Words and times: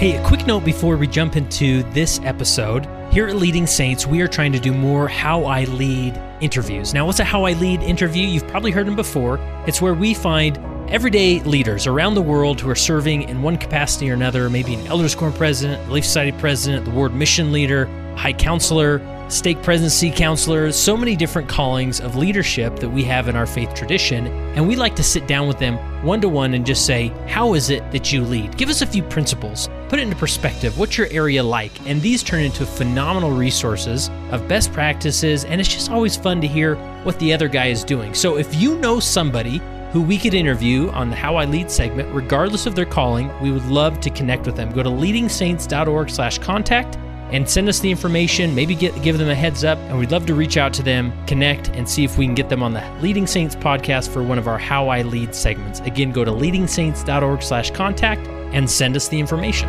Hey, 0.00 0.16
a 0.16 0.26
quick 0.26 0.46
note 0.46 0.64
before 0.64 0.96
we 0.96 1.06
jump 1.06 1.36
into 1.36 1.82
this 1.92 2.20
episode. 2.20 2.88
Here 3.12 3.28
at 3.28 3.36
Leading 3.36 3.66
Saints, 3.66 4.06
we 4.06 4.22
are 4.22 4.28
trying 4.28 4.50
to 4.52 4.58
do 4.58 4.72
more 4.72 5.06
How 5.08 5.44
I 5.44 5.64
Lead 5.64 6.18
interviews. 6.40 6.94
Now, 6.94 7.04
what's 7.04 7.20
a 7.20 7.24
How 7.24 7.44
I 7.44 7.52
Lead 7.52 7.82
interview? 7.82 8.26
You've 8.26 8.48
probably 8.48 8.70
heard 8.70 8.86
them 8.86 8.96
before. 8.96 9.38
It's 9.66 9.82
where 9.82 9.92
we 9.92 10.14
find 10.14 10.56
everyday 10.88 11.40
leaders 11.40 11.86
around 11.86 12.14
the 12.14 12.22
world 12.22 12.62
who 12.62 12.70
are 12.70 12.74
serving 12.74 13.24
in 13.24 13.42
one 13.42 13.58
capacity 13.58 14.10
or 14.10 14.14
another, 14.14 14.48
maybe 14.48 14.72
an 14.72 14.86
Elders 14.86 15.14
Quorum 15.14 15.34
president, 15.34 15.86
Relief 15.86 16.06
Society 16.06 16.34
president, 16.38 16.86
the 16.86 16.92
Ward 16.92 17.12
mission 17.12 17.52
leader, 17.52 17.84
high 18.16 18.32
counselor, 18.32 19.02
stake 19.28 19.62
presidency 19.62 20.10
counselors, 20.10 20.76
so 20.76 20.96
many 20.96 21.14
different 21.14 21.46
callings 21.46 22.00
of 22.00 22.16
leadership 22.16 22.76
that 22.76 22.88
we 22.88 23.04
have 23.04 23.28
in 23.28 23.36
our 23.36 23.46
faith 23.46 23.74
tradition. 23.74 24.28
And 24.56 24.66
we 24.66 24.76
like 24.76 24.96
to 24.96 25.02
sit 25.02 25.28
down 25.28 25.46
with 25.46 25.58
them 25.58 25.76
one 26.02 26.22
to 26.22 26.28
one 26.30 26.54
and 26.54 26.64
just 26.64 26.86
say, 26.86 27.08
How 27.28 27.52
is 27.52 27.68
it 27.68 27.92
that 27.92 28.14
you 28.14 28.22
lead? 28.22 28.56
Give 28.56 28.70
us 28.70 28.80
a 28.80 28.86
few 28.86 29.02
principles, 29.02 29.68
put 29.90 29.98
it 29.98 30.02
into 30.02 30.16
perspective. 30.16 30.78
What's 30.78 30.96
your 30.96 31.08
area 31.08 31.42
like? 31.42 31.72
And 31.86 32.00
these 32.00 32.22
turn 32.22 32.44
into 32.44 32.64
phenomenal 32.64 33.32
resources 33.32 34.08
of 34.30 34.46
best 34.46 34.72
practices. 34.72 35.44
And 35.44 35.60
it's 35.60 35.68
just 35.68 35.90
always 35.90 36.16
fun 36.16 36.40
to 36.42 36.46
hear 36.46 36.76
what 37.02 37.18
the 37.18 37.34
other 37.34 37.48
guy 37.48 37.66
is 37.66 37.82
doing. 37.82 38.14
So 38.14 38.36
if 38.38 38.54
you 38.54 38.76
know 38.76 39.00
somebody, 39.00 39.60
who 39.90 40.00
we 40.00 40.16
could 40.16 40.34
interview 40.34 40.88
on 40.90 41.10
the 41.10 41.16
How 41.16 41.34
I 41.34 41.44
Lead 41.44 41.68
segment, 41.68 42.08
regardless 42.14 42.66
of 42.66 42.76
their 42.76 42.86
calling, 42.86 43.32
we 43.42 43.50
would 43.50 43.66
love 43.66 43.98
to 44.02 44.10
connect 44.10 44.46
with 44.46 44.54
them. 44.54 44.70
Go 44.70 44.84
to 44.84 44.88
leadingsaints.org/contact 44.88 46.98
and 47.32 47.48
send 47.48 47.68
us 47.68 47.80
the 47.80 47.90
information. 47.90 48.54
Maybe 48.54 48.74
get 48.74 49.02
give 49.02 49.18
them 49.18 49.28
a 49.28 49.34
heads 49.34 49.64
up, 49.64 49.78
and 49.78 49.98
we'd 49.98 50.10
love 50.10 50.26
to 50.26 50.34
reach 50.34 50.56
out 50.56 50.72
to 50.74 50.82
them, 50.82 51.12
connect, 51.26 51.68
and 51.70 51.88
see 51.88 52.04
if 52.04 52.18
we 52.18 52.26
can 52.26 52.34
get 52.34 52.48
them 52.48 52.62
on 52.62 52.72
the 52.72 52.82
Leading 53.00 53.26
Saints 53.26 53.56
podcast 53.56 54.08
for 54.08 54.22
one 54.22 54.38
of 54.38 54.48
our 54.48 54.58
How 54.58 54.88
I 54.88 55.02
Lead 55.02 55.34
segments. 55.34 55.80
Again, 55.80 56.12
go 56.12 56.24
to 56.24 56.30
leadingsaints.org/contact 56.30 58.26
and 58.52 58.70
send 58.70 58.96
us 58.96 59.08
the 59.08 59.18
information. 59.18 59.68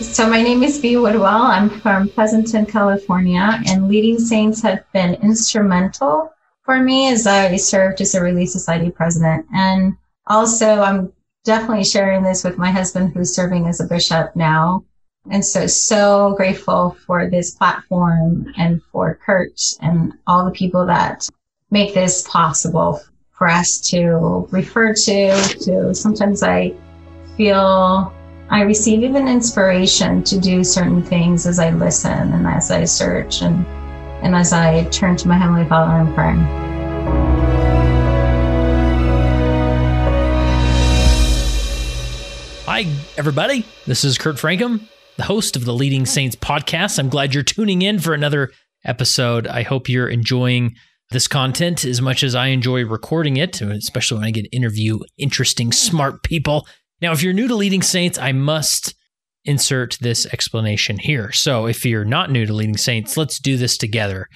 So 0.00 0.28
my 0.28 0.42
name 0.42 0.62
is 0.62 0.78
Bea 0.78 0.96
Woodwell. 0.96 1.42
I'm 1.42 1.70
from 1.70 2.08
Pleasanton, 2.08 2.66
California, 2.66 3.60
and 3.66 3.88
Leading 3.88 4.18
Saints 4.18 4.60
have 4.62 4.84
been 4.92 5.14
instrumental 5.14 6.32
for 6.62 6.78
me 6.80 7.08
as 7.10 7.26
I 7.26 7.56
served 7.56 8.00
as 8.00 8.14
a 8.14 8.20
Relief 8.20 8.50
Society 8.50 8.90
president. 8.90 9.46
And 9.54 9.96
also, 10.26 10.82
I'm 10.82 11.12
definitely 11.44 11.84
sharing 11.84 12.22
this 12.22 12.44
with 12.44 12.58
my 12.58 12.70
husband 12.70 13.12
who's 13.12 13.34
serving 13.34 13.66
as 13.66 13.80
a 13.80 13.86
bishop 13.86 14.34
now. 14.36 14.84
And 15.30 15.44
so, 15.44 15.66
so 15.66 16.34
grateful 16.36 16.96
for 17.06 17.28
this 17.28 17.52
platform 17.52 18.52
and 18.56 18.82
for 18.90 19.18
Kurt 19.24 19.60
and 19.80 20.14
all 20.26 20.44
the 20.44 20.50
people 20.50 20.86
that 20.86 21.28
make 21.70 21.94
this 21.94 22.26
possible 22.26 23.00
for 23.32 23.48
us 23.48 23.80
to 23.90 24.46
refer 24.50 24.92
to, 24.92 25.32
to 25.60 25.94
sometimes 25.94 26.42
I 26.42 26.74
feel 27.36 28.12
I 28.50 28.62
receive 28.62 29.02
even 29.02 29.28
inspiration 29.28 30.24
to 30.24 30.40
do 30.40 30.64
certain 30.64 31.02
things 31.02 31.46
as 31.46 31.58
I 31.58 31.70
listen 31.70 32.32
and 32.32 32.46
as 32.46 32.70
I 32.70 32.84
search 32.84 33.42
and, 33.42 33.64
and 34.24 34.34
as 34.34 34.52
I 34.52 34.84
turn 34.86 35.16
to 35.16 35.28
my 35.28 35.38
Heavenly 35.38 35.68
Father 35.68 36.00
and 36.00 36.14
pray. 36.14 37.49
Hi, 42.80 42.90
everybody. 43.18 43.66
This 43.86 44.04
is 44.04 44.16
Kurt 44.16 44.36
Francom, 44.36 44.88
the 45.18 45.24
host 45.24 45.54
of 45.54 45.66
the 45.66 45.74
Leading 45.74 46.06
Saints 46.06 46.34
podcast. 46.34 46.98
I'm 46.98 47.10
glad 47.10 47.34
you're 47.34 47.42
tuning 47.42 47.82
in 47.82 47.98
for 47.98 48.14
another 48.14 48.48
episode. 48.86 49.46
I 49.46 49.64
hope 49.64 49.90
you're 49.90 50.08
enjoying 50.08 50.76
this 51.10 51.28
content 51.28 51.84
as 51.84 52.00
much 52.00 52.22
as 52.22 52.34
I 52.34 52.46
enjoy 52.46 52.86
recording 52.86 53.36
it, 53.36 53.60
especially 53.60 54.16
when 54.16 54.26
I 54.28 54.30
get 54.30 54.44
to 54.44 54.56
interview 54.56 54.98
interesting, 55.18 55.72
smart 55.72 56.22
people. 56.22 56.66
Now, 57.02 57.12
if 57.12 57.22
you're 57.22 57.34
new 57.34 57.48
to 57.48 57.54
Leading 57.54 57.82
Saints, 57.82 58.16
I 58.16 58.32
must 58.32 58.94
insert 59.44 59.98
this 60.00 60.24
explanation 60.32 60.98
here. 60.98 61.32
So, 61.32 61.66
if 61.66 61.84
you're 61.84 62.06
not 62.06 62.30
new 62.30 62.46
to 62.46 62.54
Leading 62.54 62.78
Saints, 62.78 63.14
let's 63.14 63.38
do 63.38 63.58
this 63.58 63.76
together. 63.76 64.26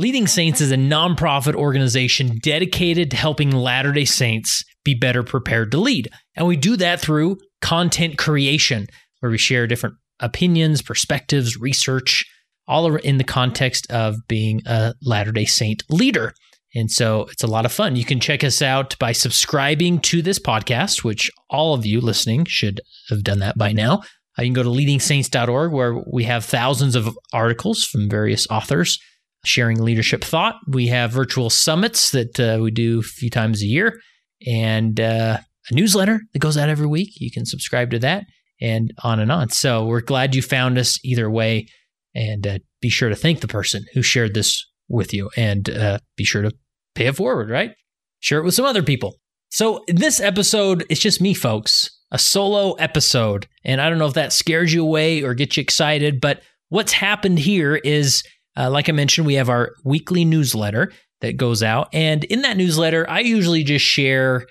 Leading 0.00 0.28
Saints 0.28 0.60
is 0.60 0.70
a 0.70 0.76
nonprofit 0.76 1.56
organization 1.56 2.38
dedicated 2.44 3.10
to 3.10 3.16
helping 3.16 3.50
Latter 3.50 3.90
day 3.90 4.04
Saints 4.04 4.64
be 4.84 4.94
better 4.94 5.24
prepared 5.24 5.72
to 5.72 5.78
lead. 5.78 6.08
And 6.36 6.46
we 6.46 6.54
do 6.54 6.76
that 6.76 7.00
through 7.00 7.38
content 7.60 8.18
creation, 8.18 8.86
where 9.20 9.30
we 9.30 9.38
share 9.38 9.66
different 9.66 9.96
opinions, 10.20 10.82
perspectives, 10.82 11.56
research, 11.56 12.24
all 12.66 12.94
in 12.96 13.18
the 13.18 13.24
context 13.24 13.90
of 13.90 14.16
being 14.28 14.62
a 14.66 14.94
Latter 15.02 15.32
day 15.32 15.46
Saint 15.46 15.82
leader. 15.88 16.34
And 16.74 16.90
so 16.90 17.22
it's 17.32 17.42
a 17.42 17.48
lot 17.48 17.64
of 17.64 17.72
fun. 17.72 17.96
You 17.96 18.04
can 18.04 18.20
check 18.20 18.44
us 18.44 18.60
out 18.60 18.96
by 18.98 19.12
subscribing 19.12 20.00
to 20.00 20.20
this 20.20 20.38
podcast, 20.38 21.02
which 21.02 21.30
all 21.48 21.72
of 21.72 21.86
you 21.86 22.00
listening 22.00 22.44
should 22.44 22.80
have 23.08 23.24
done 23.24 23.38
that 23.38 23.56
by 23.56 23.72
now. 23.72 24.02
Uh, 24.38 24.42
you 24.42 24.48
can 24.48 24.52
go 24.52 24.62
to 24.62 24.68
leadingsaints.org, 24.68 25.72
where 25.72 26.02
we 26.12 26.24
have 26.24 26.44
thousands 26.44 26.94
of 26.94 27.18
articles 27.32 27.84
from 27.84 28.08
various 28.08 28.46
authors 28.50 28.98
sharing 29.44 29.82
leadership 29.82 30.22
thought. 30.22 30.56
We 30.68 30.88
have 30.88 31.10
virtual 31.10 31.48
summits 31.48 32.10
that 32.10 32.38
uh, 32.38 32.58
we 32.62 32.70
do 32.70 33.00
a 33.00 33.02
few 33.02 33.30
times 33.30 33.62
a 33.62 33.66
year 33.66 33.98
and 34.46 35.00
uh, 35.00 35.38
a 35.70 35.74
newsletter 35.74 36.20
that 36.32 36.38
goes 36.38 36.56
out 36.56 36.68
every 36.68 36.86
week. 36.86 37.10
You 37.16 37.30
can 37.30 37.46
subscribe 37.46 37.90
to 37.90 37.98
that 38.00 38.24
and 38.60 38.92
on 39.02 39.20
and 39.20 39.30
on. 39.30 39.50
So 39.50 39.86
we're 39.86 40.00
glad 40.00 40.34
you 40.34 40.42
found 40.42 40.78
us 40.78 40.98
either 41.04 41.30
way. 41.30 41.66
And 42.14 42.46
uh, 42.46 42.58
be 42.80 42.88
sure 42.88 43.08
to 43.08 43.16
thank 43.16 43.40
the 43.40 43.48
person 43.48 43.84
who 43.94 44.02
shared 44.02 44.34
this 44.34 44.64
with 44.88 45.12
you 45.12 45.30
and 45.36 45.68
uh, 45.70 45.98
be 46.16 46.24
sure 46.24 46.42
to 46.42 46.52
pay 46.94 47.06
it 47.06 47.16
forward, 47.16 47.50
right? 47.50 47.72
Share 48.20 48.40
it 48.40 48.44
with 48.44 48.54
some 48.54 48.64
other 48.64 48.82
people. 48.82 49.14
So 49.50 49.84
this 49.88 50.20
episode, 50.20 50.84
it's 50.90 51.00
just 51.00 51.20
me, 51.20 51.34
folks, 51.34 51.90
a 52.10 52.18
solo 52.18 52.72
episode. 52.74 53.46
And 53.64 53.80
I 53.80 53.88
don't 53.88 53.98
know 53.98 54.06
if 54.06 54.14
that 54.14 54.32
scares 54.32 54.72
you 54.72 54.82
away 54.82 55.22
or 55.22 55.34
gets 55.34 55.56
you 55.56 55.60
excited, 55.60 56.20
but 56.20 56.42
what's 56.68 56.92
happened 56.92 57.38
here 57.38 57.76
is, 57.76 58.22
uh, 58.56 58.70
like 58.70 58.88
I 58.88 58.92
mentioned, 58.92 59.26
we 59.26 59.34
have 59.34 59.48
our 59.48 59.72
weekly 59.84 60.24
newsletter 60.24 60.92
that 61.20 61.36
goes 61.36 61.62
out. 61.62 61.88
And 61.92 62.24
in 62.24 62.42
that 62.42 62.56
newsletter, 62.56 63.08
I 63.08 63.20
usually 63.20 63.62
just 63.64 63.84
share 63.84 64.46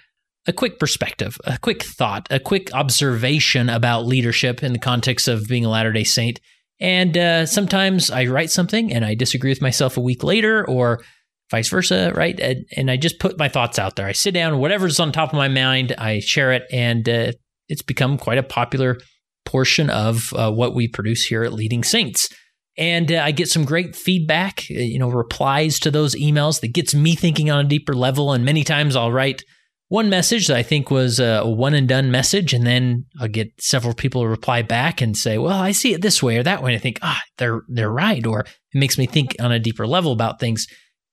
a 0.47 0.53
quick 0.53 0.79
perspective, 0.79 1.37
a 1.43 1.57
quick 1.57 1.83
thought, 1.83 2.27
a 2.31 2.39
quick 2.39 2.73
observation 2.73 3.69
about 3.69 4.05
leadership 4.05 4.63
in 4.63 4.73
the 4.73 4.79
context 4.79 5.27
of 5.27 5.47
being 5.47 5.65
a 5.65 5.69
Latter 5.69 5.91
day 5.91 6.05
Saint. 6.05 6.39
And 6.79 7.17
uh, 7.17 7.45
sometimes 7.45 8.09
I 8.09 8.25
write 8.25 8.51
something 8.51 8.93
and 8.93 9.03
I 9.03 9.15
disagree 9.15 9.51
with 9.51 9.61
myself 9.61 9.97
a 9.97 10.01
week 10.01 10.23
later, 10.23 10.65
or 10.67 11.01
vice 11.49 11.69
versa, 11.69 12.11
right? 12.15 12.39
And, 12.39 12.65
and 12.75 12.91
I 12.91 12.97
just 12.97 13.19
put 13.19 13.37
my 13.37 13.49
thoughts 13.49 13.79
out 13.79 13.95
there. 13.95 14.07
I 14.07 14.11
sit 14.11 14.33
down, 14.33 14.59
whatever's 14.59 14.99
on 14.99 15.11
top 15.11 15.29
of 15.29 15.37
my 15.37 15.47
mind, 15.47 15.95
I 15.97 16.19
share 16.19 16.53
it, 16.53 16.63
and 16.71 17.07
uh, 17.07 17.31
it's 17.67 17.81
become 17.81 18.17
quite 18.17 18.37
a 18.37 18.43
popular 18.43 18.97
portion 19.45 19.89
of 19.89 20.33
uh, 20.33 20.51
what 20.51 20.75
we 20.75 20.87
produce 20.87 21.25
here 21.25 21.43
at 21.43 21.53
Leading 21.53 21.83
Saints. 21.83 22.29
And 22.77 23.11
uh, 23.11 23.21
I 23.23 23.31
get 23.31 23.49
some 23.49 23.65
great 23.65 23.95
feedback, 23.95 24.65
uh, 24.69 24.75
you 24.75 24.99
know, 24.99 25.09
replies 25.09 25.79
to 25.79 25.91
those 25.91 26.15
emails 26.15 26.61
that 26.61 26.73
gets 26.73 26.93
me 26.93 27.15
thinking 27.15 27.49
on 27.49 27.65
a 27.65 27.67
deeper 27.67 27.95
level. 27.95 28.33
And 28.33 28.45
many 28.45 28.63
times 28.63 28.95
I'll 28.95 29.11
write 29.11 29.43
one 29.89 30.09
message 30.09 30.47
that 30.47 30.57
I 30.57 30.63
think 30.63 30.91
was 30.91 31.19
a 31.19 31.43
one 31.43 31.73
and 31.73 31.87
done 31.87 32.11
message, 32.11 32.53
and 32.53 32.67
then 32.67 33.05
I'll 33.19 33.27
get 33.27 33.51
several 33.59 33.93
people 33.93 34.21
to 34.21 34.27
reply 34.27 34.61
back 34.61 35.01
and 35.01 35.15
say, 35.15 35.37
"Well, 35.37 35.59
I 35.59 35.71
see 35.71 35.93
it 35.93 36.01
this 36.01 36.21
way 36.21 36.37
or 36.37 36.43
that 36.43 36.61
way." 36.61 36.73
And 36.73 36.79
I 36.79 36.81
think, 36.81 36.99
ah, 37.01 37.21
they're 37.37 37.61
they're 37.69 37.91
right, 37.91 38.25
or 38.25 38.41
it 38.41 38.47
makes 38.73 38.97
me 38.97 39.05
think 39.05 39.35
on 39.39 39.51
a 39.51 39.59
deeper 39.59 39.87
level 39.87 40.11
about 40.11 40.39
things. 40.39 40.67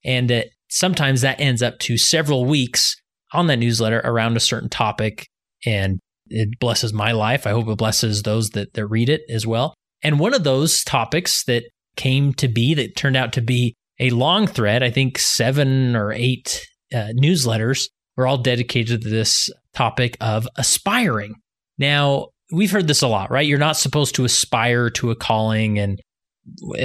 And 0.04 0.30
uh, 0.30 0.42
sometimes 0.68 1.20
that 1.20 1.40
ends 1.40 1.62
up 1.62 1.78
to 1.80 1.96
several 1.96 2.44
weeks 2.44 2.96
on 3.32 3.46
that 3.46 3.58
newsletter 3.58 4.00
around 4.04 4.36
a 4.36 4.40
certain 4.40 4.68
topic, 4.68 5.28
and 5.64 6.00
it 6.26 6.58
blesses 6.58 6.92
my 6.92 7.12
life. 7.12 7.46
I 7.46 7.50
hope 7.50 7.68
it 7.68 7.78
blesses 7.78 8.22
those 8.22 8.50
that 8.50 8.74
that 8.74 8.86
read 8.86 9.08
it 9.08 9.22
as 9.28 9.46
well. 9.46 9.74
And 10.02 10.18
one 10.18 10.34
of 10.34 10.44
those 10.44 10.82
topics 10.82 11.44
that 11.44 11.62
came 11.96 12.34
to 12.34 12.48
be 12.48 12.74
that 12.74 12.96
turned 12.96 13.16
out 13.16 13.32
to 13.34 13.40
be 13.40 13.74
a 14.00 14.10
long 14.10 14.48
thread, 14.48 14.82
I 14.82 14.90
think 14.90 15.18
seven 15.18 15.94
or 15.94 16.12
eight 16.12 16.66
uh, 16.92 17.12
newsletters 17.16 17.84
we're 18.16 18.26
all 18.26 18.38
dedicated 18.38 19.02
to 19.02 19.08
this 19.08 19.50
topic 19.74 20.16
of 20.20 20.48
aspiring. 20.56 21.34
Now, 21.78 22.28
we've 22.52 22.70
heard 22.70 22.86
this 22.86 23.02
a 23.02 23.08
lot, 23.08 23.30
right? 23.30 23.46
You're 23.46 23.58
not 23.58 23.76
supposed 23.76 24.14
to 24.16 24.24
aspire 24.24 24.90
to 24.90 25.10
a 25.10 25.16
calling 25.16 25.78
and 25.78 26.00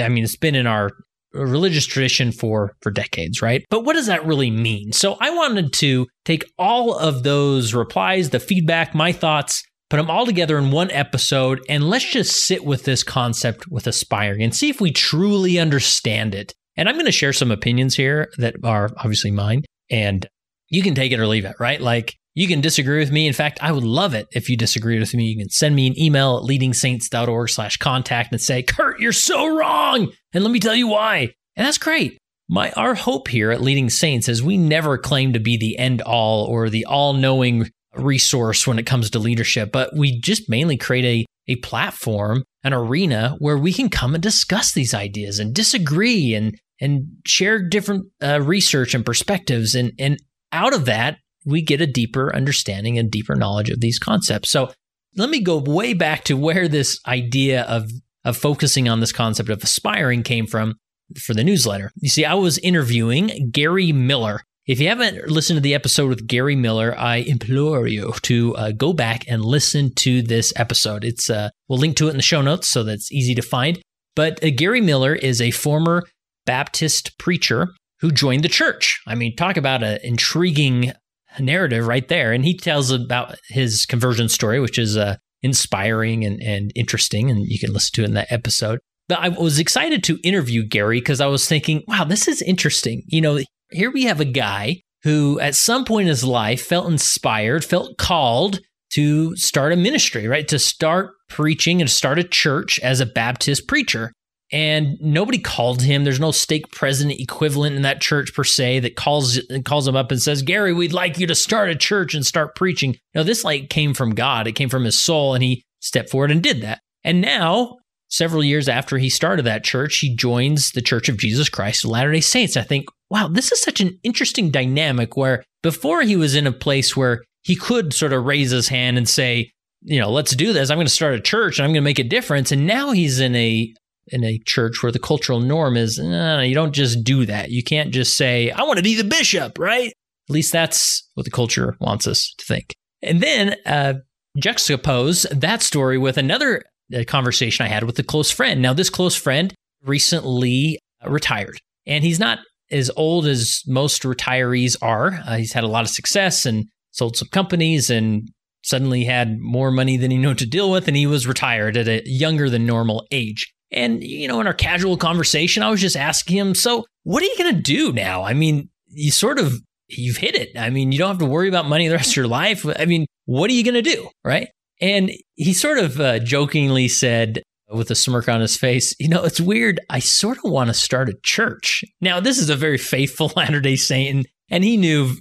I 0.00 0.08
mean 0.08 0.24
it's 0.24 0.36
been 0.36 0.54
in 0.54 0.66
our 0.66 0.90
religious 1.34 1.86
tradition 1.86 2.32
for 2.32 2.74
for 2.82 2.90
decades, 2.90 3.42
right? 3.42 3.64
But 3.70 3.84
what 3.84 3.94
does 3.94 4.06
that 4.06 4.26
really 4.26 4.50
mean? 4.50 4.92
So 4.92 5.16
I 5.20 5.30
wanted 5.30 5.72
to 5.74 6.06
take 6.24 6.44
all 6.58 6.94
of 6.94 7.22
those 7.22 7.74
replies, 7.74 8.30
the 8.30 8.40
feedback, 8.40 8.94
my 8.94 9.12
thoughts, 9.12 9.62
put 9.90 9.98
them 9.98 10.10
all 10.10 10.24
together 10.24 10.58
in 10.58 10.70
one 10.70 10.90
episode 10.90 11.60
and 11.68 11.88
let's 11.88 12.10
just 12.10 12.46
sit 12.46 12.64
with 12.64 12.84
this 12.84 13.02
concept 13.02 13.68
with 13.68 13.86
aspiring 13.86 14.42
and 14.42 14.54
see 14.54 14.70
if 14.70 14.80
we 14.80 14.92
truly 14.92 15.58
understand 15.58 16.34
it. 16.34 16.54
And 16.76 16.88
I'm 16.88 16.94
going 16.94 17.06
to 17.06 17.12
share 17.12 17.32
some 17.32 17.50
opinions 17.50 17.96
here 17.96 18.30
that 18.38 18.56
are 18.64 18.88
obviously 18.96 19.30
mine 19.30 19.64
and 19.90 20.26
you 20.70 20.82
can 20.82 20.94
take 20.94 21.12
it 21.12 21.20
or 21.20 21.26
leave 21.26 21.44
it, 21.44 21.56
right? 21.60 21.80
Like 21.80 22.16
you 22.34 22.46
can 22.48 22.60
disagree 22.60 22.98
with 22.98 23.10
me. 23.10 23.26
In 23.26 23.32
fact, 23.32 23.58
I 23.60 23.72
would 23.72 23.84
love 23.84 24.14
it 24.14 24.28
if 24.32 24.48
you 24.48 24.56
disagree 24.56 24.98
with 24.98 25.12
me. 25.14 25.24
You 25.24 25.36
can 25.36 25.50
send 25.50 25.74
me 25.74 25.86
an 25.86 26.00
email 26.00 26.38
at 26.38 26.48
leadingsaints.org 26.48 27.48
slash 27.50 27.76
contact 27.76 28.32
and 28.32 28.40
say, 28.40 28.62
Kurt, 28.62 29.00
you're 29.00 29.12
so 29.12 29.56
wrong. 29.56 30.10
And 30.32 30.44
let 30.44 30.52
me 30.52 30.60
tell 30.60 30.74
you 30.74 30.86
why. 30.86 31.34
And 31.56 31.66
that's 31.66 31.78
great. 31.78 32.18
my 32.48 32.70
our 32.72 32.94
hope 32.94 33.28
here 33.28 33.50
at 33.50 33.60
Leading 33.60 33.90
Saints 33.90 34.28
is 34.28 34.42
we 34.42 34.56
never 34.56 34.96
claim 34.96 35.32
to 35.32 35.40
be 35.40 35.58
the 35.58 35.76
end 35.78 36.00
all 36.02 36.44
or 36.44 36.70
the 36.70 36.84
all 36.86 37.12
knowing 37.12 37.68
resource 37.96 38.66
when 38.66 38.78
it 38.78 38.86
comes 38.86 39.10
to 39.10 39.18
leadership, 39.18 39.72
but 39.72 39.90
we 39.96 40.20
just 40.20 40.48
mainly 40.48 40.76
create 40.76 41.04
a 41.04 41.26
a 41.48 41.56
platform, 41.56 42.44
an 42.62 42.72
arena 42.72 43.34
where 43.40 43.58
we 43.58 43.72
can 43.72 43.88
come 43.88 44.14
and 44.14 44.22
discuss 44.22 44.72
these 44.72 44.94
ideas 44.94 45.40
and 45.40 45.54
disagree 45.54 46.34
and 46.34 46.56
and 46.80 47.08
share 47.26 47.60
different 47.68 48.06
uh, 48.22 48.40
research 48.40 48.94
and 48.94 49.04
perspectives, 49.04 49.74
and 49.74 49.92
and 49.98 50.18
out 50.52 50.74
of 50.74 50.84
that 50.86 51.18
we 51.44 51.62
get 51.62 51.80
a 51.80 51.86
deeper 51.86 52.34
understanding 52.34 52.98
and 52.98 53.10
deeper 53.10 53.34
knowledge 53.34 53.70
of 53.70 53.80
these 53.80 53.98
concepts. 53.98 54.50
So 54.50 54.72
let 55.16 55.30
me 55.30 55.40
go 55.40 55.58
way 55.58 55.94
back 55.94 56.24
to 56.24 56.36
where 56.36 56.68
this 56.68 56.98
idea 57.06 57.62
of 57.62 57.90
of 58.22 58.36
focusing 58.36 58.86
on 58.86 59.00
this 59.00 59.12
concept 59.12 59.48
of 59.48 59.62
aspiring 59.62 60.22
came 60.22 60.46
from 60.46 60.74
for 61.18 61.32
the 61.32 61.42
newsletter. 61.42 61.90
You 61.96 62.10
see, 62.10 62.24
I 62.24 62.34
was 62.34 62.58
interviewing 62.58 63.50
Gary 63.50 63.92
Miller. 63.92 64.42
If 64.66 64.78
you 64.78 64.88
haven't 64.88 65.28
listened 65.28 65.56
to 65.56 65.62
the 65.62 65.74
episode 65.74 66.10
with 66.10 66.26
Gary 66.26 66.54
Miller, 66.54 66.94
I 66.96 67.16
implore 67.16 67.86
you 67.86 68.12
to 68.22 68.54
uh, 68.56 68.72
go 68.72 68.92
back 68.92 69.24
and 69.26 69.42
listen 69.42 69.94
to 69.96 70.20
this 70.22 70.52
episode. 70.54 71.02
It's 71.02 71.30
uh, 71.30 71.48
we'll 71.68 71.78
link 71.78 71.96
to 71.96 72.08
it 72.08 72.10
in 72.10 72.16
the 72.16 72.22
show 72.22 72.42
notes 72.42 72.68
so 72.68 72.82
that's 72.82 73.10
easy 73.10 73.34
to 73.34 73.42
find. 73.42 73.80
But 74.14 74.44
uh, 74.44 74.50
Gary 74.54 74.82
Miller 74.82 75.14
is 75.14 75.40
a 75.40 75.50
former 75.50 76.04
Baptist 76.44 77.18
preacher 77.18 77.70
who 78.00 78.10
joined 78.10 78.44
the 78.44 78.48
church. 78.48 79.00
I 79.06 79.14
mean, 79.14 79.36
talk 79.36 79.56
about 79.56 79.82
an 79.82 79.98
intriguing 80.02 80.92
narrative 81.38 81.86
right 81.86 82.06
there. 82.08 82.32
And 82.32 82.44
he 82.44 82.56
tells 82.56 82.90
about 82.90 83.36
his 83.48 83.86
conversion 83.86 84.28
story, 84.28 84.60
which 84.60 84.78
is 84.78 84.96
uh, 84.96 85.16
inspiring 85.42 86.24
and, 86.24 86.40
and 86.42 86.72
interesting. 86.74 87.30
And 87.30 87.46
you 87.46 87.58
can 87.58 87.72
listen 87.72 87.92
to 87.94 88.02
it 88.02 88.08
in 88.08 88.14
that 88.14 88.32
episode. 88.32 88.80
But 89.08 89.20
I 89.20 89.28
was 89.28 89.58
excited 89.58 90.04
to 90.04 90.18
interview 90.22 90.66
Gary 90.66 91.00
because 91.00 91.20
I 91.20 91.26
was 91.26 91.48
thinking, 91.48 91.82
wow, 91.86 92.04
this 92.04 92.28
is 92.28 92.42
interesting. 92.42 93.02
You 93.06 93.20
know, 93.20 93.40
here 93.70 93.90
we 93.90 94.04
have 94.04 94.20
a 94.20 94.24
guy 94.24 94.82
who 95.02 95.40
at 95.40 95.54
some 95.54 95.84
point 95.84 96.02
in 96.02 96.08
his 96.08 96.24
life 96.24 96.62
felt 96.62 96.90
inspired, 96.90 97.64
felt 97.64 97.96
called 97.98 98.60
to 98.92 99.34
start 99.36 99.72
a 99.72 99.76
ministry, 99.76 100.26
right? 100.26 100.46
To 100.48 100.58
start 100.58 101.12
preaching 101.28 101.80
and 101.80 101.88
start 101.88 102.18
a 102.18 102.24
church 102.24 102.78
as 102.80 103.00
a 103.00 103.06
Baptist 103.06 103.66
preacher 103.66 104.12
and 104.52 104.98
nobody 105.00 105.38
called 105.38 105.82
him. 105.82 106.04
There's 106.04 106.20
no 106.20 106.32
stake 106.32 106.70
president 106.72 107.20
equivalent 107.20 107.76
in 107.76 107.82
that 107.82 108.00
church 108.00 108.34
per 108.34 108.44
se 108.44 108.80
that 108.80 108.96
calls 108.96 109.40
calls 109.64 109.86
him 109.86 109.96
up 109.96 110.10
and 110.10 110.20
says, 110.20 110.42
"Gary, 110.42 110.72
we'd 110.72 110.92
like 110.92 111.18
you 111.18 111.26
to 111.26 111.34
start 111.34 111.70
a 111.70 111.76
church 111.76 112.14
and 112.14 112.26
start 112.26 112.56
preaching." 112.56 112.96
No, 113.14 113.22
this 113.22 113.44
like 113.44 113.70
came 113.70 113.94
from 113.94 114.14
God. 114.14 114.46
It 114.46 114.52
came 114.52 114.68
from 114.68 114.84
his 114.84 115.02
soul, 115.02 115.34
and 115.34 115.42
he 115.42 115.62
stepped 115.80 116.10
forward 116.10 116.30
and 116.30 116.42
did 116.42 116.62
that. 116.62 116.80
And 117.04 117.20
now, 117.20 117.76
several 118.08 118.44
years 118.44 118.68
after 118.68 118.98
he 118.98 119.08
started 119.08 119.44
that 119.46 119.64
church, 119.64 119.98
he 119.98 120.14
joins 120.14 120.72
the 120.72 120.82
Church 120.82 121.08
of 121.08 121.18
Jesus 121.18 121.48
Christ 121.48 121.84
of 121.84 121.90
Latter 121.90 122.12
Day 122.12 122.20
Saints. 122.20 122.56
I 122.56 122.62
think, 122.62 122.86
wow, 123.08 123.28
this 123.28 123.52
is 123.52 123.62
such 123.62 123.80
an 123.80 123.98
interesting 124.02 124.50
dynamic. 124.50 125.16
Where 125.16 125.44
before 125.62 126.02
he 126.02 126.16
was 126.16 126.34
in 126.34 126.46
a 126.46 126.52
place 126.52 126.96
where 126.96 127.22
he 127.42 127.56
could 127.56 127.94
sort 127.94 128.12
of 128.12 128.24
raise 128.24 128.50
his 128.50 128.68
hand 128.68 128.98
and 128.98 129.08
say, 129.08 129.52
you 129.82 129.98
know, 129.98 130.10
let's 130.10 130.36
do 130.36 130.52
this. 130.52 130.70
I'm 130.70 130.76
going 130.76 130.86
to 130.86 130.92
start 130.92 131.14
a 131.14 131.20
church 131.20 131.58
and 131.58 131.64
I'm 131.64 131.70
going 131.70 131.82
to 131.82 131.88
make 131.88 131.98
a 131.98 132.04
difference. 132.04 132.52
And 132.52 132.66
now 132.66 132.92
he's 132.92 133.18
in 133.18 133.34
a 133.34 133.72
in 134.10 134.24
a 134.24 134.40
church 134.46 134.82
where 134.82 134.92
the 134.92 134.98
cultural 134.98 135.40
norm 135.40 135.76
is 135.76 135.98
no, 135.98 136.40
you 136.40 136.54
don't 136.54 136.74
just 136.74 137.04
do 137.04 137.26
that. 137.26 137.50
You 137.50 137.62
can't 137.62 137.92
just 137.92 138.16
say, 138.16 138.50
I 138.50 138.62
want 138.62 138.78
to 138.78 138.82
be 138.82 138.96
the 138.96 139.04
bishop, 139.04 139.58
right? 139.58 139.88
At 140.28 140.32
least 140.32 140.52
that's 140.52 141.08
what 141.14 141.24
the 141.24 141.30
culture 141.30 141.76
wants 141.80 142.06
us 142.06 142.34
to 142.38 142.44
think. 142.44 142.74
And 143.02 143.20
then 143.20 143.56
uh, 143.66 143.94
juxtapose 144.38 145.28
that 145.30 145.62
story 145.62 145.98
with 145.98 146.16
another 146.16 146.62
uh, 146.94 147.04
conversation 147.06 147.64
I 147.64 147.68
had 147.68 147.84
with 147.84 147.98
a 147.98 148.02
close 148.02 148.30
friend. 148.30 148.60
Now, 148.62 148.72
this 148.72 148.90
close 148.90 149.14
friend 149.14 149.54
recently 149.82 150.78
uh, 151.04 151.10
retired, 151.10 151.58
and 151.86 152.04
he's 152.04 152.18
not 152.18 152.38
as 152.70 152.90
old 152.96 153.26
as 153.26 153.62
most 153.66 154.02
retirees 154.02 154.76
are. 154.80 155.20
Uh, 155.26 155.36
he's 155.36 155.52
had 155.52 155.64
a 155.64 155.68
lot 155.68 155.84
of 155.84 155.90
success 155.90 156.46
and 156.46 156.66
sold 156.92 157.16
some 157.16 157.28
companies 157.28 157.90
and 157.90 158.28
suddenly 158.62 159.04
had 159.04 159.38
more 159.38 159.70
money 159.70 159.96
than 159.96 160.10
he 160.10 160.18
knew 160.18 160.34
to 160.34 160.46
deal 160.46 160.70
with, 160.70 160.86
and 160.86 160.96
he 160.96 161.06
was 161.06 161.26
retired 161.26 161.76
at 161.76 161.88
a 161.88 162.02
younger 162.04 162.50
than 162.50 162.66
normal 162.66 163.06
age. 163.10 163.52
And, 163.72 164.02
you 164.02 164.26
know, 164.28 164.40
in 164.40 164.46
our 164.46 164.54
casual 164.54 164.96
conversation, 164.96 165.62
I 165.62 165.70
was 165.70 165.80
just 165.80 165.96
asking 165.96 166.36
him, 166.36 166.54
so 166.54 166.84
what 167.04 167.22
are 167.22 167.26
you 167.26 167.38
going 167.38 167.54
to 167.54 167.62
do 167.62 167.92
now? 167.92 168.22
I 168.24 168.34
mean, 168.34 168.68
you 168.88 169.10
sort 169.10 169.38
of, 169.38 169.52
you've 169.88 170.16
hit 170.16 170.34
it. 170.34 170.50
I 170.58 170.70
mean, 170.70 170.92
you 170.92 170.98
don't 170.98 171.08
have 171.08 171.18
to 171.18 171.26
worry 171.26 171.48
about 171.48 171.68
money 171.68 171.88
the 171.88 171.94
rest 171.94 172.10
of 172.10 172.16
your 172.16 172.28
life. 172.28 172.66
I 172.78 172.84
mean, 172.84 173.06
what 173.26 173.50
are 173.50 173.54
you 173.54 173.64
going 173.64 173.82
to 173.82 173.82
do? 173.82 174.08
Right. 174.24 174.48
And 174.80 175.10
he 175.34 175.52
sort 175.52 175.78
of 175.78 176.00
uh, 176.00 176.18
jokingly 176.20 176.88
said, 176.88 177.42
with 177.70 177.90
a 177.90 177.94
smirk 177.94 178.28
on 178.28 178.40
his 178.40 178.56
face, 178.56 178.94
you 178.98 179.08
know, 179.08 179.22
it's 179.22 179.40
weird. 179.40 179.80
I 179.88 180.00
sort 180.00 180.38
of 180.38 180.50
want 180.50 180.68
to 180.68 180.74
start 180.74 181.08
a 181.08 181.16
church. 181.22 181.84
Now, 182.00 182.20
this 182.20 182.38
is 182.38 182.50
a 182.50 182.56
very 182.56 182.78
faithful 182.78 183.32
Latter 183.36 183.60
day 183.60 183.76
Saint, 183.76 184.26
and 184.50 184.64
he 184.64 184.76
knew 184.76 185.14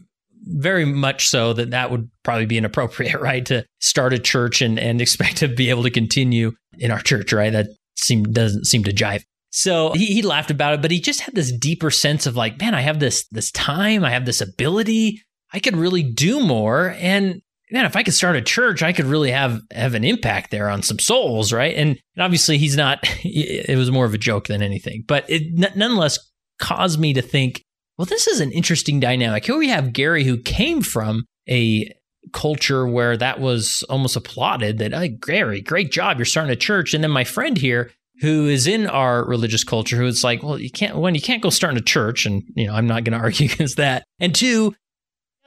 very 0.45 0.85
much 0.85 1.27
so 1.27 1.53
that 1.53 1.71
that 1.71 1.91
would 1.91 2.09
probably 2.23 2.45
be 2.45 2.57
inappropriate, 2.57 3.19
right? 3.21 3.45
To 3.45 3.65
start 3.79 4.13
a 4.13 4.19
church 4.19 4.61
and, 4.61 4.79
and 4.79 5.01
expect 5.01 5.37
to 5.37 5.47
be 5.47 5.69
able 5.69 5.83
to 5.83 5.91
continue 5.91 6.53
in 6.77 6.91
our 6.91 7.01
church, 7.01 7.33
right? 7.33 7.51
That 7.51 7.67
seem 7.99 8.23
doesn't 8.23 8.65
seem 8.65 8.83
to 8.83 8.93
jive. 8.93 9.23
So 9.51 9.93
he, 9.93 10.05
he 10.07 10.21
laughed 10.21 10.51
about 10.51 10.75
it, 10.75 10.81
but 10.81 10.91
he 10.91 10.99
just 10.99 11.21
had 11.21 11.33
this 11.33 11.51
deeper 11.51 11.89
sense 11.89 12.25
of 12.27 12.35
like, 12.35 12.59
man, 12.59 12.75
I 12.75 12.81
have 12.81 12.99
this 12.99 13.27
this 13.31 13.51
time, 13.51 14.03
I 14.03 14.11
have 14.11 14.25
this 14.25 14.41
ability, 14.41 15.21
I 15.53 15.59
could 15.59 15.75
really 15.75 16.03
do 16.03 16.39
more, 16.39 16.95
and 16.99 17.41
man, 17.71 17.85
if 17.85 17.95
I 17.95 18.03
could 18.03 18.13
start 18.13 18.35
a 18.35 18.41
church, 18.41 18.83
I 18.83 18.93
could 18.93 19.05
really 19.05 19.31
have 19.31 19.61
have 19.71 19.93
an 19.93 20.03
impact 20.03 20.51
there 20.51 20.69
on 20.69 20.81
some 20.81 20.99
souls, 20.99 21.53
right? 21.53 21.75
And, 21.75 21.99
and 22.15 22.23
obviously, 22.23 22.57
he's 22.57 22.77
not. 22.77 22.99
It 23.23 23.77
was 23.77 23.91
more 23.91 24.05
of 24.05 24.13
a 24.13 24.17
joke 24.17 24.47
than 24.47 24.61
anything, 24.61 25.03
but 25.07 25.29
it 25.29 25.43
n- 25.57 25.73
nonetheless 25.75 26.17
caused 26.57 26.99
me 26.99 27.13
to 27.13 27.21
think, 27.21 27.63
well, 27.97 28.05
this 28.05 28.27
is 28.27 28.39
an 28.39 28.51
interesting 28.51 28.99
dynamic. 28.99 29.45
Here 29.45 29.57
we 29.57 29.69
have 29.69 29.93
Gary, 29.93 30.23
who 30.23 30.37
came 30.37 30.81
from 30.81 31.25
a 31.47 31.91
culture 32.33 32.87
where 32.87 33.17
that 33.17 33.39
was 33.39 33.83
almost 33.89 34.15
applauded 34.15 34.77
that 34.77 34.93
hey, 34.93 35.09
Gary, 35.09 35.61
great 35.61 35.91
job, 35.91 36.17
you're 36.17 36.25
starting 36.25 36.51
a 36.51 36.55
church. 36.55 36.93
And 36.93 37.03
then 37.03 37.11
my 37.11 37.23
friend 37.23 37.57
here, 37.57 37.91
who 38.21 38.47
is 38.47 38.67
in 38.67 38.87
our 38.87 39.25
religious 39.25 39.63
culture, 39.63 39.95
who 39.95 40.05
is 40.05 40.23
like, 40.23 40.43
well, 40.43 40.59
you 40.59 40.69
can't 40.69 40.95
one, 40.95 41.15
you 41.15 41.21
can't 41.21 41.41
go 41.41 41.49
starting 41.49 41.77
a 41.77 41.83
church, 41.83 42.25
and 42.25 42.43
you 42.55 42.67
know, 42.67 42.73
I'm 42.73 42.87
not 42.87 43.03
going 43.03 43.13
to 43.17 43.23
argue 43.23 43.49
against 43.51 43.77
that. 43.77 44.03
And 44.19 44.33
two, 44.35 44.75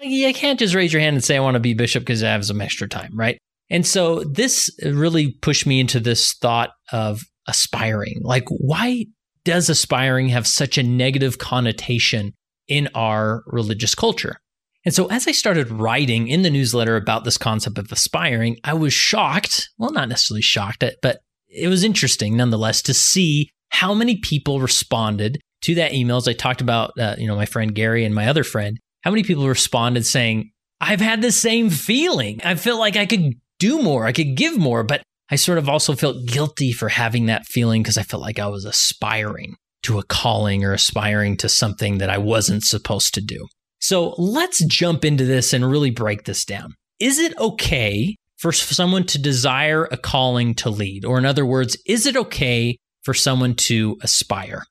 you 0.00 0.32
can't 0.34 0.58
just 0.58 0.74
raise 0.74 0.92
your 0.92 1.00
hand 1.00 1.14
and 1.14 1.24
say 1.24 1.36
I 1.36 1.40
want 1.40 1.54
to 1.54 1.60
be 1.60 1.74
bishop 1.74 2.02
because 2.02 2.22
I 2.22 2.30
have 2.30 2.44
some 2.44 2.60
extra 2.60 2.88
time, 2.88 3.12
right? 3.14 3.38
And 3.70 3.86
so 3.86 4.24
this 4.24 4.70
really 4.84 5.32
pushed 5.40 5.66
me 5.66 5.80
into 5.80 6.00
this 6.00 6.34
thought 6.34 6.70
of 6.92 7.22
aspiring. 7.46 8.20
Like, 8.22 8.44
why 8.48 9.06
does 9.44 9.68
aspiring 9.68 10.28
have 10.28 10.46
such 10.46 10.78
a 10.78 10.82
negative 10.82 11.38
connotation 11.38 12.34
in 12.68 12.88
our 12.94 13.42
religious 13.46 13.94
culture? 13.94 14.38
And 14.84 14.94
so, 14.94 15.06
as 15.06 15.28
I 15.28 15.32
started 15.32 15.70
writing 15.70 16.28
in 16.28 16.42
the 16.42 16.50
newsletter 16.50 16.96
about 16.96 17.24
this 17.24 17.38
concept 17.38 17.78
of 17.78 17.92
aspiring, 17.92 18.56
I 18.64 18.74
was 18.74 18.92
shocked. 18.92 19.70
Well, 19.78 19.92
not 19.92 20.08
necessarily 20.08 20.42
shocked, 20.42 20.84
but 21.02 21.20
it 21.48 21.68
was 21.68 21.84
interesting 21.84 22.36
nonetheless 22.36 22.82
to 22.82 22.94
see 22.94 23.50
how 23.68 23.94
many 23.94 24.16
people 24.16 24.60
responded 24.60 25.40
to 25.62 25.74
that 25.76 25.92
email. 25.92 26.16
As 26.16 26.26
I 26.26 26.32
talked 26.32 26.60
about, 26.60 26.92
uh, 26.98 27.14
you 27.18 27.26
know, 27.26 27.36
my 27.36 27.46
friend 27.46 27.74
Gary 27.74 28.04
and 28.04 28.14
my 28.14 28.26
other 28.26 28.44
friend, 28.44 28.78
how 29.02 29.10
many 29.10 29.22
people 29.22 29.48
responded 29.48 30.04
saying, 30.04 30.50
I've 30.80 31.00
had 31.00 31.22
the 31.22 31.32
same 31.32 31.70
feeling. 31.70 32.40
I 32.44 32.56
feel 32.56 32.78
like 32.78 32.96
I 32.96 33.06
could 33.06 33.34
do 33.60 33.80
more, 33.80 34.04
I 34.04 34.12
could 34.12 34.34
give 34.36 34.58
more, 34.58 34.82
but 34.82 35.02
I 35.30 35.36
sort 35.36 35.58
of 35.58 35.68
also 35.68 35.94
felt 35.94 36.26
guilty 36.26 36.72
for 36.72 36.88
having 36.88 37.26
that 37.26 37.46
feeling 37.46 37.82
because 37.82 37.96
I 37.96 38.02
felt 38.02 38.22
like 38.22 38.38
I 38.38 38.48
was 38.48 38.64
aspiring 38.64 39.54
to 39.84 39.98
a 39.98 40.02
calling 40.02 40.64
or 40.64 40.72
aspiring 40.72 41.36
to 41.38 41.48
something 41.48 41.98
that 41.98 42.10
I 42.10 42.18
wasn't 42.18 42.64
supposed 42.64 43.14
to 43.14 43.20
do. 43.20 43.46
So 43.82 44.14
let's 44.16 44.64
jump 44.64 45.04
into 45.04 45.24
this 45.24 45.52
and 45.52 45.68
really 45.68 45.90
break 45.90 46.22
this 46.24 46.44
down. 46.44 46.74
Is 47.00 47.18
it 47.18 47.36
okay 47.36 48.16
for 48.38 48.52
someone 48.52 49.04
to 49.06 49.20
desire 49.20 49.88
a 49.90 49.96
calling 49.96 50.54
to 50.54 50.70
lead? 50.70 51.04
Or, 51.04 51.18
in 51.18 51.26
other 51.26 51.44
words, 51.44 51.76
is 51.84 52.06
it 52.06 52.16
okay 52.16 52.78
for 53.02 53.12
someone 53.12 53.54
to 53.56 53.98
aspire? 54.00 54.62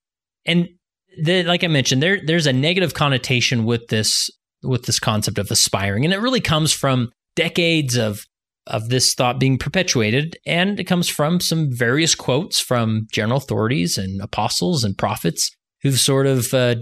And 0.46 0.70
the, 1.22 1.44
like 1.44 1.66
I 1.66 1.68
mentioned, 1.68 2.02
there 2.02 2.22
there's 2.26 2.48
a 2.48 2.54
negative 2.54 2.94
connotation 2.94 3.66
with 3.66 3.88
this 3.90 4.30
with 4.64 4.86
this 4.86 5.00
concept 5.00 5.38
of 5.38 5.52
aspiring, 5.52 6.06
and 6.06 6.14
it 6.14 6.22
really 6.22 6.40
comes 6.40 6.72
from 6.72 7.12
decades 7.36 7.98
of 7.98 8.26
of 8.66 8.88
this 8.88 9.14
thought 9.14 9.42
being 9.42 9.58
perpetuated, 9.58 10.38
and 10.46 10.80
it 10.80 10.86
comes 10.86 11.10
from 11.10 11.42
some 11.42 11.68
various 11.70 12.16
quotes 12.16 12.62
from 12.62 13.08
general 13.12 13.40
authorities 13.40 13.98
and 13.98 14.22
apostles 14.22 14.86
and 14.86 14.98
prophets 14.98 15.52
who've 15.82 16.00
sort 16.00 16.28
of 16.28 16.54
uh, 16.54 16.76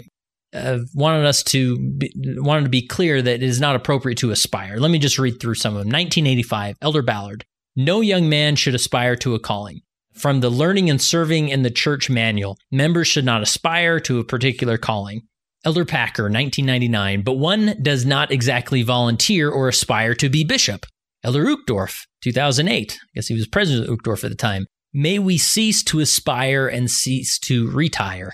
uh, 0.53 0.79
wanted 0.93 1.25
us 1.25 1.43
to 1.43 1.77
be, 1.77 2.11
wanted 2.37 2.63
to 2.63 2.69
be 2.69 2.85
clear 2.85 3.21
that 3.21 3.35
it 3.35 3.43
is 3.43 3.59
not 3.59 3.75
appropriate 3.75 4.17
to 4.19 4.31
aspire. 4.31 4.77
Let 4.77 4.91
me 4.91 4.99
just 4.99 5.19
read 5.19 5.39
through 5.39 5.55
some 5.55 5.73
of 5.73 5.79
them. 5.79 5.87
1985, 5.87 6.77
Elder 6.81 7.01
Ballard. 7.01 7.45
No 7.75 8.01
young 8.01 8.29
man 8.29 8.55
should 8.55 8.75
aspire 8.75 9.15
to 9.17 9.35
a 9.35 9.39
calling. 9.39 9.81
From 10.13 10.41
the 10.41 10.49
Learning 10.49 10.89
and 10.89 11.01
Serving 11.01 11.49
in 11.49 11.61
the 11.61 11.69
Church 11.69 12.09
Manual, 12.09 12.57
members 12.71 13.07
should 13.07 13.25
not 13.25 13.41
aspire 13.41 13.99
to 14.01 14.19
a 14.19 14.25
particular 14.25 14.77
calling. 14.77 15.21
Elder 15.63 15.85
Packer, 15.85 16.23
1999. 16.23 17.21
But 17.21 17.33
one 17.33 17.75
does 17.81 18.05
not 18.05 18.31
exactly 18.31 18.81
volunteer 18.81 19.49
or 19.49 19.67
aspire 19.67 20.13
to 20.15 20.29
be 20.29 20.43
bishop. 20.43 20.85
Elder 21.23 21.45
Uchtdorf, 21.45 22.05
2008. 22.21 22.97
I 23.01 23.05
guess 23.15 23.27
he 23.27 23.33
was 23.33 23.47
president 23.47 23.89
of 23.89 23.97
Uchtdorf 23.97 24.23
at 24.23 24.29
the 24.29 24.35
time. 24.35 24.65
May 24.93 25.19
we 25.19 25.37
cease 25.37 25.83
to 25.83 25.99
aspire 25.99 26.67
and 26.67 26.89
cease 26.89 27.37
to 27.39 27.69
retire. 27.69 28.33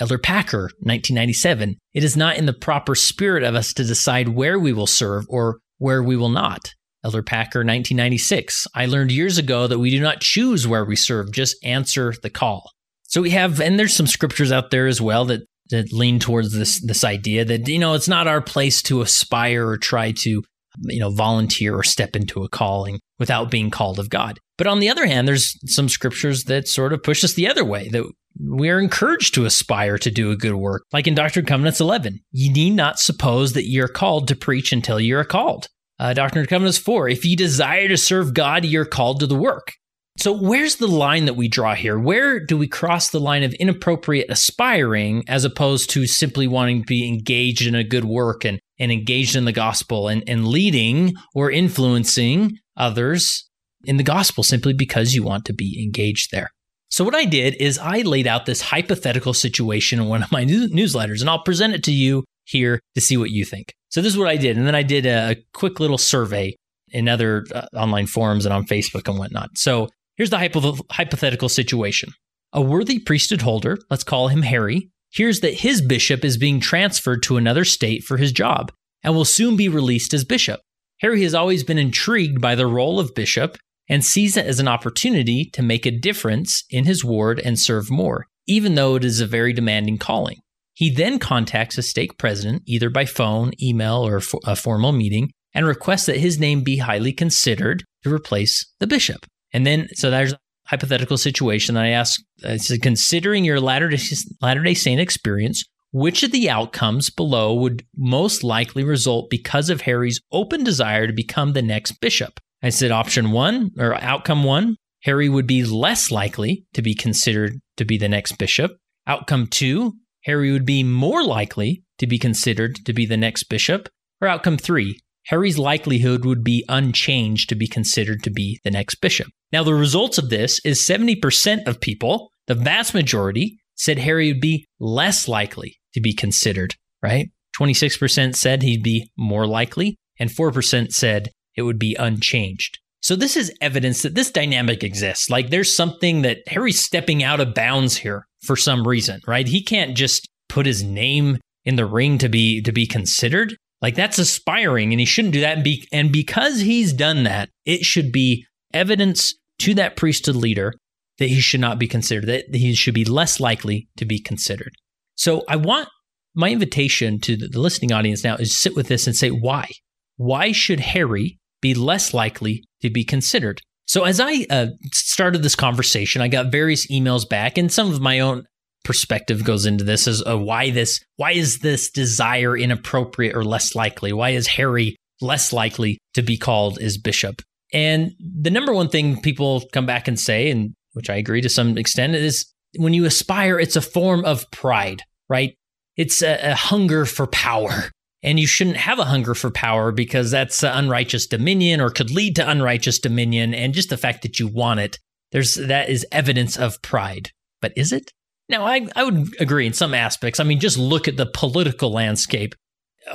Elder 0.00 0.18
Packer, 0.18 0.70
1997. 0.80 1.76
It 1.92 2.02
is 2.02 2.16
not 2.16 2.38
in 2.38 2.46
the 2.46 2.54
proper 2.54 2.94
spirit 2.94 3.44
of 3.44 3.54
us 3.54 3.74
to 3.74 3.84
decide 3.84 4.30
where 4.30 4.58
we 4.58 4.72
will 4.72 4.86
serve 4.86 5.26
or 5.28 5.58
where 5.76 6.02
we 6.02 6.16
will 6.16 6.30
not. 6.30 6.72
Elder 7.04 7.22
Packer, 7.22 7.60
1996. 7.60 8.66
I 8.74 8.86
learned 8.86 9.12
years 9.12 9.36
ago 9.36 9.66
that 9.66 9.78
we 9.78 9.90
do 9.90 10.00
not 10.00 10.20
choose 10.20 10.66
where 10.66 10.84
we 10.84 10.96
serve, 10.96 11.32
just 11.32 11.56
answer 11.62 12.14
the 12.22 12.30
call. 12.30 12.70
So 13.02 13.20
we 13.20 13.30
have, 13.30 13.60
and 13.60 13.78
there's 13.78 13.94
some 13.94 14.06
scriptures 14.06 14.52
out 14.52 14.70
there 14.70 14.86
as 14.86 15.00
well 15.00 15.26
that, 15.26 15.42
that 15.70 15.92
lean 15.92 16.18
towards 16.18 16.52
this, 16.52 16.80
this 16.80 17.04
idea 17.04 17.44
that, 17.44 17.68
you 17.68 17.78
know, 17.78 17.94
it's 17.94 18.08
not 18.08 18.26
our 18.26 18.40
place 18.40 18.82
to 18.82 19.02
aspire 19.02 19.68
or 19.68 19.76
try 19.76 20.12
to, 20.12 20.42
you 20.84 21.00
know, 21.00 21.10
volunteer 21.10 21.74
or 21.74 21.82
step 21.82 22.16
into 22.16 22.42
a 22.42 22.48
calling 22.48 23.00
without 23.18 23.50
being 23.50 23.70
called 23.70 23.98
of 23.98 24.08
God. 24.08 24.38
But 24.56 24.66
on 24.66 24.80
the 24.80 24.88
other 24.88 25.06
hand, 25.06 25.26
there's 25.26 25.58
some 25.66 25.88
scriptures 25.88 26.44
that 26.44 26.68
sort 26.68 26.92
of 26.92 27.02
push 27.02 27.24
us 27.24 27.34
the 27.34 27.48
other 27.48 27.64
way 27.64 27.88
that 27.88 28.04
we 28.38 28.70
are 28.70 28.80
encouraged 28.80 29.34
to 29.34 29.44
aspire 29.44 29.98
to 29.98 30.10
do 30.10 30.30
a 30.30 30.36
good 30.36 30.54
work. 30.54 30.84
Like 30.92 31.06
in 31.06 31.14
Doctrine 31.14 31.42
and 31.42 31.48
Covenants 31.48 31.80
11, 31.80 32.20
you 32.32 32.52
need 32.52 32.70
not 32.70 32.98
suppose 32.98 33.52
that 33.54 33.68
you're 33.68 33.88
called 33.88 34.28
to 34.28 34.36
preach 34.36 34.72
until 34.72 35.00
you 35.00 35.16
are 35.18 35.24
called. 35.24 35.68
Uh, 35.98 36.14
Doctrine 36.14 36.40
and 36.40 36.48
Covenants 36.48 36.78
4, 36.78 37.08
if 37.08 37.24
you 37.24 37.36
desire 37.36 37.88
to 37.88 37.96
serve 37.96 38.32
God, 38.32 38.64
you're 38.64 38.86
called 38.86 39.20
to 39.20 39.26
the 39.26 39.36
work. 39.36 39.74
So, 40.18 40.32
where's 40.32 40.76
the 40.76 40.88
line 40.88 41.26
that 41.26 41.36
we 41.36 41.48
draw 41.48 41.74
here? 41.74 41.98
Where 41.98 42.44
do 42.44 42.58
we 42.58 42.68
cross 42.68 43.10
the 43.10 43.20
line 43.20 43.42
of 43.42 43.54
inappropriate 43.54 44.28
aspiring 44.28 45.24
as 45.28 45.44
opposed 45.44 45.88
to 45.90 46.06
simply 46.06 46.46
wanting 46.46 46.80
to 46.80 46.86
be 46.86 47.08
engaged 47.08 47.66
in 47.66 47.74
a 47.74 47.84
good 47.84 48.04
work 48.04 48.44
and, 48.44 48.58
and 48.78 48.90
engaged 48.90 49.36
in 49.36 49.44
the 49.44 49.52
gospel 49.52 50.08
and, 50.08 50.22
and 50.26 50.48
leading 50.48 51.14
or 51.34 51.50
influencing 51.50 52.58
others 52.76 53.48
in 53.84 53.96
the 53.96 54.02
gospel 54.02 54.42
simply 54.42 54.72
because 54.72 55.14
you 55.14 55.22
want 55.22 55.44
to 55.46 55.54
be 55.54 55.82
engaged 55.82 56.30
there? 56.32 56.50
So, 56.90 57.04
what 57.04 57.14
I 57.14 57.24
did 57.24 57.54
is 57.54 57.78
I 57.78 58.02
laid 58.02 58.26
out 58.26 58.46
this 58.46 58.60
hypothetical 58.60 59.32
situation 59.32 60.00
in 60.00 60.06
one 60.06 60.22
of 60.22 60.32
my 60.32 60.44
newsletters, 60.44 61.20
and 61.20 61.30
I'll 61.30 61.42
present 61.42 61.74
it 61.74 61.84
to 61.84 61.92
you 61.92 62.24
here 62.44 62.80
to 62.94 63.00
see 63.00 63.16
what 63.16 63.30
you 63.30 63.44
think. 63.44 63.72
So, 63.88 64.02
this 64.02 64.12
is 64.12 64.18
what 64.18 64.28
I 64.28 64.36
did. 64.36 64.56
And 64.56 64.66
then 64.66 64.74
I 64.74 64.82
did 64.82 65.06
a, 65.06 65.36
quick 65.54 65.80
little 65.80 65.98
survey 65.98 66.56
in 66.88 67.08
other 67.08 67.46
uh, 67.54 67.66
online 67.74 68.06
forums 68.06 68.44
and 68.44 68.52
on 68.52 68.64
Facebook 68.64 69.08
and 69.08 69.18
whatnot. 69.18 69.50
So, 69.56 69.88
Here's 70.20 70.28
the 70.28 70.36
hypo- 70.36 70.76
hypothetical 70.90 71.48
situation 71.48 72.12
a 72.52 72.60
worthy 72.60 72.98
priesthood 72.98 73.40
holder, 73.40 73.78
let's 73.88 74.04
call 74.04 74.28
him 74.28 74.42
Harry, 74.42 74.90
hears 75.08 75.40
that 75.40 75.60
his 75.60 75.80
bishop 75.80 76.26
is 76.26 76.36
being 76.36 76.60
transferred 76.60 77.22
to 77.22 77.38
another 77.38 77.64
state 77.64 78.04
for 78.04 78.18
his 78.18 78.30
job 78.30 78.70
and 79.02 79.14
will 79.14 79.24
soon 79.24 79.56
be 79.56 79.66
released 79.66 80.12
as 80.12 80.26
bishop. 80.26 80.60
Harry 81.00 81.22
has 81.22 81.32
always 81.32 81.64
been 81.64 81.78
intrigued 81.78 82.38
by 82.38 82.54
the 82.54 82.66
role 82.66 83.00
of 83.00 83.14
bishop 83.14 83.56
and 83.90 84.04
sees 84.04 84.36
it 84.36 84.46
as 84.46 84.60
an 84.60 84.68
opportunity 84.68 85.50
to 85.52 85.62
make 85.62 85.84
a 85.84 85.90
difference 85.90 86.64
in 86.70 86.84
his 86.84 87.04
ward 87.04 87.40
and 87.40 87.58
serve 87.58 87.90
more, 87.90 88.28
even 88.46 88.76
though 88.76 88.94
it 88.94 89.04
is 89.04 89.20
a 89.20 89.26
very 89.26 89.52
demanding 89.52 89.98
calling. 89.98 90.38
He 90.72 90.90
then 90.90 91.18
contacts 91.18 91.76
a 91.76 91.82
stake 91.82 92.16
president, 92.16 92.62
either 92.66 92.88
by 92.88 93.04
phone, 93.04 93.50
email, 93.60 94.06
or 94.06 94.22
a 94.46 94.56
formal 94.56 94.92
meeting, 94.92 95.32
and 95.52 95.66
requests 95.66 96.06
that 96.06 96.16
his 96.18 96.38
name 96.38 96.62
be 96.62 96.78
highly 96.78 97.12
considered 97.12 97.82
to 98.04 98.14
replace 98.14 98.64
the 98.78 98.86
bishop. 98.86 99.26
And 99.52 99.66
then, 99.66 99.88
so 99.94 100.08
there's 100.08 100.32
a 100.32 100.38
hypothetical 100.68 101.18
situation 101.18 101.74
that 101.74 101.84
I 101.84 101.88
ask, 101.88 102.20
uh, 102.44 102.56
considering 102.80 103.44
your 103.44 103.60
Latter-day 103.60 104.74
Saint 104.74 105.00
experience, 105.00 105.64
which 105.92 106.22
of 106.22 106.30
the 106.30 106.48
outcomes 106.48 107.10
below 107.10 107.52
would 107.54 107.84
most 107.96 108.44
likely 108.44 108.84
result 108.84 109.28
because 109.28 109.68
of 109.68 109.80
Harry's 109.80 110.20
open 110.30 110.62
desire 110.62 111.08
to 111.08 111.12
become 111.12 111.52
the 111.52 111.62
next 111.62 112.00
bishop? 112.00 112.38
I 112.62 112.68
said 112.68 112.90
option 112.90 113.30
one, 113.30 113.70
or 113.78 113.94
outcome 113.94 114.44
one, 114.44 114.76
Harry 115.04 115.28
would 115.28 115.46
be 115.46 115.64
less 115.64 116.10
likely 116.10 116.64
to 116.74 116.82
be 116.82 116.94
considered 116.94 117.54
to 117.76 117.84
be 117.84 117.96
the 117.96 118.08
next 118.08 118.32
bishop. 118.32 118.72
Outcome 119.06 119.46
two, 119.46 119.94
Harry 120.24 120.52
would 120.52 120.66
be 120.66 120.82
more 120.82 121.24
likely 121.24 121.82
to 121.98 122.06
be 122.06 122.18
considered 122.18 122.76
to 122.84 122.92
be 122.92 123.06
the 123.06 123.16
next 123.16 123.44
bishop. 123.44 123.88
Or 124.20 124.28
outcome 124.28 124.58
three, 124.58 125.00
Harry's 125.26 125.58
likelihood 125.58 126.24
would 126.24 126.44
be 126.44 126.64
unchanged 126.68 127.48
to 127.48 127.54
be 127.54 127.66
considered 127.66 128.22
to 128.24 128.30
be 128.30 128.60
the 128.64 128.70
next 128.70 128.96
bishop. 128.96 129.28
Now, 129.52 129.62
the 129.62 129.74
results 129.74 130.18
of 130.18 130.28
this 130.28 130.60
is 130.64 130.86
70% 130.86 131.66
of 131.66 131.80
people, 131.80 132.30
the 132.46 132.54
vast 132.54 132.94
majority, 132.94 133.58
said 133.76 133.98
Harry 133.98 134.32
would 134.32 134.40
be 134.40 134.66
less 134.78 135.26
likely 135.28 135.78
to 135.94 136.00
be 136.00 136.14
considered, 136.14 136.74
right? 137.02 137.28
26% 137.58 138.36
said 138.36 138.62
he'd 138.62 138.82
be 138.82 139.10
more 139.16 139.46
likely, 139.46 139.96
and 140.18 140.30
4% 140.30 140.90
said 140.90 141.30
it 141.60 141.64
would 141.64 141.78
be 141.78 141.94
unchanged. 141.94 142.78
So, 143.02 143.16
this 143.16 143.36
is 143.36 143.52
evidence 143.60 144.02
that 144.02 144.14
this 144.14 144.30
dynamic 144.30 144.82
exists. 144.82 145.30
Like, 145.30 145.50
there's 145.50 145.74
something 145.74 146.22
that 146.22 146.38
Harry's 146.48 146.84
stepping 146.84 147.22
out 147.22 147.40
of 147.40 147.54
bounds 147.54 147.96
here 147.96 148.26
for 148.42 148.56
some 148.56 148.86
reason, 148.86 149.20
right? 149.26 149.46
He 149.46 149.62
can't 149.62 149.96
just 149.96 150.28
put 150.48 150.66
his 150.66 150.82
name 150.82 151.38
in 151.64 151.76
the 151.76 151.86
ring 151.86 152.18
to 152.18 152.28
be 152.28 152.60
to 152.62 152.72
be 152.72 152.86
considered 152.86 153.56
like 153.82 153.94
that's 153.94 154.18
aspiring 154.18 154.92
and 154.92 155.00
he 155.00 155.06
shouldn't 155.06 155.34
do 155.34 155.40
that. 155.40 155.56
And, 155.56 155.64
be, 155.64 155.86
and 155.92 156.12
because 156.12 156.60
he's 156.60 156.92
done 156.92 157.24
that, 157.24 157.48
it 157.64 157.84
should 157.84 158.12
be 158.12 158.46
evidence 158.74 159.34
to 159.60 159.74
that 159.74 159.96
priesthood 159.96 160.36
leader 160.36 160.74
that 161.18 161.28
he 161.28 161.40
should 161.40 161.60
not 161.60 161.78
be 161.78 161.88
considered, 161.88 162.26
that 162.26 162.54
he 162.54 162.74
should 162.74 162.94
be 162.94 163.04
less 163.04 163.40
likely 163.40 163.88
to 163.96 164.04
be 164.04 164.20
considered. 164.20 164.72
So 165.16 165.44
I 165.48 165.56
want 165.56 165.88
my 166.34 166.50
invitation 166.50 167.20
to 167.20 167.36
the 167.36 167.58
listening 167.58 167.92
audience 167.92 168.24
now 168.24 168.36
is 168.36 168.56
sit 168.56 168.76
with 168.76 168.88
this 168.88 169.06
and 169.06 169.16
say, 169.16 169.28
why? 169.28 169.68
Why 170.16 170.52
should 170.52 170.80
Harry 170.80 171.38
be 171.60 171.74
less 171.74 172.14
likely 172.14 172.64
to 172.82 172.90
be 172.90 173.04
considered? 173.04 173.60
So 173.86 174.04
as 174.04 174.20
I 174.20 174.46
uh, 174.50 174.66
started 174.92 175.42
this 175.42 175.56
conversation, 175.56 176.22
I 176.22 176.28
got 176.28 176.52
various 176.52 176.86
emails 176.90 177.28
back 177.28 177.58
and 177.58 177.72
some 177.72 177.92
of 177.92 178.00
my 178.00 178.20
own 178.20 178.44
perspective 178.84 179.44
goes 179.44 179.66
into 179.66 179.84
this 179.84 180.06
as 180.06 180.22
uh, 180.26 180.38
why 180.38 180.70
this 180.70 181.00
why 181.16 181.32
is 181.32 181.58
this 181.58 181.90
desire 181.90 182.56
inappropriate 182.56 183.36
or 183.36 183.44
less 183.44 183.74
likely? 183.74 184.12
Why 184.12 184.30
is 184.30 184.46
harry 184.46 184.96
less 185.20 185.52
likely 185.52 185.98
to 186.14 186.22
be 186.22 186.38
called 186.38 186.78
as 186.78 186.96
bishop? 186.96 187.42
And 187.72 188.12
the 188.20 188.50
number 188.50 188.72
one 188.72 188.88
thing 188.88 189.20
people 189.20 189.64
come 189.72 189.86
back 189.86 190.08
and 190.08 190.18
say 190.18 190.50
and 190.50 190.72
which 190.94 191.10
i 191.10 191.14
agree 191.16 191.40
to 191.40 191.48
some 191.48 191.76
extent 191.78 192.14
is 192.14 192.46
when 192.76 192.94
you 192.94 193.04
aspire 193.04 193.60
it's 193.60 193.76
a 193.76 193.82
form 193.82 194.24
of 194.24 194.50
pride 194.50 195.02
right? 195.30 195.54
It's 195.96 196.22
a, 196.22 196.50
a 196.50 196.54
hunger 196.54 197.06
for 197.06 197.26
power 197.28 197.90
and 198.22 198.38
you 198.38 198.46
shouldn't 198.46 198.76
have 198.76 198.98
a 198.98 199.04
hunger 199.04 199.34
for 199.34 199.50
power 199.50 199.92
because 199.92 200.30
that's 200.30 200.62
uh, 200.62 200.72
unrighteous 200.74 201.26
dominion 201.26 201.80
or 201.80 201.90
could 201.90 202.10
lead 202.10 202.36
to 202.36 202.48
unrighteous 202.48 202.98
dominion 202.98 203.54
and 203.54 203.74
just 203.74 203.90
the 203.90 203.96
fact 203.96 204.22
that 204.22 204.38
you 204.38 204.46
want 204.48 204.80
it 204.80 204.98
there's 205.32 205.54
that 205.54 205.88
is 205.88 206.06
evidence 206.12 206.56
of 206.56 206.80
pride 206.82 207.30
but 207.60 207.72
is 207.76 207.92
it 207.92 208.12
now, 208.50 208.66
I, 208.66 208.84
I 208.96 209.04
would 209.04 209.40
agree 209.40 209.64
in 209.64 209.72
some 209.72 209.94
aspects. 209.94 210.40
I 210.40 210.44
mean, 210.44 210.58
just 210.58 210.76
look 210.76 211.06
at 211.06 211.16
the 211.16 211.30
political 211.32 211.92
landscape 211.92 212.56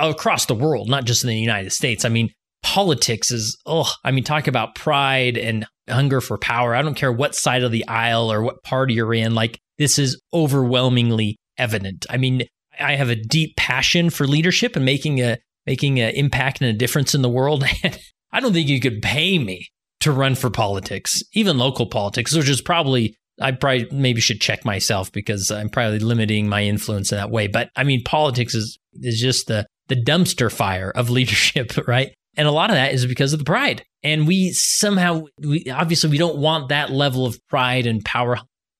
across 0.00 0.46
the 0.46 0.54
world, 0.54 0.88
not 0.88 1.04
just 1.04 1.22
in 1.22 1.28
the 1.28 1.36
United 1.36 1.72
States. 1.72 2.06
I 2.06 2.08
mean, 2.08 2.30
politics 2.62 3.30
is, 3.30 3.56
oh, 3.66 3.92
I 4.02 4.12
mean, 4.12 4.24
talk 4.24 4.46
about 4.46 4.74
pride 4.74 5.36
and 5.36 5.66
hunger 5.88 6.22
for 6.22 6.38
power. 6.38 6.74
I 6.74 6.80
don't 6.80 6.94
care 6.94 7.12
what 7.12 7.34
side 7.34 7.62
of 7.62 7.70
the 7.70 7.86
aisle 7.86 8.32
or 8.32 8.42
what 8.42 8.62
party 8.62 8.94
you're 8.94 9.12
in. 9.12 9.34
Like, 9.34 9.58
this 9.76 9.98
is 9.98 10.18
overwhelmingly 10.32 11.36
evident. 11.58 12.06
I 12.08 12.16
mean, 12.16 12.44
I 12.80 12.96
have 12.96 13.10
a 13.10 13.16
deep 13.16 13.56
passion 13.56 14.10
for 14.10 14.26
leadership 14.26 14.76
and 14.76 14.84
making 14.84 15.20
a 15.20 15.38
making 15.66 16.00
an 16.00 16.14
impact 16.14 16.60
and 16.60 16.70
a 16.70 16.72
difference 16.72 17.14
in 17.14 17.22
the 17.22 17.28
world. 17.28 17.64
I 18.32 18.40
don't 18.40 18.52
think 18.52 18.68
you 18.68 18.80
could 18.80 19.02
pay 19.02 19.38
me 19.38 19.68
to 20.00 20.12
run 20.12 20.34
for 20.34 20.50
politics, 20.50 21.22
even 21.32 21.58
local 21.58 21.86
politics, 21.86 22.34
which 22.34 22.48
is 22.48 22.60
probably 22.60 23.16
I 23.40 23.52
probably 23.52 23.88
maybe 23.90 24.20
should 24.20 24.40
check 24.40 24.64
myself 24.64 25.12
because 25.12 25.50
I'm 25.50 25.68
probably 25.68 25.98
limiting 25.98 26.48
my 26.48 26.62
influence 26.62 27.12
in 27.12 27.18
that 27.18 27.30
way. 27.30 27.48
But 27.48 27.70
I 27.76 27.84
mean, 27.84 28.02
politics 28.04 28.54
is 28.54 28.78
is 28.94 29.20
just 29.20 29.46
the 29.46 29.66
the 29.88 29.96
dumpster 29.96 30.50
fire 30.50 30.90
of 30.90 31.10
leadership, 31.18 31.76
right? 31.86 32.12
And 32.36 32.46
a 32.46 32.52
lot 32.52 32.70
of 32.70 32.76
that 32.76 32.92
is 32.92 33.06
because 33.06 33.32
of 33.32 33.38
the 33.38 33.44
pride. 33.44 33.82
And 34.02 34.26
we 34.26 34.52
somehow, 34.52 35.24
we 35.38 35.64
obviously, 35.70 36.10
we 36.10 36.18
don't 36.18 36.36
want 36.36 36.68
that 36.68 36.90
level 36.90 37.24
of 37.24 37.38
pride 37.48 37.86
and 37.86 38.04
power 38.04 38.38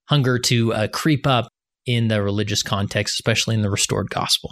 hunger 0.09 0.39
to 0.39 0.75
uh, 0.75 0.89
creep 0.89 1.27
up 1.27 1.49
in 1.87 2.09
the 2.09 2.23
religious 2.23 2.63
context, 2.63 3.15
especially 3.15 3.55
in 3.55 3.63
the 3.63 3.71
restored 3.71 4.11
gospel. 4.11 4.51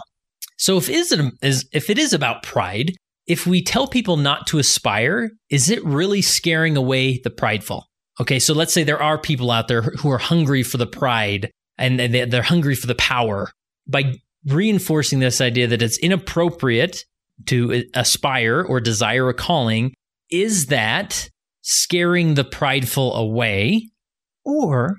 So 0.57 0.77
if 0.77 0.89
it 0.89 0.95
is, 0.95 1.11
is 1.41 1.69
if 1.73 1.89
it 1.89 1.97
is 1.97 2.13
about 2.13 2.43
pride, 2.43 2.93
if 3.27 3.45
we 3.45 3.61
tell 3.61 3.87
people 3.87 4.17
not 4.17 4.47
to 4.47 4.59
aspire, 4.59 5.31
is 5.49 5.69
it 5.69 5.83
really 5.83 6.21
scaring 6.21 6.77
away 6.77 7.19
the 7.23 7.29
prideful? 7.29 7.85
Okay, 8.21 8.39
so 8.39 8.53
let's 8.53 8.71
say 8.71 8.83
there 8.83 9.01
are 9.01 9.17
people 9.19 9.51
out 9.51 9.67
there 9.67 9.81
who 9.81 10.09
are 10.09 10.17
hungry 10.17 10.63
for 10.63 10.77
the 10.77 10.87
pride 10.87 11.51
and 11.77 11.99
they're 11.99 12.41
hungry 12.41 12.75
for 12.75 12.87
the 12.87 12.95
power. 12.95 13.51
By 13.87 14.13
reinforcing 14.45 15.19
this 15.19 15.41
idea 15.41 15.67
that 15.67 15.81
it's 15.81 15.97
inappropriate 15.97 17.03
to 17.47 17.83
aspire 17.93 18.63
or 18.63 18.79
desire 18.79 19.27
a 19.27 19.33
calling, 19.33 19.93
is 20.29 20.67
that 20.67 21.29
scaring 21.61 22.35
the 22.35 22.45
prideful 22.45 23.13
away? 23.15 23.89
Or 24.45 24.97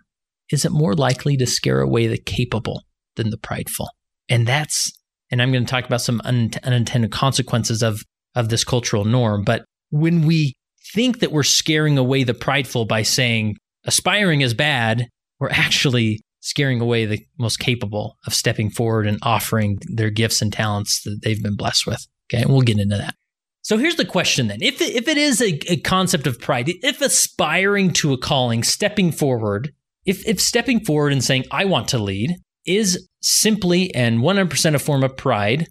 is 0.50 0.64
it 0.64 0.72
more 0.72 0.94
likely 0.94 1.36
to 1.36 1.46
scare 1.46 1.80
away 1.80 2.06
the 2.06 2.18
capable 2.18 2.84
than 3.16 3.30
the 3.30 3.38
prideful? 3.38 3.88
And 4.28 4.46
that's, 4.46 4.92
and 5.30 5.40
I'm 5.40 5.52
going 5.52 5.64
to 5.64 5.70
talk 5.70 5.84
about 5.84 6.00
some 6.00 6.20
unintended 6.24 7.10
consequences 7.10 7.82
of, 7.82 8.02
of 8.34 8.48
this 8.48 8.64
cultural 8.64 9.04
norm. 9.04 9.42
But 9.44 9.64
when 9.90 10.26
we 10.26 10.54
think 10.94 11.20
that 11.20 11.32
we're 11.32 11.42
scaring 11.42 11.98
away 11.98 12.24
the 12.24 12.34
prideful 12.34 12.84
by 12.84 13.02
saying 13.02 13.56
aspiring 13.84 14.40
is 14.40 14.54
bad, 14.54 15.06
we're 15.38 15.50
actually 15.50 16.20
scaring 16.40 16.80
away 16.80 17.06
the 17.06 17.20
most 17.38 17.58
capable 17.58 18.16
of 18.26 18.34
stepping 18.34 18.70
forward 18.70 19.06
and 19.06 19.18
offering 19.22 19.78
their 19.88 20.10
gifts 20.10 20.40
and 20.40 20.52
talents 20.52 21.02
that 21.02 21.20
they've 21.22 21.42
been 21.42 21.56
blessed 21.56 21.86
with. 21.86 22.06
Okay, 22.32 22.42
and 22.42 22.50
we'll 22.50 22.62
get 22.62 22.78
into 22.78 22.96
that. 22.96 23.14
So 23.62 23.78
here's 23.78 23.96
the 23.96 24.04
question 24.04 24.46
then. 24.46 24.58
If 24.62 24.80
if 24.80 25.08
it 25.08 25.16
is 25.16 25.40
a, 25.42 25.58
a 25.70 25.76
concept 25.78 26.28
of 26.28 26.40
pride, 26.40 26.68
if 26.68 27.00
aspiring 27.00 27.92
to 27.94 28.12
a 28.12 28.18
calling, 28.18 28.62
stepping 28.62 29.10
forward, 29.10 29.72
if, 30.06 30.26
if 30.26 30.40
stepping 30.40 30.84
forward 30.84 31.12
and 31.12 31.22
saying, 31.22 31.44
I 31.50 31.64
want 31.64 31.88
to 31.88 31.98
lead, 31.98 32.36
is 32.66 33.08
simply 33.20 33.94
and 33.94 34.20
100% 34.20 34.74
a 34.74 34.78
form 34.78 35.02
of 35.02 35.16
pride, 35.16 35.68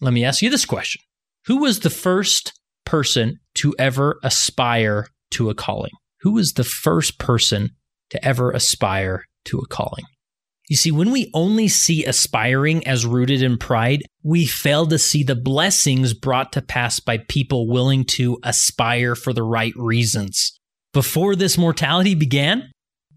let 0.00 0.12
me 0.12 0.24
ask 0.24 0.42
you 0.42 0.50
this 0.50 0.64
question 0.64 1.02
Who 1.46 1.58
was 1.58 1.80
the 1.80 1.90
first 1.90 2.52
person 2.84 3.38
to 3.56 3.74
ever 3.78 4.18
aspire 4.22 5.06
to 5.32 5.50
a 5.50 5.54
calling? 5.54 5.92
Who 6.20 6.32
was 6.32 6.52
the 6.52 6.64
first 6.64 7.18
person 7.18 7.70
to 8.10 8.24
ever 8.24 8.50
aspire 8.50 9.24
to 9.46 9.58
a 9.58 9.66
calling? 9.66 10.04
You 10.68 10.76
see, 10.76 10.92
when 10.92 11.10
we 11.10 11.30
only 11.34 11.66
see 11.66 12.04
aspiring 12.04 12.86
as 12.86 13.04
rooted 13.04 13.42
in 13.42 13.58
pride, 13.58 14.04
we 14.22 14.46
fail 14.46 14.86
to 14.86 14.98
see 14.98 15.24
the 15.24 15.34
blessings 15.34 16.14
brought 16.14 16.52
to 16.52 16.62
pass 16.62 17.00
by 17.00 17.18
people 17.28 17.66
willing 17.66 18.04
to 18.04 18.38
aspire 18.44 19.16
for 19.16 19.32
the 19.32 19.42
right 19.42 19.72
reasons. 19.74 20.56
Before 20.92 21.34
this 21.34 21.58
mortality 21.58 22.14
began, 22.14 22.70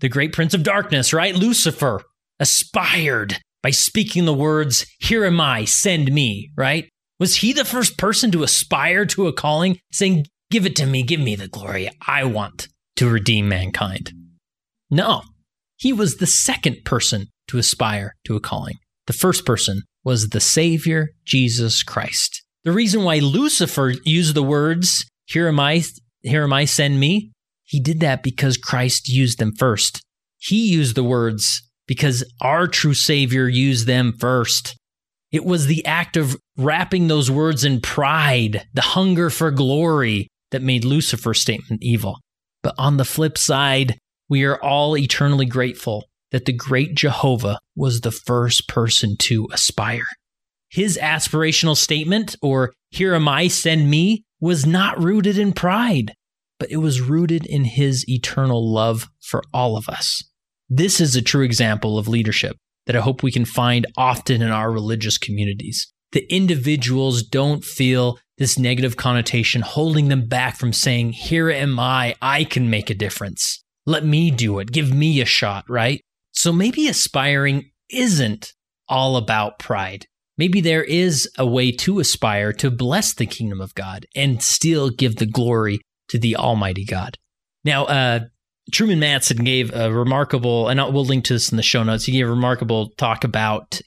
the 0.03 0.09
great 0.09 0.33
prince 0.33 0.53
of 0.53 0.63
darkness, 0.63 1.13
right? 1.13 1.33
Lucifer 1.33 2.01
aspired 2.37 3.39
by 3.63 3.69
speaking 3.69 4.25
the 4.25 4.33
words, 4.33 4.85
Here 4.99 5.23
am 5.23 5.39
I, 5.39 5.63
send 5.63 6.11
me, 6.11 6.51
right? 6.57 6.89
Was 7.21 7.37
he 7.37 7.53
the 7.53 7.63
first 7.63 7.97
person 7.97 8.29
to 8.31 8.43
aspire 8.43 9.05
to 9.05 9.27
a 9.27 9.33
calling, 9.33 9.79
saying, 9.93 10.25
Give 10.51 10.65
it 10.65 10.75
to 10.75 10.85
me, 10.85 11.03
give 11.03 11.21
me 11.21 11.37
the 11.37 11.47
glory. 11.47 11.89
I 12.05 12.25
want 12.25 12.67
to 12.97 13.09
redeem 13.09 13.47
mankind? 13.47 14.11
No, 14.91 15.21
he 15.77 15.93
was 15.93 16.17
the 16.17 16.27
second 16.27 16.83
person 16.83 17.27
to 17.47 17.57
aspire 17.57 18.13
to 18.25 18.35
a 18.35 18.41
calling. 18.41 18.75
The 19.07 19.13
first 19.13 19.45
person 19.45 19.83
was 20.03 20.29
the 20.29 20.41
Savior, 20.41 21.11
Jesus 21.25 21.81
Christ. 21.81 22.43
The 22.65 22.73
reason 22.73 23.03
why 23.03 23.19
Lucifer 23.19 23.93
used 24.03 24.35
the 24.35 24.43
words, 24.43 25.05
Here 25.27 25.47
am 25.47 25.61
I, 25.61 25.81
here 26.23 26.43
am 26.43 26.51
I, 26.51 26.65
send 26.65 26.99
me, 26.99 27.31
he 27.73 27.79
did 27.79 28.01
that 28.01 28.21
because 28.21 28.55
Christ 28.55 29.09
used 29.09 29.39
them 29.39 29.51
first. 29.57 29.99
He 30.37 30.71
used 30.71 30.95
the 30.95 31.03
words 31.03 31.67
because 31.87 32.23
our 32.39 32.67
true 32.67 32.93
Savior 32.93 33.47
used 33.47 33.87
them 33.87 34.13
first. 34.19 34.77
It 35.31 35.43
was 35.43 35.65
the 35.65 35.83
act 35.83 36.15
of 36.15 36.37
wrapping 36.55 37.07
those 37.07 37.31
words 37.31 37.63
in 37.63 37.81
pride, 37.81 38.67
the 38.75 38.81
hunger 38.81 39.31
for 39.31 39.49
glory, 39.49 40.27
that 40.51 40.61
made 40.61 40.85
Lucifer's 40.85 41.41
statement 41.41 41.81
evil. 41.81 42.19
But 42.61 42.75
on 42.77 42.97
the 42.97 43.05
flip 43.05 43.39
side, 43.39 43.97
we 44.29 44.43
are 44.43 44.61
all 44.61 44.95
eternally 44.95 45.47
grateful 45.47 46.05
that 46.31 46.45
the 46.45 46.53
great 46.53 46.93
Jehovah 46.93 47.57
was 47.75 48.01
the 48.01 48.11
first 48.11 48.67
person 48.67 49.15
to 49.21 49.47
aspire. 49.51 50.05
His 50.69 50.95
aspirational 51.01 51.75
statement, 51.75 52.35
or 52.39 52.71
here 52.91 53.15
am 53.15 53.27
I, 53.27 53.47
send 53.47 53.89
me, 53.89 54.25
was 54.39 54.63
not 54.63 55.01
rooted 55.01 55.39
in 55.39 55.53
pride, 55.53 56.13
but 56.63 56.71
it 56.71 56.77
was 56.77 57.01
rooted 57.01 57.45
in 57.45 57.65
his 57.65 58.07
eternal 58.07 58.73
love 58.73 59.09
for 59.19 59.43
all 59.53 59.75
of 59.75 59.89
us. 59.89 60.23
This 60.69 61.01
is 61.01 61.13
a 61.13 61.21
true 61.21 61.43
example 61.43 61.97
of 61.97 62.07
leadership 62.07 62.55
that 62.85 62.95
I 62.95 63.01
hope 63.01 63.21
we 63.21 63.33
can 63.33 63.43
find 63.43 63.85
often 63.97 64.41
in 64.41 64.49
our 64.49 64.71
religious 64.71 65.17
communities. 65.17 65.91
The 66.13 66.25
individuals 66.33 67.21
don't 67.21 67.65
feel 67.65 68.17
this 68.37 68.57
negative 68.57 68.95
connotation 68.95 69.61
holding 69.61 70.07
them 70.07 70.25
back 70.29 70.55
from 70.55 70.71
saying, 70.71 71.11
Here 71.11 71.49
am 71.49 71.77
I, 71.81 72.15
I 72.21 72.45
can 72.45 72.69
make 72.69 72.89
a 72.89 72.95
difference. 72.95 73.61
Let 73.85 74.05
me 74.05 74.31
do 74.31 74.59
it. 74.59 74.71
Give 74.71 74.93
me 74.93 75.19
a 75.19 75.25
shot, 75.25 75.65
right? 75.67 75.99
So 76.31 76.53
maybe 76.53 76.87
aspiring 76.87 77.71
isn't 77.89 78.53
all 78.87 79.17
about 79.17 79.59
pride. 79.59 80.05
Maybe 80.37 80.61
there 80.61 80.85
is 80.85 81.29
a 81.37 81.45
way 81.45 81.73
to 81.73 81.99
aspire 81.99 82.53
to 82.53 82.71
bless 82.71 83.13
the 83.13 83.25
kingdom 83.25 83.59
of 83.59 83.75
God 83.75 84.05
and 84.15 84.41
still 84.41 84.89
give 84.89 85.17
the 85.17 85.25
glory 85.25 85.81
to 86.13 86.19
the 86.19 86.35
Almighty 86.35 86.85
God. 86.85 87.17
Now, 87.65 87.85
uh, 87.85 88.19
Truman 88.71 88.99
Madsen 88.99 89.43
gave 89.43 89.73
a 89.73 89.91
remarkable, 89.91 90.69
and 90.69 90.79
we'll 90.93 91.05
link 91.05 91.25
to 91.25 91.33
this 91.33 91.51
in 91.51 91.57
the 91.57 91.63
show 91.63 91.81
notes. 91.81 92.05
He 92.05 92.11
gave 92.11 92.27
a 92.27 92.29
remarkable 92.29 92.91
talk 92.97 93.23
about, 93.23 93.81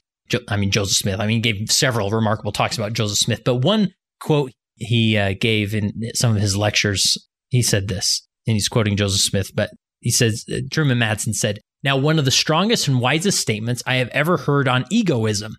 I 0.49 0.57
mean, 0.57 0.71
Joseph 0.71 0.97
Smith. 0.97 1.21
I 1.21 1.25
mean, 1.25 1.41
he 1.41 1.53
gave 1.53 1.71
several 1.71 2.09
remarkable 2.09 2.51
talks 2.51 2.77
about 2.77 2.91
Joseph 2.91 3.17
Smith, 3.17 3.43
but 3.45 3.55
one 3.55 3.93
quote 4.19 4.51
he 4.75 5.17
uh, 5.17 5.35
gave 5.39 5.73
in 5.73 5.93
some 6.15 6.35
of 6.35 6.41
his 6.41 6.57
lectures, 6.57 7.17
he 7.47 7.63
said 7.63 7.87
this, 7.87 8.27
and 8.45 8.55
he's 8.55 8.67
quoting 8.67 8.97
Joseph 8.97 9.21
Smith, 9.21 9.51
but 9.55 9.71
he 10.01 10.11
says, 10.11 10.43
uh, 10.51 10.57
Truman 10.69 10.99
Madsen 10.99 11.33
said, 11.33 11.59
now, 11.83 11.95
one 11.95 12.19
of 12.19 12.25
the 12.25 12.31
strongest 12.31 12.87
and 12.87 12.99
wisest 12.99 13.39
statements 13.39 13.83
I 13.85 13.95
have 13.95 14.09
ever 14.09 14.37
heard 14.37 14.67
on 14.67 14.85
egoism. 14.91 15.55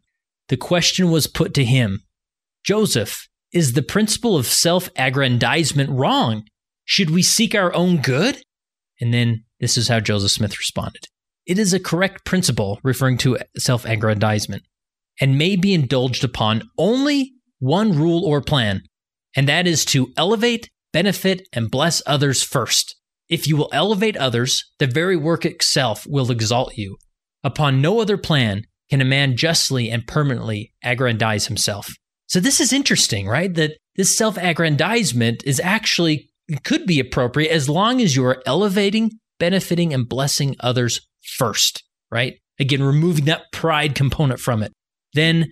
The 0.48 0.57
question 0.57 1.11
was 1.11 1.26
put 1.26 1.54
to 1.54 1.64
him 1.64 2.00
Joseph, 2.64 3.28
is 3.52 3.72
the 3.72 3.83
principle 3.83 4.37
of 4.37 4.46
self 4.46 4.90
aggrandizement 4.96 5.90
wrong? 5.90 6.44
Should 6.88 7.11
we 7.11 7.22
seek 7.22 7.55
our 7.55 7.74
own 7.74 7.98
good? 7.98 8.40
And 8.98 9.12
then 9.12 9.44
this 9.61 9.77
is 9.77 9.88
how 9.88 10.01
Joseph 10.01 10.31
Smith 10.31 10.57
responded 10.59 11.05
It 11.44 11.59
is 11.59 11.74
a 11.74 11.79
correct 11.79 12.24
principle, 12.24 12.81
referring 12.83 13.18
to 13.18 13.37
self 13.59 13.85
aggrandizement, 13.85 14.62
and 15.20 15.37
may 15.37 15.55
be 15.55 15.74
indulged 15.74 16.24
upon 16.24 16.62
only 16.79 17.35
one 17.59 17.92
rule 17.92 18.24
or 18.24 18.40
plan, 18.40 18.85
and 19.37 19.46
that 19.46 19.66
is 19.66 19.85
to 19.87 20.14
elevate, 20.16 20.70
benefit, 20.94 21.46
and 21.53 21.70
bless 21.70 22.01
others 22.07 22.42
first. 22.42 22.96
If 23.29 23.46
you 23.46 23.59
will 23.59 23.68
elevate 23.70 24.16
others, 24.16 24.72
the 24.79 24.87
very 24.87 25.16
work 25.16 25.44
itself 25.44 26.07
will 26.09 26.31
exalt 26.31 26.79
you. 26.79 26.96
Upon 27.44 27.83
no 27.83 28.01
other 28.01 28.16
plan 28.16 28.62
can 28.88 29.03
a 29.03 29.05
man 29.05 29.37
justly 29.37 29.90
and 29.90 30.07
permanently 30.07 30.72
aggrandize 30.83 31.48
himself. 31.48 31.92
So 32.29 32.40
this 32.40 32.62
is 32.62 32.72
interesting, 32.72 33.29
right? 33.29 33.53
That 33.53 33.72
this 33.96 34.16
self-aggrandizement 34.16 35.42
is 35.44 35.61
actually 35.61 36.28
could 36.65 36.87
be 36.87 37.01
appropriate 37.01 37.51
as 37.51 37.69
long 37.69 38.01
as 38.01 38.17
you 38.17 38.25
are 38.25 38.43
elevating, 38.47 39.13
benefiting, 39.39 39.93
and 39.93 40.09
blessing 40.09 40.57
others 40.61 41.07
first, 41.23 41.83
right? 42.11 42.39
Again, 42.59 42.83
removing 42.83 43.27
that 43.27 43.53
pride 43.53 43.95
component 43.95 44.41
from 44.41 44.63
it. 44.63 44.73
Then 45.15 45.47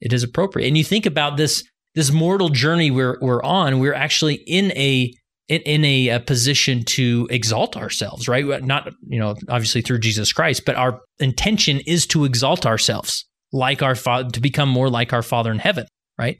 it 0.00 0.12
is 0.12 0.22
appropriate. 0.22 0.68
And 0.68 0.78
you 0.78 0.84
think 0.84 1.06
about 1.06 1.36
this 1.36 1.64
this 1.94 2.10
mortal 2.10 2.48
journey 2.48 2.90
we're 2.90 3.18
we're 3.20 3.42
on, 3.42 3.78
we're 3.78 3.94
actually 3.94 4.34
in 4.46 4.72
a 4.72 5.12
in, 5.48 5.60
in 5.62 5.84
a, 5.84 6.08
a, 6.08 6.20
position 6.20 6.82
to 6.84 7.28
exalt 7.30 7.76
ourselves, 7.76 8.28
right? 8.28 8.64
Not, 8.64 8.90
you 9.06 9.20
know, 9.20 9.34
obviously 9.50 9.82
through 9.82 9.98
Jesus 9.98 10.32
Christ, 10.32 10.64
but 10.64 10.74
our 10.74 11.00
intention 11.18 11.80
is 11.86 12.06
to 12.08 12.24
exalt 12.24 12.64
ourselves 12.64 13.26
like 13.52 13.82
our 13.82 13.94
father, 13.94 14.30
to 14.30 14.40
become 14.40 14.68
more 14.68 14.90
like 14.90 15.12
our 15.12 15.22
Father 15.22 15.52
in 15.52 15.58
heaven, 15.58 15.86
right? 16.18 16.38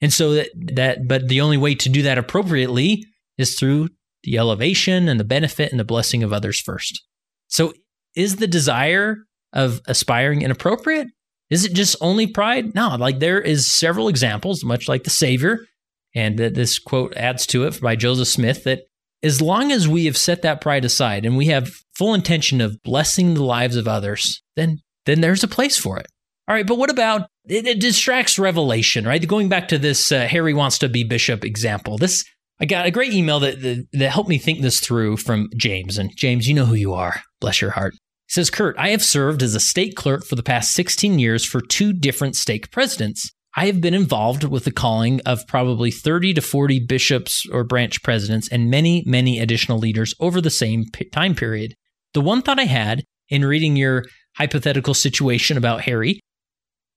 And 0.00 0.12
so 0.12 0.34
that, 0.34 0.48
that, 0.74 1.08
but 1.08 1.28
the 1.28 1.40
only 1.40 1.56
way 1.56 1.74
to 1.76 1.88
do 1.88 2.02
that 2.02 2.18
appropriately 2.18 3.04
is 3.42 3.58
through 3.58 3.88
the 4.22 4.38
elevation 4.38 5.08
and 5.08 5.20
the 5.20 5.24
benefit 5.24 5.70
and 5.70 5.80
the 5.80 5.84
blessing 5.84 6.22
of 6.22 6.32
others 6.32 6.60
first. 6.60 7.04
So 7.48 7.74
is 8.16 8.36
the 8.36 8.46
desire 8.46 9.18
of 9.52 9.80
aspiring 9.86 10.42
inappropriate? 10.42 11.08
Is 11.50 11.66
it 11.66 11.74
just 11.74 11.96
only 12.00 12.26
pride? 12.26 12.74
No, 12.74 12.96
like 12.96 13.18
there 13.18 13.40
is 13.40 13.70
several 13.70 14.08
examples, 14.08 14.64
much 14.64 14.88
like 14.88 15.04
the 15.04 15.10
Savior, 15.10 15.66
and 16.14 16.38
that 16.38 16.54
this 16.54 16.78
quote 16.78 17.14
adds 17.14 17.46
to 17.48 17.64
it 17.64 17.80
by 17.80 17.96
Joseph 17.96 18.28
Smith 18.28 18.64
that 18.64 18.84
as 19.22 19.40
long 19.40 19.70
as 19.70 19.86
we 19.86 20.06
have 20.06 20.16
set 20.16 20.42
that 20.42 20.60
pride 20.60 20.84
aside 20.84 21.24
and 21.24 21.36
we 21.36 21.46
have 21.46 21.70
full 21.94 22.14
intention 22.14 22.60
of 22.60 22.82
blessing 22.82 23.34
the 23.34 23.44
lives 23.44 23.76
of 23.76 23.86
others, 23.86 24.42
then 24.56 24.78
then 25.04 25.20
there's 25.20 25.42
a 25.42 25.48
place 25.48 25.78
for 25.78 25.98
it. 25.98 26.06
All 26.48 26.54
right, 26.54 26.66
but 26.66 26.78
what 26.78 26.90
about 26.90 27.28
it, 27.46 27.66
it 27.66 27.80
distracts 27.80 28.38
revelation, 28.38 29.04
right? 29.04 29.26
Going 29.26 29.48
back 29.48 29.68
to 29.68 29.78
this 29.78 30.10
uh, 30.10 30.26
Harry 30.26 30.54
wants 30.54 30.78
to 30.78 30.88
be 30.88 31.04
bishop 31.04 31.44
example. 31.44 31.98
This 31.98 32.24
I 32.60 32.64
got 32.64 32.86
a 32.86 32.90
great 32.90 33.12
email 33.12 33.40
that, 33.40 33.60
that 33.62 33.86
that 33.92 34.10
helped 34.10 34.28
me 34.28 34.38
think 34.38 34.60
this 34.60 34.80
through 34.80 35.16
from 35.16 35.48
James. 35.56 35.98
And 35.98 36.14
James, 36.16 36.46
you 36.46 36.54
know 36.54 36.66
who 36.66 36.74
you 36.74 36.92
are. 36.92 37.22
Bless 37.40 37.60
your 37.60 37.72
heart. 37.72 37.94
He 37.94 38.34
says, 38.34 38.50
Kurt, 38.50 38.76
I 38.78 38.90
have 38.90 39.02
served 39.02 39.42
as 39.42 39.54
a 39.54 39.60
stake 39.60 39.96
clerk 39.96 40.24
for 40.24 40.36
the 40.36 40.42
past 40.42 40.72
16 40.72 41.18
years 41.18 41.44
for 41.44 41.60
two 41.60 41.92
different 41.92 42.36
stake 42.36 42.70
presidents. 42.70 43.30
I 43.54 43.66
have 43.66 43.80
been 43.80 43.94
involved 43.94 44.44
with 44.44 44.64
the 44.64 44.70
calling 44.70 45.20
of 45.26 45.46
probably 45.46 45.90
30 45.90 46.34
to 46.34 46.40
40 46.40 46.80
bishops 46.86 47.44
or 47.52 47.64
branch 47.64 48.02
presidents 48.02 48.48
and 48.50 48.70
many, 48.70 49.02
many 49.06 49.40
additional 49.40 49.78
leaders 49.78 50.14
over 50.20 50.40
the 50.40 50.50
same 50.50 50.84
time 51.12 51.34
period. 51.34 51.74
The 52.14 52.22
one 52.22 52.42
thought 52.42 52.58
I 52.58 52.64
had 52.64 53.04
in 53.28 53.44
reading 53.44 53.76
your 53.76 54.04
hypothetical 54.36 54.94
situation 54.94 55.58
about 55.58 55.82
Harry 55.82 56.20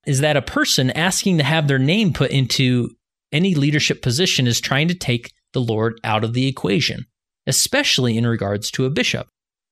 is 0.05 0.19
that 0.21 0.37
a 0.37 0.41
person 0.41 0.91
asking 0.91 1.37
to 1.39 1.43
have 1.43 1.67
their 1.67 1.79
name 1.79 2.13
put 2.13 2.31
into 2.31 2.89
any 3.31 3.55
leadership 3.55 4.01
position 4.01 4.47
is 4.47 4.61
trying 4.61 4.87
to 4.87 4.95
take 4.95 5.31
the 5.55 5.61
Lord 5.61 5.99
out 6.03 6.23
of 6.23 6.33
the 6.33 6.45
equation, 6.47 7.05
especially 7.47 8.15
in 8.15 8.27
regards 8.27 8.69
to 8.71 8.85
a 8.85 8.91
bishop. 8.91 9.25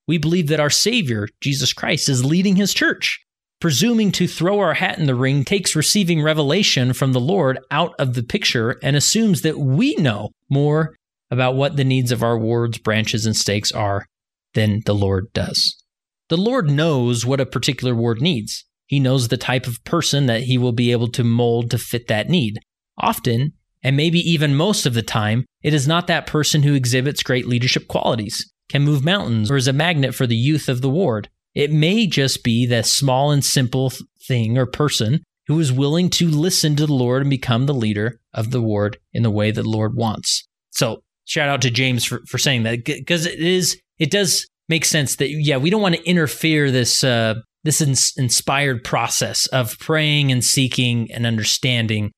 We 0.07 0.17
believe 0.17 0.47
that 0.47 0.59
our 0.59 0.71
Savior, 0.71 1.27
Jesus 1.41 1.73
Christ, 1.73 2.09
is 2.09 2.25
leading 2.25 2.55
his 2.55 2.73
church 2.73 3.23
presuming 3.63 4.11
to 4.11 4.27
throw 4.27 4.59
our 4.59 4.73
hat 4.73 4.99
in 4.99 5.05
the 5.05 5.15
ring 5.15 5.45
takes 5.45 5.73
receiving 5.73 6.21
revelation 6.21 6.91
from 6.91 7.13
the 7.13 7.19
Lord 7.21 7.57
out 7.71 7.93
of 7.97 8.13
the 8.13 8.21
picture 8.21 8.77
and 8.83 8.93
assumes 8.93 9.41
that 9.43 9.57
we 9.57 9.95
know 9.95 10.31
more 10.49 10.97
about 11.31 11.55
what 11.55 11.77
the 11.77 11.85
needs 11.85 12.11
of 12.11 12.21
our 12.21 12.37
wards, 12.37 12.77
branches, 12.77 13.25
and 13.25 13.33
stakes 13.33 13.71
are 13.71 14.05
than 14.53 14.81
the 14.85 14.93
Lord 14.93 15.31
does. 15.31 15.81
The 16.27 16.35
Lord 16.35 16.69
knows 16.69 17.25
what 17.25 17.39
a 17.39 17.45
particular 17.45 17.95
ward 17.95 18.21
needs. 18.21 18.65
He 18.85 18.99
knows 18.99 19.29
the 19.29 19.37
type 19.37 19.65
of 19.65 19.81
person 19.85 20.25
that 20.25 20.41
he 20.41 20.57
will 20.57 20.73
be 20.73 20.91
able 20.91 21.09
to 21.11 21.23
mold 21.23 21.71
to 21.71 21.77
fit 21.77 22.09
that 22.09 22.27
need. 22.27 22.59
Often, 22.97 23.53
and 23.83 23.97
maybe 23.97 24.19
even 24.19 24.55
most 24.55 24.85
of 24.85 24.93
the 24.93 25.01
time, 25.01 25.45
it 25.61 25.73
is 25.73 25.87
not 25.87 26.07
that 26.07 26.27
person 26.27 26.63
who 26.63 26.73
exhibits 26.73 27.23
great 27.23 27.47
leadership 27.47 27.87
qualities, 27.87 28.51
can 28.69 28.83
move 28.83 29.03
mountains, 29.03 29.51
or 29.51 29.57
is 29.57 29.67
a 29.67 29.73
magnet 29.73 30.15
for 30.15 30.25
the 30.25 30.35
youth 30.35 30.69
of 30.69 30.81
the 30.81 30.89
ward. 30.89 31.29
It 31.53 31.71
may 31.71 32.07
just 32.07 32.43
be 32.43 32.65
that 32.67 32.85
small 32.85 33.31
and 33.31 33.43
simple 33.43 33.91
thing 34.27 34.57
or 34.57 34.65
person 34.65 35.23
who 35.47 35.59
is 35.59 35.71
willing 35.71 36.09
to 36.09 36.27
listen 36.27 36.75
to 36.77 36.85
the 36.85 36.93
Lord 36.93 37.21
and 37.21 37.29
become 37.29 37.65
the 37.65 37.73
leader 37.73 38.19
of 38.33 38.51
the 38.51 38.61
ward 38.61 38.97
in 39.11 39.23
the 39.23 39.31
way 39.31 39.51
that 39.51 39.61
the 39.61 39.69
Lord 39.69 39.95
wants. 39.95 40.47
So, 40.71 41.03
shout 41.25 41.49
out 41.49 41.61
to 41.61 41.69
James 41.69 42.05
for, 42.05 42.21
for 42.27 42.37
saying 42.37 42.63
that 42.63 42.85
because 42.85 43.25
it 43.25 43.39
is 43.39 43.79
it 43.99 44.11
does 44.11 44.47
make 44.69 44.85
sense 44.85 45.17
that 45.17 45.29
yeah 45.29 45.57
we 45.57 45.69
don't 45.69 45.81
want 45.81 45.95
to 45.95 46.09
interfere 46.09 46.71
this 46.71 47.03
uh, 47.03 47.35
this 47.63 47.81
ins- 47.81 48.13
inspired 48.17 48.83
process 48.83 49.45
of 49.47 49.77
praying 49.79 50.31
and 50.31 50.43
seeking 50.43 51.11
and 51.11 51.25
understanding 51.25 52.11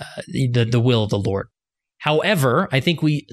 uh, 0.00 0.22
the 0.28 0.64
the 0.64 0.80
will 0.80 1.04
of 1.04 1.10
the 1.10 1.18
Lord. 1.18 1.48
However, 1.98 2.68
I 2.72 2.80
think 2.80 3.02
we 3.02 3.26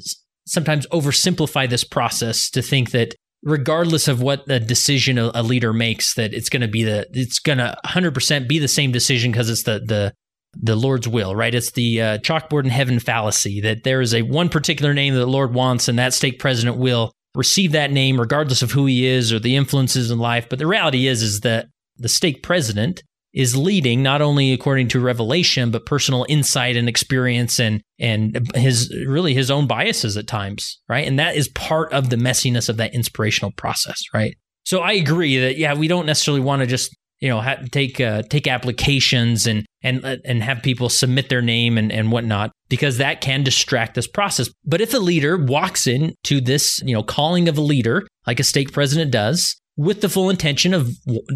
sometimes 0.48 0.88
oversimplify 0.88 1.70
this 1.70 1.84
process 1.84 2.50
to 2.52 2.62
think 2.62 2.92
that 2.92 3.16
regardless 3.44 4.08
of 4.08 4.22
what 4.22 4.46
the 4.48 4.60
decision 4.60 5.18
a, 5.18 5.44
leader 5.44 5.72
makes, 5.72 6.16
that 6.16 6.34
it's 6.34 6.50
going 6.50 6.62
to 6.62 6.68
be 6.68 6.84
the 6.84 7.08
it's 7.14 7.40
going 7.40 7.60
to 7.60 7.78
100% 7.86 8.48
be 8.48 8.60
the 8.60 8.68
same 8.68 8.92
decision 8.92 9.32
because 9.32 9.50
it's 9.50 9.64
the 9.64 9.80
the 9.80 10.14
the 10.58 10.76
Lord's 10.76 11.08
will, 11.08 11.36
right? 11.36 11.54
It's 11.54 11.72
the 11.72 12.02
uh, 12.02 12.18
chalkboard 12.20 12.64
in 12.64 12.70
heaven 12.70 13.00
fallacy 13.00 13.60
that 13.62 13.84
there 13.84 14.00
is 14.00 14.14
a 14.14 14.22
one 14.22 14.48
particular 14.48 14.94
name 14.94 15.14
that 15.14 15.20
the 15.20 15.28
Lord 15.28 15.54
wants, 15.54 15.88
and 15.88 16.00
that 16.00 16.14
stake 16.14 16.40
president 16.40 16.78
will 16.78 17.12
receive 17.36 17.74
that 17.74 17.92
name 17.92 18.20
regardless 18.20 18.62
of 18.62 18.72
who 18.72 18.86
he 18.86 19.06
is 19.06 19.34
or 19.34 19.40
the 19.40 19.56
influences 19.56 20.12
in 20.12 20.18
life. 20.18 20.48
But 20.50 20.60
the 20.60 20.68
reality 20.68 21.08
is, 21.08 21.22
is 21.22 21.42
that 21.42 21.68
the 21.98 22.10
stake 22.10 22.42
president 22.42 23.04
is 23.36 23.56
leading 23.56 24.02
not 24.02 24.22
only 24.22 24.54
according 24.54 24.88
to 24.88 25.00
revelation 25.00 25.70
but 25.70 25.86
personal 25.86 26.26
insight 26.28 26.76
and 26.76 26.90
experience 26.90 27.60
and 27.60 27.82
and 28.00 28.40
his 28.56 28.92
really 29.06 29.34
his 29.34 29.52
own 29.52 29.68
biases 29.68 30.18
at 30.18 30.26
times 30.28 30.80
right? 30.90 31.08
And 31.08 31.20
that 31.20 31.36
is 31.36 31.50
part 31.50 31.94
of 31.94 32.10
the 32.10 32.16
messiness 32.16 32.70
of 32.70 32.78
that 32.78 32.94
inspirational 32.96 33.52
process 33.52 34.02
right? 34.14 34.36
So 34.64 34.80
i 34.80 34.94
agree 34.94 35.38
that 35.38 35.58
yeah 35.58 35.76
we 35.76 35.88
don't 35.88 36.08
necessarily 36.08 36.42
want 36.42 36.62
to 36.62 36.66
just 36.66 36.96
you 37.20 37.30
know 37.30 37.56
take 37.72 38.00
uh, 38.00 38.24
take 38.24 38.48
applications 38.48 39.48
and 39.48 39.66
and 39.82 40.04
uh, 40.06 40.18
and 40.26 40.44
have 40.44 40.62
people 40.62 40.90
submit 40.90 41.30
their 41.30 41.42
name 41.42 41.78
and 41.78 41.92
and 41.92 42.12
whatnot 42.12 42.52
because 42.70 42.98
that 42.98 43.22
can 43.22 43.44
distract 43.44 43.96
this 43.96 44.08
process. 44.08 44.50
But 44.66 44.82
if 44.82 44.94
a 44.94 44.98
leader 44.98 45.38
walks 45.38 45.88
into 45.88 46.42
this 46.42 46.82
you 46.84 46.94
know 46.94 47.04
calling 47.04 47.48
of 47.48 47.58
a 47.58 47.62
leader 47.62 48.06
like 48.28 48.40
a 48.40 48.44
stake 48.44 48.72
president 48.74 49.12
does 49.12 49.56
with 49.78 50.02
the 50.02 50.10
full 50.10 50.30
intention 50.30 50.74
of 50.74 50.90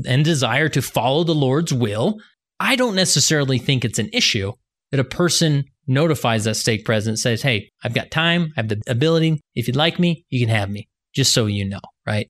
and 0.06 0.24
desire 0.24 0.70
to 0.70 0.82
follow 0.82 1.24
the 1.24 1.36
Lord's 1.36 1.74
will, 1.74 2.20
I 2.60 2.76
don't 2.76 2.96
necessarily 2.96 3.58
think 3.58 3.84
it's 3.84 4.00
an 4.00 4.10
issue 4.14 4.54
that 4.92 5.00
a 5.00 5.06
person 5.06 5.66
notifies 5.88 6.44
that 6.44 6.56
stake 6.56 6.86
president 6.86 7.20
says, 7.20 7.42
"Hey, 7.42 7.70
I've 7.84 7.94
got 7.94 8.12
time, 8.12 8.54
I 8.56 8.62
have 8.62 8.70
the 8.70 8.82
ability. 8.88 9.42
If 9.56 9.68
you'd 9.68 9.76
like 9.76 10.00
me, 10.00 10.26
you 10.30 10.46
can 10.46 10.54
have 10.56 10.70
me." 10.70 10.88
Just 11.14 11.34
so 11.34 11.48
you 11.48 11.68
know, 11.68 11.80
right? 12.06 12.28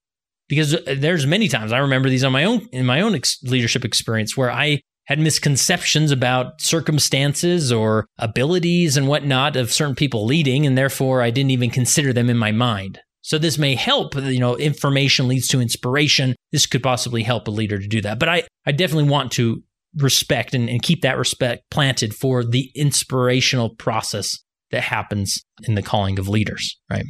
Because 0.47 0.73
uh, 0.73 0.95
there's 0.97 1.25
many 1.25 1.47
times 1.47 1.71
I 1.71 1.79
remember 1.79 2.09
these 2.09 2.23
on 2.23 2.31
my 2.31 2.45
own 2.45 2.67
in 2.71 2.85
my 2.85 3.01
own 3.01 3.15
ex- 3.15 3.41
leadership 3.43 3.85
experience 3.85 4.37
where 4.37 4.51
I 4.51 4.81
had 5.05 5.19
misconceptions 5.19 6.11
about 6.11 6.61
circumstances 6.61 7.71
or 7.71 8.05
abilities 8.19 8.95
and 8.95 9.07
whatnot 9.07 9.55
of 9.55 9.73
certain 9.73 9.95
people 9.95 10.25
leading, 10.25 10.65
and 10.65 10.77
therefore 10.77 11.21
I 11.21 11.31
didn't 11.31 11.51
even 11.51 11.71
consider 11.71 12.13
them 12.13 12.29
in 12.29 12.37
my 12.37 12.51
mind. 12.51 12.99
So 13.21 13.37
this 13.37 13.57
may 13.57 13.75
help, 13.75 14.15
you 14.15 14.39
know, 14.39 14.55
information 14.55 15.27
leads 15.27 15.47
to 15.49 15.59
inspiration. 15.59 16.35
This 16.51 16.65
could 16.65 16.83
possibly 16.83 17.23
help 17.23 17.47
a 17.47 17.51
leader 17.51 17.77
to 17.77 17.87
do 17.87 18.01
that. 18.01 18.19
But 18.19 18.29
I, 18.29 18.43
I 18.65 18.71
definitely 18.71 19.09
want 19.09 19.31
to 19.33 19.61
respect 19.97 20.53
and, 20.53 20.69
and 20.69 20.81
keep 20.81 21.01
that 21.01 21.17
respect 21.17 21.63
planted 21.71 22.13
for 22.13 22.43
the 22.43 22.71
inspirational 22.75 23.75
process 23.75 24.39
that 24.71 24.83
happens 24.83 25.43
in 25.63 25.75
the 25.75 25.81
calling 25.81 26.19
of 26.19 26.27
leaders, 26.27 26.77
right? 26.89 27.05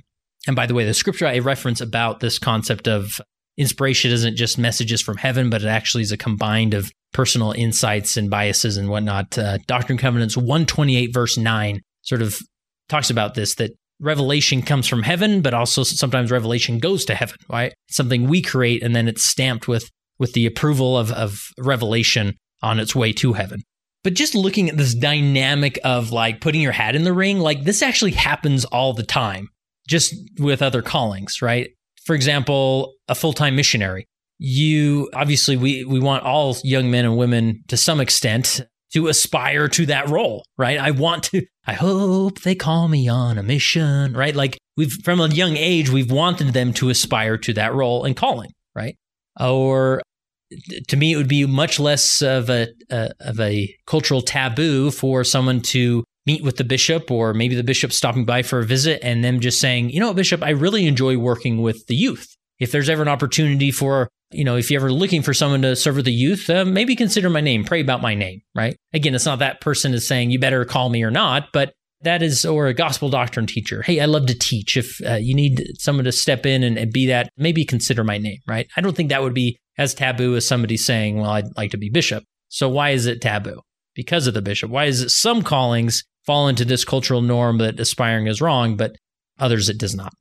And 0.48 0.56
by 0.56 0.66
the 0.66 0.74
way, 0.74 0.86
the 0.86 0.94
scripture 0.94 1.28
I 1.28 1.40
reference 1.40 1.82
about 1.82 2.22
this 2.22 2.40
concept 2.40 2.88
of 2.88 3.20
inspiration 3.58 4.12
isn't 4.12 4.38
just 4.38 4.58
messages 4.58 5.02
from 5.02 5.18
heaven, 5.18 5.50
but 5.50 5.62
it 5.62 5.68
actually 5.68 6.04
is 6.04 6.14
a 6.14 6.18
combined 6.18 6.74
of 6.74 6.92
personal 7.12 7.52
insights 7.52 8.16
and 8.16 8.30
biases 8.30 8.78
and 8.78 8.90
whatnot. 8.90 9.38
Uh, 9.38 9.58
Doctrine 9.68 9.96
and 9.96 10.00
Covenants 10.00 10.38
128, 10.38 11.14
verse 11.14 11.38
9, 11.38 11.82
sort 12.02 12.22
of 12.22 12.38
talks 12.88 13.10
about 13.10 13.34
this 13.34 13.56
that 13.56 13.72
revelation 14.00 14.62
comes 14.62 14.88
from 14.88 15.04
heaven, 15.04 15.42
but 15.42 15.54
also 15.54 15.84
sometimes 15.84 16.32
revelation 16.32 16.80
goes 16.80 17.06
to 17.06 17.16
heaven, 17.16 17.38
right? 17.50 17.74
Something 17.90 18.28
we 18.28 18.42
create 18.42 18.82
and 18.84 18.96
then 18.96 19.08
it's 19.08 19.24
stamped 19.24 19.68
with 19.68 19.90
with 20.18 20.34
the 20.34 20.46
approval 20.46 20.98
of, 20.98 21.12
of 21.14 21.40
revelation 21.58 22.36
on 22.62 22.80
its 22.80 22.94
way 22.94 23.14
to 23.14 23.34
heaven. 23.34 23.62
But 24.04 24.14
just 24.14 24.36
looking 24.36 24.70
at 24.70 24.78
this 24.78 24.94
dynamic 24.94 25.80
of 25.84 26.12
like 26.12 26.42
putting 26.42 26.62
your 26.62 26.72
hat 26.72 26.96
in 26.96 27.04
the 27.04 27.14
ring, 27.14 27.40
like 27.40 27.64
this 27.64 27.82
actually 27.82 28.12
happens 28.12 28.66
all 28.66 28.94
the 28.94 29.04
time, 29.04 29.50
just 29.88 30.14
with 30.40 30.62
other 30.62 30.82
callings, 30.82 31.42
right? 31.42 31.70
For 32.06 32.16
example, 32.16 32.94
a 33.08 33.16
full 33.16 33.34
time 33.34 33.56
missionary. 33.56 34.08
You 34.38 35.10
obviously, 35.14 35.58
we, 35.58 35.84
we 35.84 36.00
want 36.00 36.24
all 36.24 36.56
young 36.64 36.92
men 36.92 37.06
and 37.06 37.18
women 37.18 37.64
to 37.68 37.76
some 37.76 38.00
extent 38.00 38.62
to 38.94 39.08
aspire 39.08 39.68
to 39.68 39.86
that 39.88 40.10
role, 40.10 40.46
right? 40.58 40.80
I 40.80 40.92
want 40.92 41.24
to, 41.26 41.46
I 41.70 41.74
hope 41.74 42.42
they 42.42 42.56
call 42.56 42.88
me 42.88 43.08
on 43.08 43.38
a 43.38 43.44
mission, 43.44 44.14
right? 44.14 44.36
Like 44.36 44.58
we've, 44.76 44.92
from 45.04 45.20
a 45.20 45.28
young 45.28 45.56
age, 45.56 45.92
we've 45.92 46.12
wanted 46.12 46.48
them 46.48 46.74
to 46.74 46.90
aspire 46.90 47.38
to 47.38 47.54
that 47.54 47.76
role 47.76 48.06
and 48.06 48.18
calling, 48.18 48.50
right? 48.74 48.98
Or 49.40 50.02
to 50.88 50.98
me, 50.98 51.14
it 51.14 51.18
would 51.18 51.28
be 51.28 51.46
much 51.46 51.80
less 51.80 52.24
of 52.24 52.50
a, 52.50 52.70
uh, 52.90 53.10
of 53.20 53.40
a 53.40 53.72
cultural 53.86 54.24
taboo 54.24 54.90
for 54.90 55.24
someone 55.24 55.62
to 55.62 56.04
meet 56.26 56.44
with 56.44 56.58
the 56.58 56.64
bishop 56.64 57.12
or 57.12 57.36
maybe 57.36 57.54
the 57.54 57.64
bishop 57.64 57.92
stopping 57.92 58.26
by 58.26 58.42
for 58.42 58.58
a 58.58 58.66
visit 58.66 59.00
and 59.04 59.24
them 59.24 59.40
just 59.40 59.62
saying, 59.62 59.92
you 59.92 60.00
know, 60.00 60.08
what, 60.08 60.16
bishop, 60.16 60.42
I 60.42 60.50
really 60.50 60.88
enjoy 60.88 61.20
working 61.20 61.62
with 61.62 61.86
the 61.86 61.96
youth. 61.96 62.36
If 62.60 62.72
there's 62.72 62.90
ever 62.90 63.02
an 63.02 63.08
opportunity 63.08 63.72
for 63.72 64.10
you 64.32 64.44
know, 64.44 64.56
if 64.56 64.70
you're 64.70 64.82
ever 64.82 64.92
looking 64.92 65.22
for 65.22 65.34
someone 65.34 65.62
to 65.64 65.76
serve 65.76 65.96
with 65.96 66.06
the 66.06 66.12
youth, 66.12 66.50
uh, 66.50 66.66
maybe 66.66 66.96
consider 66.96 67.30
my 67.30 67.42
name, 67.42 67.64
pray 67.64 67.82
about 67.82 68.02
my 68.02 68.14
name, 68.14 68.42
right? 68.56 68.76
Again, 68.94 69.16
it's 69.16 69.26
not 69.26 69.40
that 69.40 69.62
person 69.62 69.94
is 69.94 70.08
saying 70.08 70.30
you 70.30 70.40
better 70.40 70.66
call 70.66 70.90
me 70.90 71.04
or 71.04 71.12
not, 71.12 71.48
but 71.52 71.74
that 72.02 72.22
is, 72.22 72.46
or 72.46 72.68
a 72.68 72.74
gospel 72.74 73.10
doctrine 73.10 73.48
teacher. 73.48 73.82
Hey, 73.82 74.00
I 74.00 74.06
love 74.06 74.28
to 74.28 74.38
teach. 74.38 74.78
If 74.78 75.02
uh, 75.06 75.16
you 75.16 75.34
need 75.34 75.64
someone 75.80 76.06
to 76.06 76.12
step 76.12 76.46
in 76.46 76.64
and, 76.64 76.78
and 76.78 76.94
be 76.94 77.08
that, 77.08 77.30
maybe 77.38 77.66
consider 77.66 78.04
my 78.04 78.18
name, 78.18 78.40
right? 78.48 78.68
I 78.78 78.82
don't 78.82 78.96
think 78.96 79.10
that 79.10 79.24
would 79.24 79.34
be 79.34 79.58
as 79.78 79.94
taboo 79.94 80.36
as 80.36 80.48
somebody 80.48 80.78
saying, 80.78 81.18
well, 81.20 81.32
I'd 81.32 81.58
like 81.58 81.72
to 81.72 81.78
be 81.78 81.90
bishop. 81.90 82.24
So 82.50 82.70
why 82.70 82.92
is 82.92 83.06
it 83.06 83.22
taboo? 83.22 83.62
Because 83.96 84.28
of 84.28 84.34
the 84.34 84.42
bishop. 84.42 84.70
Why 84.70 84.86
is 84.86 85.02
it 85.02 85.10
some 85.10 85.42
callings 85.42 86.04
fall 86.26 86.48
into 86.48 86.64
this 86.64 86.86
cultural 86.86 87.22
norm 87.22 87.58
that 87.58 87.80
aspiring 87.80 88.28
is 88.28 88.42
wrong, 88.42 88.78
but 88.78 88.96
others 89.40 89.70
it 89.70 89.80
does 89.80 89.96
not? 89.96 90.14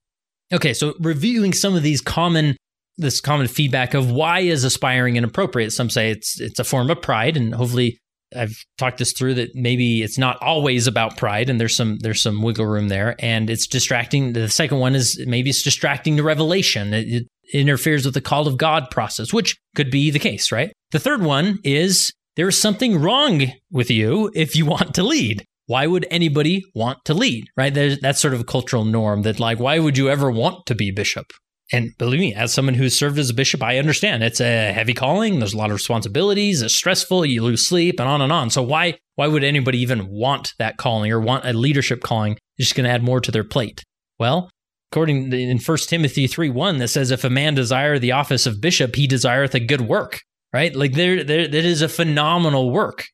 Okay, 0.53 0.73
so 0.73 0.95
reviewing 1.01 1.53
some 1.53 1.75
of 1.75 1.83
these 1.83 2.01
common 2.01 2.57
this 3.01 3.21
common 3.21 3.47
feedback 3.47 3.95
of 3.95 4.11
why 4.11 4.41
is 4.41 4.65
aspiring 4.65 5.17
inappropriate. 5.17 5.73
Some 5.73 5.89
say 5.91 6.11
it's 6.11 6.41
it's 6.41 6.59
a 6.59 6.65
form 6.65 6.91
of 6.91 7.01
pride, 7.01 7.37
and 7.37 7.55
hopefully 7.55 7.99
I've 8.37 8.57
talked 8.77 8.99
this 8.99 9.13
through 9.13 9.35
that 9.35 9.55
maybe 9.55 10.03
it's 10.03 10.19
not 10.19 10.41
always 10.43 10.87
about 10.87 11.17
pride, 11.17 11.49
and 11.49 11.61
there's 11.61 11.77
some 11.77 11.99
there's 12.01 12.23
some 12.23 12.43
wiggle 12.43 12.67
room 12.67 12.89
there, 12.89 13.15
and 13.19 13.49
it's 13.49 13.67
distracting. 13.67 14.33
The 14.33 14.49
second 14.49 14.79
one 14.79 14.95
is 14.95 15.23
maybe 15.27 15.51
it's 15.51 15.63
distracting 15.63 16.17
the 16.17 16.23
revelation. 16.23 16.93
It, 16.93 17.07
it 17.09 17.27
interferes 17.53 18.05
with 18.05 18.15
the 18.15 18.21
call 18.21 18.47
of 18.47 18.59
God 18.59 18.91
process, 18.91 19.33
which 19.33 19.57
could 19.75 19.91
be 19.91 20.11
the 20.11 20.19
case, 20.19 20.53
right? 20.53 20.73
The 20.91 20.99
third 20.99 21.23
one 21.23 21.59
is 21.65 22.13
there 22.37 22.49
is 22.49 22.61
something 22.61 23.01
wrong 23.01 23.47
with 23.71 23.91
you 23.91 24.31
if 24.35 24.57
you 24.57 24.67
want 24.67 24.95
to 24.95 25.03
lead. 25.03 25.45
Why 25.69 25.87
would 25.87 26.07
anybody 26.11 26.65
want 26.75 27.05
to 27.05 27.13
lead, 27.13 27.45
right? 27.55 27.73
There's, 27.73 28.01
that's 28.01 28.21
sort 28.21 28.33
of 28.33 28.41
a 28.41 28.45
cultural 28.45 28.87
norm 28.87 29.21
that, 29.23 29.39
like, 29.39 29.61
why 29.61 29.79
would 29.79 29.99
you 29.99 30.09
ever 30.09 30.31
want 30.31 30.65
to 30.67 30.75
be 30.75 30.91
bishop? 30.91 31.27
And 31.71 31.91
believe 31.99 32.21
me, 32.21 32.35
as 32.35 32.55
someone 32.55 32.75
who's 32.75 32.99
served 32.99 33.19
as 33.19 33.29
a 33.29 33.35
bishop, 33.35 33.63
I 33.63 33.77
understand 33.77 34.23
it's 34.23 34.41
a 34.41 34.73
heavy 34.73 34.95
calling. 34.95 35.39
There's 35.39 35.53
a 35.53 35.59
lot 35.59 35.69
of 35.69 35.75
responsibilities. 35.75 36.63
It's 36.63 36.75
stressful. 36.75 37.27
You 37.27 37.43
lose 37.43 37.69
sleep, 37.69 38.01
and 38.01 38.09
on 38.09 38.23
and 38.23 38.33
on. 38.33 38.49
So 38.49 38.63
why 38.63 38.99
why 39.17 39.27
would 39.27 39.45
anybody 39.45 39.79
even 39.81 40.09
want 40.09 40.55
that 40.59 40.79
calling 40.79 41.13
or 41.13 41.21
want 41.21 41.45
a 41.45 41.53
leadership 41.53 42.01
calling? 42.01 42.39
It's 42.57 42.69
just 42.69 42.75
going 42.75 42.87
to 42.87 42.91
add 42.91 43.03
more 43.03 43.21
to 43.21 43.31
their 43.31 43.45
plate. 43.45 43.85
Well, 44.19 44.51
according 44.91 45.31
to, 45.31 45.39
in 45.39 45.59
1 45.59 45.79
Timothy 45.89 46.27
3 46.27 46.49
1, 46.49 46.79
that 46.79 46.89
says, 46.89 47.11
If 47.11 47.25
a 47.25 47.31
man 47.31 47.55
desire 47.55 47.99
the 47.99 48.13
office 48.13 48.47
of 48.47 48.63
bishop, 48.63 48.97
he 48.97 49.07
desireth 49.07 49.55
a 49.55 49.61
good 49.61 49.83
work, 49.83 50.21
right? 50.55 50.75
Like 50.75 50.95
there, 50.95 51.23
there, 51.23 51.47
that 51.47 51.65
is 51.65 51.83
a 51.83 51.89
phenomenal 51.89 52.71
work. 52.71 53.05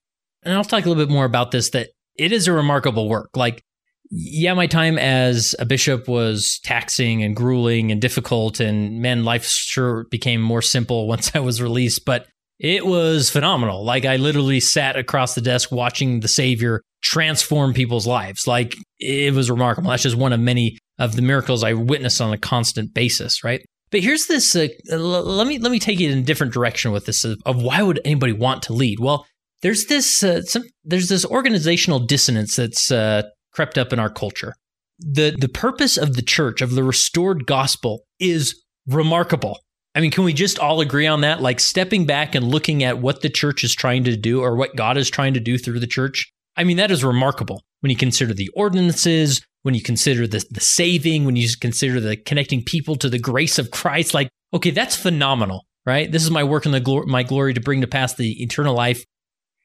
And 0.44 0.54
I'll 0.54 0.62
talk 0.62 0.84
a 0.84 0.88
little 0.88 1.04
bit 1.04 1.12
more 1.12 1.24
about 1.24 1.50
this 1.50 1.70
that 1.70 1.88
it 2.16 2.32
is 2.32 2.48
a 2.48 2.52
remarkable 2.52 3.08
work. 3.08 3.30
Like 3.36 3.62
yeah, 4.10 4.54
my 4.54 4.66
time 4.66 4.98
as 4.98 5.54
a 5.58 5.64
bishop 5.64 6.06
was 6.08 6.60
taxing 6.62 7.22
and 7.22 7.34
grueling 7.34 7.90
and 7.90 8.00
difficult, 8.00 8.60
and 8.60 9.00
man, 9.00 9.24
life 9.24 9.44
sure 9.44 10.06
became 10.10 10.40
more 10.40 10.62
simple 10.62 11.08
once 11.08 11.34
I 11.34 11.40
was 11.40 11.60
released, 11.60 12.04
but 12.04 12.26
it 12.60 12.86
was 12.86 13.30
phenomenal. 13.30 13.84
Like, 13.84 14.04
I 14.04 14.16
literally 14.16 14.60
sat 14.60 14.96
across 14.96 15.34
the 15.34 15.40
desk 15.40 15.72
watching 15.72 16.20
the 16.20 16.28
Savior 16.28 16.82
transform 17.02 17.74
people's 17.74 18.06
lives. 18.06 18.46
Like, 18.46 18.76
it 19.00 19.34
was 19.34 19.50
remarkable. 19.50 19.90
That's 19.90 20.04
just 20.04 20.16
one 20.16 20.32
of 20.32 20.40
many 20.40 20.78
of 20.98 21.16
the 21.16 21.22
miracles 21.22 21.64
I 21.64 21.72
witnessed 21.72 22.20
on 22.20 22.32
a 22.32 22.38
constant 22.38 22.94
basis, 22.94 23.42
right? 23.42 23.64
But 23.90 24.00
here's 24.00 24.26
this. 24.26 24.54
Uh, 24.54 24.68
let 24.96 25.46
me 25.46 25.58
let 25.58 25.70
me 25.70 25.78
take 25.78 26.00
it 26.00 26.10
in 26.10 26.18
a 26.18 26.22
different 26.22 26.52
direction 26.52 26.92
with 26.92 27.06
this 27.06 27.24
of, 27.24 27.40
of 27.44 27.62
why 27.62 27.82
would 27.82 28.00
anybody 28.04 28.32
want 28.32 28.62
to 28.64 28.72
lead? 28.72 28.98
Well, 29.00 29.26
there's 29.64 29.86
this 29.86 30.22
uh, 30.22 30.42
some, 30.42 30.62
there's 30.84 31.08
this 31.08 31.24
organizational 31.24 31.98
dissonance 31.98 32.54
that's 32.54 32.92
uh, 32.92 33.22
crept 33.52 33.78
up 33.78 33.92
in 33.92 33.98
our 33.98 34.10
culture. 34.10 34.54
the 35.00 35.34
The 35.36 35.48
purpose 35.48 35.96
of 35.96 36.14
the 36.14 36.22
church 36.22 36.60
of 36.60 36.72
the 36.74 36.84
restored 36.84 37.46
gospel 37.46 38.04
is 38.20 38.62
remarkable. 38.86 39.58
I 39.94 40.00
mean, 40.00 40.10
can 40.10 40.24
we 40.24 40.34
just 40.34 40.58
all 40.58 40.80
agree 40.80 41.06
on 41.06 41.22
that? 41.22 41.40
Like 41.40 41.60
stepping 41.60 42.04
back 42.04 42.34
and 42.34 42.46
looking 42.46 42.82
at 42.82 42.98
what 42.98 43.22
the 43.22 43.30
church 43.30 43.64
is 43.64 43.74
trying 43.74 44.04
to 44.04 44.16
do 44.16 44.42
or 44.42 44.54
what 44.54 44.76
God 44.76 44.98
is 44.98 45.08
trying 45.08 45.34
to 45.34 45.40
do 45.40 45.56
through 45.56 45.80
the 45.80 45.86
church. 45.86 46.30
I 46.56 46.64
mean, 46.64 46.76
that 46.76 46.90
is 46.90 47.02
remarkable 47.02 47.62
when 47.80 47.90
you 47.90 47.96
consider 47.96 48.34
the 48.34 48.50
ordinances, 48.54 49.40
when 49.62 49.74
you 49.74 49.82
consider 49.82 50.26
the, 50.26 50.44
the 50.50 50.60
saving, 50.60 51.24
when 51.24 51.36
you 51.36 51.48
consider 51.58 52.00
the 52.00 52.16
connecting 52.18 52.62
people 52.62 52.96
to 52.96 53.08
the 53.08 53.18
grace 53.18 53.58
of 53.58 53.70
Christ. 53.70 54.12
Like, 54.12 54.28
okay, 54.52 54.70
that's 54.70 54.94
phenomenal, 54.94 55.64
right? 55.86 56.10
This 56.10 56.22
is 56.22 56.30
my 56.30 56.44
work 56.44 56.66
and 56.66 56.74
the 56.74 56.80
glo- 56.80 57.06
my 57.06 57.22
glory 57.22 57.54
to 57.54 57.60
bring 57.60 57.80
to 57.80 57.86
pass 57.86 58.14
the 58.14 58.42
eternal 58.42 58.74
life. 58.74 59.02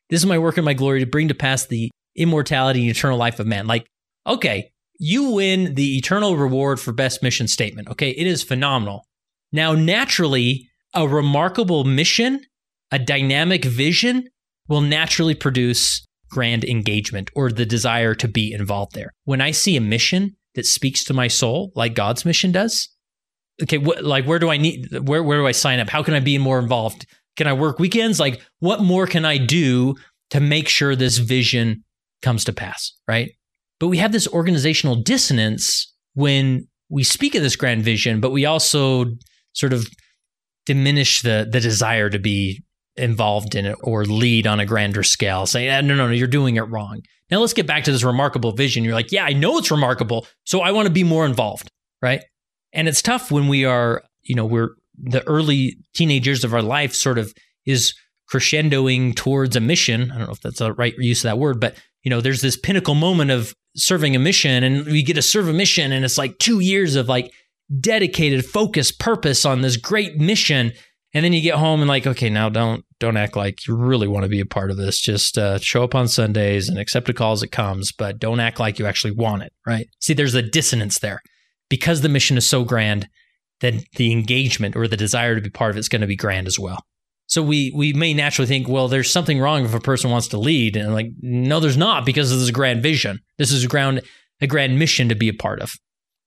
This 0.09 0.21
is 0.21 0.25
my 0.25 0.39
work 0.39 0.57
and 0.57 0.65
my 0.65 0.73
glory 0.73 0.99
to 1.01 1.05
bring 1.05 1.27
to 1.27 1.35
pass 1.35 1.67
the 1.67 1.91
immortality 2.15 2.81
and 2.81 2.89
eternal 2.89 3.17
life 3.17 3.39
of 3.39 3.47
man. 3.47 3.67
Like, 3.67 3.87
okay, 4.25 4.71
you 4.99 5.31
win 5.31 5.75
the 5.75 5.97
eternal 5.97 6.35
reward 6.35 6.79
for 6.79 6.91
best 6.91 7.23
mission 7.23 7.47
statement. 7.47 7.89
Okay, 7.89 8.09
it 8.11 8.27
is 8.27 8.43
phenomenal. 8.43 9.05
Now, 9.51 9.73
naturally, 9.73 10.69
a 10.93 11.07
remarkable 11.07 11.83
mission, 11.83 12.41
a 12.91 12.99
dynamic 12.99 13.65
vision 13.65 14.27
will 14.67 14.81
naturally 14.81 15.35
produce 15.35 16.05
grand 16.29 16.63
engagement 16.63 17.31
or 17.35 17.51
the 17.51 17.65
desire 17.65 18.13
to 18.15 18.27
be 18.27 18.51
involved 18.51 18.93
there. 18.93 19.11
When 19.23 19.41
I 19.41 19.51
see 19.51 19.75
a 19.75 19.81
mission 19.81 20.35
that 20.55 20.65
speaks 20.65 21.03
to 21.05 21.13
my 21.13 21.27
soul, 21.27 21.71
like 21.75 21.95
God's 21.95 22.25
mission 22.25 22.51
does, 22.51 22.89
okay, 23.63 23.77
what, 23.77 24.03
like 24.03 24.25
where 24.25 24.39
do 24.39 24.49
I 24.49 24.57
need, 24.57 24.91
where, 25.07 25.23
where 25.23 25.39
do 25.39 25.47
I 25.47 25.51
sign 25.53 25.79
up? 25.79 25.89
How 25.89 26.03
can 26.03 26.13
I 26.13 26.19
be 26.19 26.37
more 26.37 26.59
involved? 26.59 27.07
Can 27.39 27.47
I 27.47 27.53
work 27.53 27.79
weekends? 27.79 28.19
Like, 28.19 28.41
what 28.59 28.81
more 28.81 29.07
can 29.07 29.23
I 29.23 29.37
do 29.37 29.95
to 30.31 30.41
make 30.41 30.67
sure 30.67 30.93
this 30.93 31.19
vision 31.19 31.85
comes 32.21 32.43
to 32.43 32.51
pass? 32.51 32.91
Right. 33.07 33.31
But 33.79 33.87
we 33.87 33.97
have 33.97 34.11
this 34.11 34.27
organizational 34.27 34.97
dissonance 34.97 35.89
when 36.15 36.67
we 36.89 37.05
speak 37.05 37.35
of 37.35 37.41
this 37.41 37.55
grand 37.55 37.81
vision, 37.85 38.19
but 38.19 38.31
we 38.31 38.45
also 38.45 39.05
sort 39.53 39.71
of 39.71 39.87
diminish 40.65 41.21
the 41.21 41.47
the 41.49 41.61
desire 41.61 42.09
to 42.09 42.19
be 42.19 42.61
involved 42.97 43.55
in 43.55 43.65
it 43.65 43.77
or 43.83 44.03
lead 44.03 44.45
on 44.45 44.59
a 44.59 44.65
grander 44.65 45.01
scale. 45.01 45.45
Say, 45.45 45.69
ah, 45.69 45.79
no, 45.79 45.95
no, 45.95 46.07
no, 46.07 46.13
you're 46.13 46.27
doing 46.27 46.57
it 46.57 46.63
wrong. 46.63 46.99
Now 47.31 47.39
let's 47.39 47.53
get 47.53 47.67
back 47.67 47.85
to 47.85 47.91
this 47.93 48.03
remarkable 48.03 48.51
vision. 48.51 48.83
You're 48.83 48.95
like, 48.95 49.13
yeah, 49.13 49.23
I 49.23 49.31
know 49.31 49.57
it's 49.59 49.71
remarkable, 49.71 50.27
so 50.43 50.59
I 50.59 50.71
want 50.71 50.87
to 50.87 50.93
be 50.93 51.05
more 51.05 51.25
involved, 51.25 51.71
right? 52.01 52.21
And 52.73 52.89
it's 52.89 53.01
tough 53.01 53.31
when 53.31 53.47
we 53.47 53.63
are, 53.63 54.03
you 54.23 54.35
know, 54.35 54.45
we're 54.45 54.71
the 55.01 55.25
early 55.27 55.77
teenage 55.93 56.27
years 56.27 56.43
of 56.43 56.53
our 56.53 56.61
life 56.61 56.93
sort 56.93 57.17
of 57.17 57.33
is 57.65 57.93
crescendoing 58.31 59.15
towards 59.15 59.55
a 59.55 59.59
mission. 59.59 60.11
I 60.11 60.17
don't 60.17 60.27
know 60.27 60.33
if 60.33 60.41
that's 60.41 60.59
the 60.59 60.73
right 60.73 60.93
use 60.97 61.19
of 61.19 61.29
that 61.29 61.39
word, 61.39 61.59
but 61.59 61.75
you 62.03 62.09
know, 62.09 62.21
there's 62.21 62.41
this 62.41 62.57
pinnacle 62.57 62.95
moment 62.95 63.31
of 63.31 63.53
serving 63.75 64.15
a 64.15 64.19
mission 64.19 64.63
and 64.63 64.85
we 64.85 65.03
get 65.03 65.15
to 65.15 65.21
serve 65.21 65.47
a 65.47 65.53
mission 65.53 65.91
and 65.91 66.05
it's 66.05 66.17
like 66.17 66.37
two 66.39 66.59
years 66.59 66.95
of 66.95 67.07
like 67.07 67.31
dedicated 67.79 68.45
focus 68.45 68.91
purpose 68.91 69.45
on 69.45 69.61
this 69.61 69.77
great 69.77 70.17
mission. 70.17 70.71
And 71.13 71.25
then 71.25 71.33
you 71.33 71.41
get 71.41 71.55
home 71.55 71.81
and 71.81 71.89
like 71.89 72.05
okay 72.05 72.29
now 72.29 72.49
don't 72.49 72.85
don't 72.99 73.17
act 73.17 73.35
like 73.35 73.65
you 73.67 73.75
really 73.75 74.07
want 74.07 74.23
to 74.23 74.29
be 74.29 74.39
a 74.39 74.45
part 74.45 74.71
of 74.71 74.77
this. 74.77 74.99
Just 74.99 75.37
uh, 75.37 75.57
show 75.59 75.83
up 75.83 75.95
on 75.95 76.07
sundays 76.07 76.69
and 76.69 76.77
accept 76.77 77.09
a 77.09 77.13
call 77.13 77.33
as 77.33 77.43
it 77.43 77.51
comes 77.51 77.91
but 77.91 78.19
don't 78.19 78.39
act 78.39 78.59
like 78.59 78.79
you 78.79 78.85
actually 78.85 79.11
want 79.11 79.43
it 79.43 79.53
right? 79.65 79.87
See 79.99 80.13
there's 80.13 80.35
a 80.35 80.41
dissonance 80.41 80.99
there. 80.99 81.21
Because 81.69 82.01
the 82.01 82.09
mission 82.09 82.35
is 82.37 82.49
so 82.49 82.63
grand 82.63 83.07
then 83.61 83.83
the 83.95 84.11
engagement 84.11 84.75
or 84.75 84.87
the 84.87 84.97
desire 84.97 85.35
to 85.35 85.41
be 85.41 85.49
part 85.49 85.71
of 85.71 85.77
it 85.77 85.81
is 85.81 85.89
going 85.89 86.01
to 86.01 86.07
be 86.07 86.15
grand 86.15 86.47
as 86.47 86.59
well. 86.59 86.83
So 87.27 87.43
we 87.43 87.71
we 87.75 87.93
may 87.93 88.13
naturally 88.13 88.47
think 88.47 88.67
well 88.67 88.87
there's 88.87 89.11
something 89.11 89.39
wrong 89.39 89.63
if 89.63 89.73
a 89.73 89.79
person 89.79 90.09
wants 90.09 90.27
to 90.29 90.39
lead. 90.39 90.75
And 90.75 90.93
like 90.93 91.07
no 91.21 91.59
there's 91.59 91.77
not 91.77 92.05
because 92.05 92.29
this 92.29 92.39
is 92.39 92.49
a 92.49 92.53
grand 92.53 92.81
vision. 92.81 93.19
This 93.37 93.51
is 93.51 93.63
a 93.63 93.67
ground 93.67 94.01
a 94.41 94.47
grand 94.47 94.79
mission 94.79 95.09
to 95.09 95.15
be 95.15 95.29
a 95.29 95.33
part 95.33 95.61
of. 95.61 95.73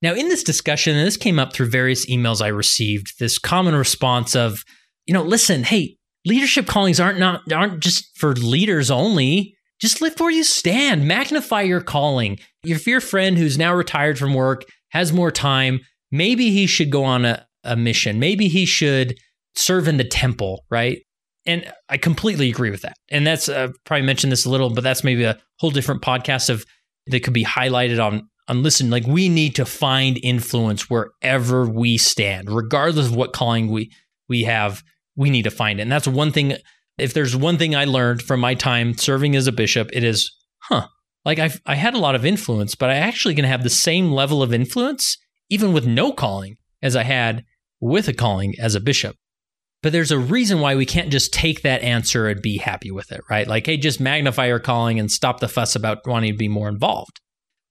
Now, 0.01 0.13
in 0.13 0.27
this 0.27 0.43
discussion, 0.43 0.97
and 0.97 1.07
this 1.07 1.15
came 1.15 1.39
up 1.39 1.53
through 1.53 1.69
various 1.69 2.05
emails 2.09 2.41
I 2.41 2.49
received, 2.49 3.19
this 3.19 3.39
common 3.39 3.73
response 3.73 4.35
of, 4.35 4.65
you 5.05 5.13
know, 5.13 5.23
listen, 5.23 5.63
hey, 5.63 5.95
leadership 6.25 6.67
callings 6.67 6.99
aren't 6.99 7.19
not 7.19 7.49
aren't 7.51 7.79
just 7.79 8.17
for 8.17 8.33
leaders 8.33 8.91
only. 8.91 9.55
Just 9.79 10.01
lift 10.01 10.19
where 10.19 10.29
you 10.29 10.43
stand, 10.43 11.07
magnify 11.07 11.61
your 11.61 11.81
calling. 11.81 12.39
If 12.63 12.87
your 12.87 13.01
friend 13.01 13.37
who's 13.37 13.57
now 13.57 13.73
retired 13.73 14.19
from 14.19 14.33
work 14.33 14.63
has 14.89 15.11
more 15.11 15.31
time, 15.31 15.79
maybe 16.13 16.51
he 16.51 16.67
should 16.67 16.91
go 16.91 17.03
on 17.03 17.25
a, 17.25 17.45
a 17.65 17.75
mission. 17.75 18.19
Maybe 18.19 18.47
he 18.47 18.65
should 18.65 19.17
serve 19.55 19.87
in 19.87 19.97
the 19.97 20.03
temple, 20.05 20.63
right? 20.69 20.99
And 21.45 21.69
I 21.89 21.97
completely 21.97 22.49
agree 22.49 22.69
with 22.69 22.83
that. 22.83 22.95
And 23.09 23.27
that's 23.27 23.49
uh, 23.49 23.69
probably 23.83 24.05
mentioned 24.05 24.31
this 24.31 24.45
a 24.45 24.49
little, 24.49 24.69
but 24.69 24.83
that's 24.83 25.03
maybe 25.03 25.23
a 25.23 25.37
whole 25.59 25.71
different 25.71 26.01
podcast 26.01 26.49
of 26.49 26.65
that 27.07 27.21
could 27.21 27.33
be 27.33 27.43
highlighted 27.43 28.01
on 28.01 28.29
and 28.47 28.61
listen, 28.61 28.89
like 28.89 29.07
we 29.07 29.29
need 29.29 29.55
to 29.55 29.65
find 29.65 30.19
influence 30.21 30.89
wherever 30.89 31.65
we 31.65 31.97
stand, 31.97 32.51
regardless 32.51 33.07
of 33.07 33.15
what 33.15 33.33
calling 33.33 33.71
we 33.71 33.91
we 34.27 34.43
have. 34.43 34.83
We 35.15 35.29
need 35.29 35.43
to 35.43 35.51
find 35.51 35.79
it, 35.79 35.83
and 35.83 35.91
that's 35.91 36.07
one 36.07 36.31
thing. 36.31 36.57
If 36.97 37.13
there's 37.13 37.35
one 37.35 37.57
thing 37.57 37.75
I 37.75 37.85
learned 37.85 38.21
from 38.21 38.39
my 38.39 38.53
time 38.53 38.97
serving 38.97 39.35
as 39.35 39.47
a 39.47 39.51
bishop, 39.51 39.89
it 39.93 40.03
is, 40.03 40.35
huh, 40.59 40.87
like 41.23 41.39
I 41.39 41.51
I 41.65 41.75
had 41.75 41.93
a 41.93 41.99
lot 41.99 42.15
of 42.15 42.25
influence, 42.25 42.75
but 42.75 42.89
I 42.89 42.95
actually 42.95 43.35
can 43.35 43.45
have 43.45 43.63
the 43.63 43.69
same 43.69 44.11
level 44.11 44.43
of 44.43 44.53
influence 44.53 45.17
even 45.49 45.73
with 45.73 45.85
no 45.85 46.11
calling 46.11 46.57
as 46.81 46.95
I 46.95 47.03
had 47.03 47.43
with 47.79 48.07
a 48.07 48.13
calling 48.13 48.55
as 48.59 48.75
a 48.75 48.79
bishop. 48.79 49.15
But 49.81 49.91
there's 49.91 50.11
a 50.11 50.19
reason 50.19 50.61
why 50.61 50.75
we 50.75 50.85
can't 50.85 51.11
just 51.11 51.33
take 51.33 51.61
that 51.61 51.81
answer 51.81 52.27
and 52.27 52.41
be 52.41 52.57
happy 52.57 52.89
with 52.89 53.11
it, 53.11 53.21
right? 53.29 53.47
Like, 53.47 53.65
hey, 53.65 53.75
just 53.75 53.99
magnify 53.99 54.47
your 54.47 54.59
calling 54.59 54.97
and 54.97 55.11
stop 55.11 55.41
the 55.41 55.49
fuss 55.49 55.75
about 55.75 56.07
wanting 56.07 56.31
to 56.31 56.37
be 56.37 56.47
more 56.47 56.69
involved 56.69 57.19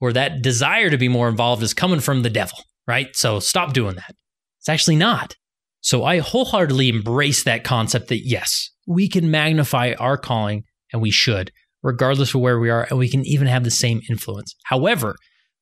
or 0.03 0.13
that 0.13 0.43
desire 0.43 0.91
to 0.91 0.99
be 0.99 1.09
more 1.09 1.29
involved 1.29 1.63
is 1.63 1.73
coming 1.73 2.01
from 2.01 2.23
the 2.23 2.29
devil, 2.29 2.59
right? 2.89 3.15
So 3.15 3.39
stop 3.39 3.73
doing 3.73 3.95
that. 3.95 4.15
It's 4.59 4.69
actually 4.69 4.97
not. 4.97 5.37
So 5.81 6.05
I 6.05 6.19
wholeheartedly 6.19 6.89
embrace 6.89 7.45
that 7.45 7.63
concept 7.63 8.09
that 8.09 8.27
yes, 8.27 8.71
we 8.85 9.09
can 9.09 9.31
magnify 9.31 9.95
our 10.01 10.19
calling 10.19 10.65
and 10.93 11.01
we 11.01 11.13
should, 11.13 11.53
regardless 11.85 12.35
of 12.35 12.41
where 12.41 12.59
we 12.59 12.69
are, 12.69 12.87
and 12.91 12.99
we 12.99 13.09
can 13.09 13.25
even 13.25 13.47
have 13.47 13.63
the 13.63 13.71
same 13.71 14.01
influence. 14.11 14.57
However, 14.65 15.15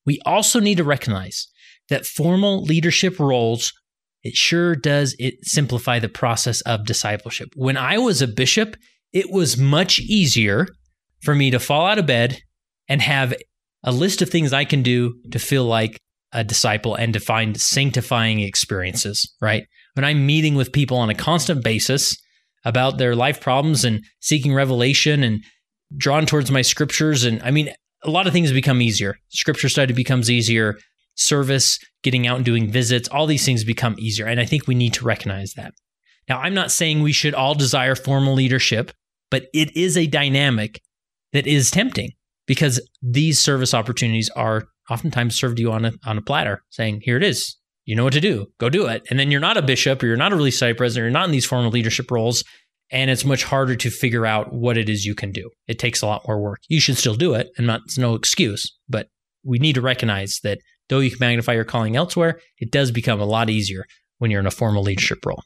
we 0.06 0.18
also 0.24 0.58
need 0.58 0.78
to 0.78 0.84
recognize 0.84 1.46
that 1.90 2.06
formal 2.06 2.62
leadership 2.62 3.18
roles 3.18 3.72
it 4.22 4.34
sure 4.34 4.74
does 4.74 5.16
it 5.18 5.44
simplify 5.46 5.98
the 5.98 6.08
process 6.08 6.60
of 6.62 6.84
discipleship. 6.84 7.48
When 7.56 7.76
I 7.76 7.98
was 7.98 8.20
a 8.20 8.28
bishop, 8.28 8.76
it 9.12 9.30
was 9.30 9.56
much 9.56 9.98
easier 9.98 10.68
for 11.22 11.34
me 11.34 11.50
to 11.50 11.58
fall 11.58 11.86
out 11.86 11.98
of 11.98 12.06
bed 12.06 12.38
and 12.88 13.00
have 13.00 13.34
a 13.82 13.92
list 13.92 14.20
of 14.20 14.28
things 14.28 14.52
I 14.52 14.64
can 14.64 14.82
do 14.82 15.14
to 15.30 15.38
feel 15.38 15.64
like 15.64 15.98
a 16.32 16.44
disciple 16.44 16.94
and 16.94 17.12
to 17.14 17.20
find 17.20 17.60
sanctifying 17.60 18.40
experiences, 18.40 19.34
right? 19.40 19.64
When 19.94 20.04
I'm 20.04 20.26
meeting 20.26 20.54
with 20.54 20.72
people 20.72 20.98
on 20.98 21.10
a 21.10 21.14
constant 21.14 21.64
basis 21.64 22.16
about 22.64 22.98
their 22.98 23.16
life 23.16 23.40
problems 23.40 23.84
and 23.84 24.04
seeking 24.20 24.52
revelation 24.52 25.22
and 25.24 25.42
drawn 25.96 26.26
towards 26.26 26.50
my 26.50 26.62
scriptures. 26.62 27.24
And 27.24 27.42
I 27.42 27.50
mean, 27.50 27.72
a 28.04 28.10
lot 28.10 28.26
of 28.26 28.32
things 28.32 28.52
become 28.52 28.82
easier. 28.82 29.16
Scripture 29.30 29.68
study 29.68 29.92
becomes 29.92 30.30
easier. 30.30 30.76
Service, 31.14 31.78
getting 32.02 32.26
out 32.26 32.36
and 32.36 32.44
doing 32.44 32.70
visits, 32.70 33.08
all 33.08 33.26
these 33.26 33.44
things 33.44 33.64
become 33.64 33.96
easier. 33.98 34.26
And 34.26 34.40
I 34.40 34.44
think 34.44 34.66
we 34.66 34.74
need 34.74 34.94
to 34.94 35.04
recognize 35.04 35.52
that. 35.54 35.74
Now, 36.28 36.40
I'm 36.40 36.54
not 36.54 36.70
saying 36.70 37.02
we 37.02 37.12
should 37.12 37.34
all 37.34 37.54
desire 37.54 37.94
formal 37.94 38.34
leadership, 38.34 38.92
but 39.30 39.48
it 39.52 39.76
is 39.76 39.96
a 39.96 40.06
dynamic 40.06 40.80
that 41.32 41.46
is 41.46 41.70
tempting 41.70 42.12
because 42.46 42.80
these 43.02 43.38
service 43.38 43.74
opportunities 43.74 44.30
are 44.30 44.68
oftentimes 44.88 45.36
served 45.36 45.56
to 45.56 45.62
you 45.62 45.72
on 45.72 45.84
a, 45.84 45.92
on 46.04 46.18
a 46.18 46.22
platter 46.22 46.62
saying, 46.70 47.00
here 47.02 47.16
it 47.16 47.22
is. 47.22 47.56
You 47.84 47.96
know 47.96 48.04
what 48.04 48.12
to 48.12 48.20
do. 48.20 48.46
Go 48.58 48.68
do 48.68 48.86
it. 48.86 49.02
And 49.10 49.18
then 49.18 49.30
you're 49.30 49.40
not 49.40 49.56
a 49.56 49.62
bishop 49.62 50.02
or 50.02 50.06
you're 50.06 50.16
not 50.16 50.32
a 50.32 50.36
relief 50.36 50.54
society 50.54 50.76
president, 50.76 51.02
or 51.02 51.06
you're 51.06 51.12
not 51.12 51.26
in 51.26 51.32
these 51.32 51.46
formal 51.46 51.70
leadership 51.70 52.10
roles. 52.10 52.44
And 52.92 53.10
it's 53.10 53.24
much 53.24 53.44
harder 53.44 53.76
to 53.76 53.90
figure 53.90 54.26
out 54.26 54.52
what 54.52 54.76
it 54.76 54.88
is 54.88 55.04
you 55.04 55.14
can 55.14 55.32
do. 55.32 55.50
It 55.68 55.78
takes 55.78 56.02
a 56.02 56.06
lot 56.06 56.26
more 56.26 56.40
work. 56.40 56.60
You 56.68 56.80
should 56.80 56.98
still 56.98 57.14
do 57.14 57.34
it, 57.34 57.48
and 57.56 57.66
not, 57.66 57.82
it's 57.84 57.98
no 57.98 58.14
excuse. 58.14 58.76
But 58.88 59.08
we 59.44 59.58
need 59.58 59.76
to 59.76 59.80
recognize 59.80 60.40
that 60.42 60.58
though 60.90 60.98
you 60.98 61.08
can 61.08 61.18
magnify 61.20 61.54
your 61.54 61.64
calling 61.64 61.96
elsewhere, 61.96 62.38
it 62.58 62.70
does 62.70 62.90
become 62.90 63.20
a 63.20 63.24
lot 63.24 63.48
easier 63.48 63.86
when 64.18 64.30
you're 64.30 64.40
in 64.40 64.46
a 64.46 64.50
formal 64.50 64.82
leadership 64.82 65.24
role. 65.24 65.42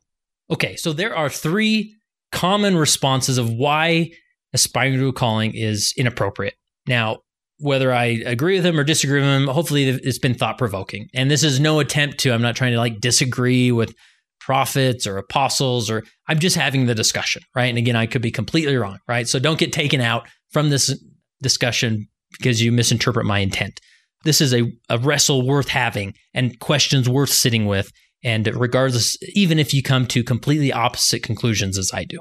Okay, 0.50 0.74
so 0.74 0.92
there 0.92 1.16
are 1.16 1.28
three 1.28 1.94
common 2.32 2.76
responses 2.76 3.38
of 3.38 3.48
why 3.48 4.10
aspiring 4.52 4.98
to 4.98 5.08
a 5.08 5.12
calling 5.12 5.54
is 5.54 5.94
inappropriate. 5.96 6.54
Now, 6.86 7.18
whether 7.58 7.92
I 7.92 8.20
agree 8.26 8.56
with 8.56 8.66
him 8.66 8.78
or 8.78 8.84
disagree 8.84 9.20
with 9.20 9.28
him, 9.28 9.46
hopefully 9.46 9.88
it's 9.88 10.18
been 10.18 10.34
thought 10.34 10.58
provoking. 10.58 11.08
And 11.14 11.30
this 11.30 11.44
is 11.44 11.60
no 11.60 11.78
attempt 11.78 12.18
to, 12.18 12.32
I'm 12.32 12.42
not 12.42 12.56
trying 12.56 12.72
to 12.72 12.78
like 12.78 13.00
disagree 13.00 13.70
with 13.70 13.94
prophets 14.40 15.06
or 15.06 15.16
apostles, 15.16 15.88
or 15.88 16.02
I'm 16.28 16.38
just 16.38 16.56
having 16.56 16.86
the 16.86 16.94
discussion, 16.94 17.42
right? 17.54 17.66
And 17.66 17.78
again, 17.78 17.96
I 17.96 18.06
could 18.06 18.20
be 18.20 18.32
completely 18.32 18.76
wrong, 18.76 18.98
right? 19.08 19.28
So 19.28 19.38
don't 19.38 19.58
get 19.58 19.72
taken 19.72 20.00
out 20.00 20.28
from 20.50 20.70
this 20.70 21.00
discussion 21.40 22.08
because 22.32 22.60
you 22.60 22.72
misinterpret 22.72 23.24
my 23.24 23.38
intent. 23.38 23.80
This 24.24 24.40
is 24.40 24.54
a, 24.54 24.62
a 24.88 24.98
wrestle 24.98 25.46
worth 25.46 25.68
having 25.68 26.14
and 26.32 26.58
questions 26.58 27.08
worth 27.08 27.30
sitting 27.30 27.66
with 27.66 27.90
And 28.24 28.46
regardless, 28.56 29.16
even 29.34 29.58
if 29.58 29.74
you 29.74 29.82
come 29.82 30.06
to 30.06 30.24
completely 30.24 30.72
opposite 30.72 31.22
conclusions 31.22 31.76
as 31.76 31.90
I 31.92 32.04
do. 32.04 32.18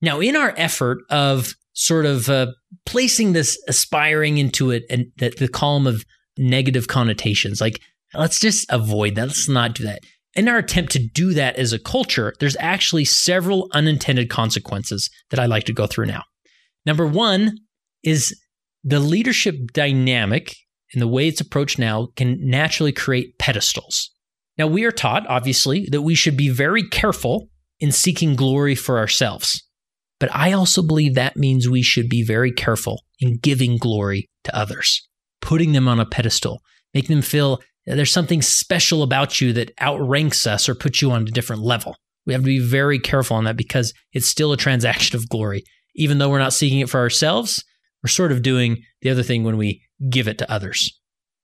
Now, 0.00 0.18
in 0.18 0.34
our 0.34 0.54
effort 0.56 0.98
of 1.10 1.52
sort 1.74 2.06
of 2.06 2.28
uh, 2.28 2.46
placing 2.86 3.34
this 3.34 3.62
aspiring 3.68 4.38
into 4.38 4.70
it 4.70 4.84
and 4.90 5.06
the, 5.18 5.28
the 5.38 5.48
column 5.48 5.86
of 5.86 6.04
negative 6.38 6.88
connotations, 6.88 7.60
like 7.60 7.80
let's 8.14 8.40
just 8.40 8.66
avoid 8.70 9.14
that. 9.14 9.28
Let's 9.28 9.48
not 9.48 9.74
do 9.74 9.84
that. 9.84 10.00
In 10.34 10.48
our 10.48 10.58
attempt 10.58 10.92
to 10.92 10.98
do 10.98 11.34
that 11.34 11.56
as 11.56 11.74
a 11.74 11.78
culture, 11.78 12.32
there's 12.40 12.56
actually 12.58 13.04
several 13.04 13.68
unintended 13.74 14.30
consequences 14.30 15.10
that 15.28 15.38
I 15.38 15.44
like 15.44 15.64
to 15.64 15.74
go 15.74 15.86
through 15.86 16.06
now. 16.06 16.22
Number 16.86 17.06
one 17.06 17.58
is 18.02 18.34
the 18.82 18.98
leadership 18.98 19.56
dynamic 19.74 20.56
and 20.92 21.00
the 21.00 21.08
way 21.08 21.28
it's 21.28 21.40
approached 21.40 21.78
now 21.78 22.08
can 22.16 22.38
naturally 22.40 22.92
create 22.92 23.38
pedestals. 23.38 24.10
Now, 24.58 24.66
we 24.66 24.84
are 24.84 24.92
taught, 24.92 25.26
obviously, 25.28 25.88
that 25.90 26.02
we 26.02 26.14
should 26.14 26.36
be 26.36 26.50
very 26.50 26.86
careful 26.86 27.48
in 27.80 27.90
seeking 27.90 28.36
glory 28.36 28.74
for 28.74 28.98
ourselves. 28.98 29.62
But 30.20 30.34
I 30.34 30.52
also 30.52 30.82
believe 30.82 31.14
that 31.14 31.36
means 31.36 31.68
we 31.68 31.82
should 31.82 32.08
be 32.08 32.22
very 32.22 32.52
careful 32.52 33.02
in 33.18 33.38
giving 33.38 33.76
glory 33.76 34.28
to 34.44 34.56
others, 34.56 35.08
putting 35.40 35.72
them 35.72 35.88
on 35.88 35.98
a 35.98 36.06
pedestal, 36.06 36.60
making 36.94 37.16
them 37.16 37.22
feel 37.22 37.60
there's 37.86 38.12
something 38.12 38.42
special 38.42 39.02
about 39.02 39.40
you 39.40 39.52
that 39.54 39.72
outranks 39.80 40.46
us 40.46 40.68
or 40.68 40.74
puts 40.74 41.02
you 41.02 41.10
on 41.10 41.22
a 41.22 41.30
different 41.32 41.62
level. 41.62 41.96
We 42.26 42.32
have 42.34 42.42
to 42.42 42.46
be 42.46 42.60
very 42.60 43.00
careful 43.00 43.36
on 43.36 43.44
that 43.44 43.56
because 43.56 43.92
it's 44.12 44.28
still 44.28 44.52
a 44.52 44.56
transaction 44.56 45.16
of 45.16 45.28
glory. 45.28 45.64
Even 45.96 46.18
though 46.18 46.30
we're 46.30 46.38
not 46.38 46.52
seeking 46.52 46.78
it 46.78 46.88
for 46.88 47.00
ourselves, 47.00 47.64
we're 48.02 48.08
sort 48.08 48.32
of 48.32 48.42
doing 48.42 48.82
the 49.00 49.10
other 49.10 49.22
thing 49.22 49.42
when 49.42 49.56
we 49.56 49.82
give 50.10 50.28
it 50.28 50.38
to 50.38 50.50
others. 50.50 50.98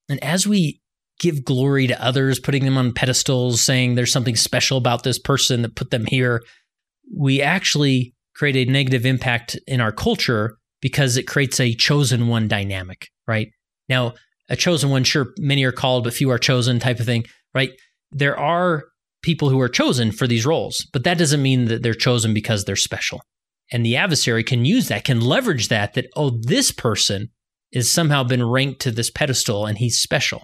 And 0.09 0.23
as 0.23 0.47
we 0.47 0.81
give 1.21 1.45
glory 1.45 1.87
to 1.87 2.03
others, 2.03 2.39
putting 2.39 2.65
them 2.65 2.79
on 2.79 2.93
pedestals, 2.93 3.63
saying 3.63 3.95
there's 3.95 4.13
something 4.13 4.37
special 4.37 4.79
about 4.79 5.03
this 5.03 5.19
person 5.19 5.63
that 5.63 5.77
put 5.77 5.91
them 5.91 6.07
here, 6.07 6.43
we 7.17 7.43
actually 7.43 8.15
create 8.35 8.57
a 8.57 8.71
negative 8.71 9.05
impact 9.05 9.59
in 9.67 9.81
our 9.81 9.93
culture 9.93 10.57
because 10.81 11.17
it 11.17 11.27
creates 11.27 11.59
a 11.59 11.75
chosen 11.75 12.29
one 12.29 12.47
dynamic, 12.47 13.09
right? 13.27 13.49
Now, 13.89 14.15
a 14.49 14.57
chosen 14.57 14.91
one, 14.91 15.05
sure, 15.05 15.33
many 15.39 15.65
are 15.65 15.73
called, 15.73 16.05
but 16.05 16.15
few 16.15 16.31
are 16.31 16.39
chosen 16.39 16.79
type 16.79 17.01
of 17.01 17.07
thing, 17.07 17.25
right? 17.55 17.71
There 18.13 18.39
are 18.39 18.85
people 19.23 19.51
who 19.51 19.61
are 19.61 19.69
chosen 19.69 20.13
for 20.13 20.27
these 20.27 20.47
roles, 20.47 20.87
but 20.93 21.05
that 21.05 21.19
doesn't 21.19 21.43
mean 21.43 21.67
that 21.67 21.83
they're 21.83 21.95
chosen 21.95 22.33
because 22.33 22.65
they're 22.65 22.77
special. 22.77 23.21
And 23.73 23.85
the 23.85 23.97
adversary 23.97 24.45
can 24.45 24.65
use 24.65 24.89
that, 24.89 25.05
can 25.05 25.21
leverage 25.21 25.69
that, 25.69 25.95
that, 25.95 26.07
oh, 26.17 26.39
this 26.43 26.71
person 26.71 27.29
is 27.73 27.93
somehow 27.93 28.25
been 28.25 28.49
ranked 28.49 28.81
to 28.81 28.91
this 28.91 29.11
pedestal 29.11 29.67
and 29.67 29.79
he's 29.79 30.01
special. 30.01 30.43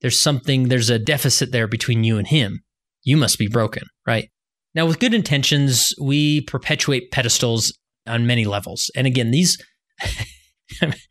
There's 0.00 0.20
something, 0.20 0.68
there's 0.68 0.90
a 0.90 0.98
deficit 0.98 1.52
there 1.52 1.68
between 1.68 2.04
you 2.04 2.18
and 2.18 2.26
him. 2.26 2.62
You 3.04 3.16
must 3.16 3.38
be 3.38 3.48
broken, 3.48 3.84
right? 4.06 4.30
Now, 4.74 4.86
with 4.86 4.98
good 4.98 5.14
intentions, 5.14 5.92
we 6.00 6.40
perpetuate 6.42 7.10
pedestals 7.10 7.76
on 8.06 8.26
many 8.26 8.44
levels. 8.44 8.90
And 8.96 9.06
again, 9.06 9.30
these, 9.30 9.62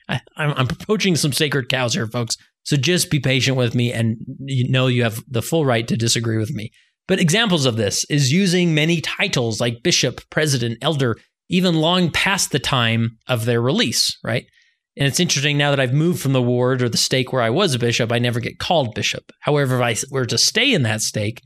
I, 0.10 0.20
am 0.38 0.68
approaching 0.70 1.16
some 1.16 1.32
sacred 1.32 1.70
cows 1.70 1.94
here, 1.94 2.08
folks. 2.08 2.36
So 2.64 2.78
just 2.78 3.10
be 3.10 3.20
patient 3.20 3.58
with 3.58 3.74
me 3.76 3.92
and 3.92 4.18
you 4.40 4.70
know 4.70 4.88
you 4.88 5.04
have 5.04 5.24
the 5.28 5.42
full 5.42 5.66
right 5.66 5.88
to 5.88 5.98
disagree 5.98 6.38
with 6.38 6.52
me. 6.52 6.72
But 7.08 7.20
examples 7.20 7.66
of 7.66 7.78
this 7.78 8.06
is 8.10 8.32
using 8.32 8.74
many 8.74 9.02
titles 9.02 9.60
like 9.60 9.84
bishop, 9.84 10.22
president, 10.30 10.78
elder, 10.82 11.18
even 11.50 11.76
long 11.76 12.12
past 12.12 12.52
the 12.52 12.60
time 12.60 13.18
of 13.28 13.46
their 13.46 13.62
release, 13.62 14.18
right? 14.24 14.46
And 14.98 15.08
it's 15.08 15.20
interesting 15.20 15.58
now 15.58 15.70
that 15.70 15.80
I've 15.80 15.94
moved 15.94 16.22
from 16.22 16.34
the 16.34 16.42
ward 16.42 16.82
or 16.82 16.90
the 16.90 16.98
stake 16.98 17.32
where 17.32 17.42
I 17.42 17.50
was 17.50 17.74
a 17.74 17.80
bishop, 17.80 18.12
I 18.12 18.20
never 18.20 18.40
get 18.40 18.60
called 18.60 18.94
bishop. 18.94 19.32
However, 19.40 19.82
if 19.82 19.82
I 19.82 19.96
were 20.12 20.26
to 20.26 20.38
stay 20.38 20.74
in 20.74 20.84
that 20.84 21.02
stake, 21.02 21.42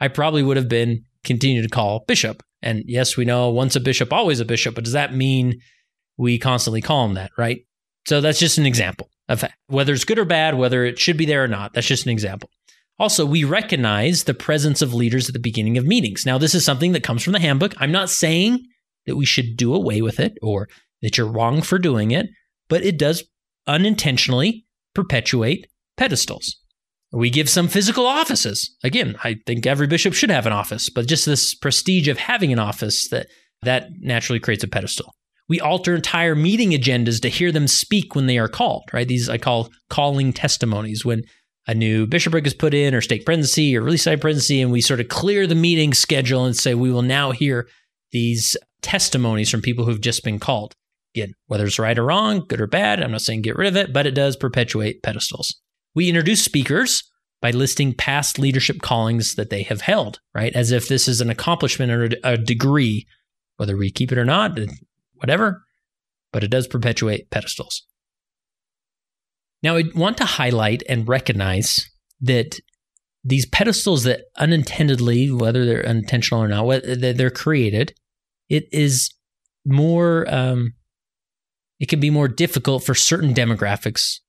I 0.00 0.08
probably 0.08 0.42
would 0.42 0.56
have 0.56 0.68
been 0.68 1.04
continued 1.22 1.62
to 1.62 1.68
call 1.68 2.04
bishop. 2.06 2.42
And 2.62 2.84
yes, 2.86 3.16
we 3.16 3.24
know 3.24 3.50
once 3.50 3.76
a 3.76 3.80
bishop, 3.80 4.12
always 4.12 4.40
a 4.40 4.46
bishop, 4.46 4.74
but 4.74 4.84
does 4.84 4.94
that 4.94 5.14
mean 5.14 5.60
we 6.16 6.38
constantly 6.38 6.80
call 6.80 7.04
him 7.04 7.14
that, 7.14 7.30
right? 7.36 7.60
So 8.06 8.20
that's 8.20 8.38
just 8.38 8.56
an 8.56 8.66
example 8.66 9.10
of 9.28 9.44
whether 9.66 9.92
it's 9.92 10.04
good 10.04 10.18
or 10.18 10.24
bad, 10.24 10.56
whether 10.56 10.84
it 10.84 10.98
should 10.98 11.16
be 11.16 11.26
there 11.26 11.44
or 11.44 11.48
not. 11.48 11.74
That's 11.74 11.86
just 11.86 12.06
an 12.06 12.12
example. 12.12 12.50
Also, 12.98 13.26
we 13.26 13.44
recognize 13.44 14.24
the 14.24 14.32
presence 14.32 14.80
of 14.80 14.94
leaders 14.94 15.28
at 15.28 15.34
the 15.34 15.38
beginning 15.38 15.76
of 15.76 15.84
meetings. 15.84 16.24
Now, 16.24 16.38
this 16.38 16.54
is 16.54 16.64
something 16.64 16.92
that 16.92 17.02
comes 17.02 17.22
from 17.22 17.34
the 17.34 17.40
handbook. 17.40 17.74
I'm 17.78 17.92
not 17.92 18.08
saying 18.08 18.64
that 19.04 19.16
we 19.16 19.26
should 19.26 19.56
do 19.56 19.74
away 19.74 20.00
with 20.00 20.18
it 20.18 20.38
or 20.40 20.68
that 21.02 21.18
you're 21.18 21.30
wrong 21.30 21.60
for 21.60 21.78
doing 21.78 22.12
it 22.12 22.26
but 22.68 22.84
it 22.84 22.98
does 22.98 23.24
unintentionally 23.66 24.66
perpetuate 24.94 25.66
pedestals. 25.96 26.56
We 27.12 27.30
give 27.30 27.48
some 27.48 27.68
physical 27.68 28.06
offices. 28.06 28.76
Again, 28.82 29.16
I 29.22 29.36
think 29.46 29.66
every 29.66 29.86
bishop 29.86 30.12
should 30.12 30.30
have 30.30 30.46
an 30.46 30.52
office, 30.52 30.90
but 30.90 31.06
just 31.06 31.24
this 31.24 31.54
prestige 31.54 32.08
of 32.08 32.18
having 32.18 32.52
an 32.52 32.58
office 32.58 33.08
that 33.08 33.28
that 33.62 33.88
naturally 34.00 34.40
creates 34.40 34.64
a 34.64 34.68
pedestal. 34.68 35.14
We 35.48 35.60
alter 35.60 35.94
entire 35.94 36.34
meeting 36.34 36.70
agendas 36.70 37.20
to 37.22 37.28
hear 37.28 37.52
them 37.52 37.68
speak 37.68 38.14
when 38.14 38.26
they 38.26 38.38
are 38.38 38.48
called, 38.48 38.84
right? 38.92 39.06
These 39.06 39.28
I 39.28 39.38
call 39.38 39.70
calling 39.88 40.32
testimonies 40.32 41.04
when 41.04 41.22
a 41.68 41.74
new 41.74 42.06
bishopric 42.06 42.46
is 42.46 42.54
put 42.54 42.74
in 42.74 42.94
or 42.94 43.00
stake 43.00 43.24
presidency 43.24 43.76
or 43.76 43.82
relief 43.82 44.00
society 44.00 44.20
presidency, 44.20 44.60
and 44.60 44.72
we 44.72 44.80
sort 44.80 45.00
of 45.00 45.08
clear 45.08 45.46
the 45.46 45.54
meeting 45.54 45.94
schedule 45.94 46.44
and 46.44 46.56
say 46.56 46.74
we 46.74 46.90
will 46.90 47.02
now 47.02 47.30
hear 47.30 47.68
these 48.12 48.56
testimonies 48.82 49.50
from 49.50 49.62
people 49.62 49.84
who've 49.84 50.00
just 50.00 50.24
been 50.24 50.38
called. 50.38 50.74
Again, 51.16 51.32
whether 51.46 51.64
it's 51.64 51.78
right 51.78 51.98
or 51.98 52.04
wrong, 52.04 52.44
good 52.46 52.60
or 52.60 52.66
bad, 52.66 53.02
I'm 53.02 53.12
not 53.12 53.22
saying 53.22 53.40
get 53.40 53.56
rid 53.56 53.68
of 53.68 53.76
it, 53.76 53.90
but 53.90 54.06
it 54.06 54.10
does 54.10 54.36
perpetuate 54.36 55.02
pedestals. 55.02 55.58
We 55.94 56.10
introduce 56.10 56.44
speakers 56.44 57.02
by 57.40 57.52
listing 57.52 57.94
past 57.94 58.38
leadership 58.38 58.82
callings 58.82 59.34
that 59.36 59.48
they 59.48 59.62
have 59.62 59.80
held, 59.80 60.20
right? 60.34 60.54
As 60.54 60.72
if 60.72 60.88
this 60.88 61.08
is 61.08 61.22
an 61.22 61.30
accomplishment 61.30 61.90
or 61.90 62.10
a 62.22 62.36
degree, 62.36 63.06
whether 63.56 63.78
we 63.78 63.90
keep 63.90 64.12
it 64.12 64.18
or 64.18 64.26
not, 64.26 64.58
whatever, 65.14 65.62
but 66.32 66.44
it 66.44 66.50
does 66.50 66.66
perpetuate 66.66 67.30
pedestals. 67.30 67.86
Now, 69.62 69.76
I 69.76 69.84
want 69.94 70.18
to 70.18 70.26
highlight 70.26 70.82
and 70.86 71.08
recognize 71.08 71.88
that 72.20 72.60
these 73.24 73.46
pedestals 73.46 74.04
that 74.04 74.24
unintentionally, 74.36 75.30
whether 75.30 75.64
they're 75.64 75.80
intentional 75.80 76.42
or 76.42 76.48
not, 76.48 76.82
they're 76.84 77.30
created, 77.30 77.94
it 78.50 78.64
is 78.70 79.10
more 79.64 80.26
um, 80.28 80.74
it 81.80 81.88
can 81.88 82.00
be 82.00 82.10
more 82.10 82.28
difficult 82.28 82.84
for 82.84 82.94
certain 82.94 83.34
demographics 83.34 84.20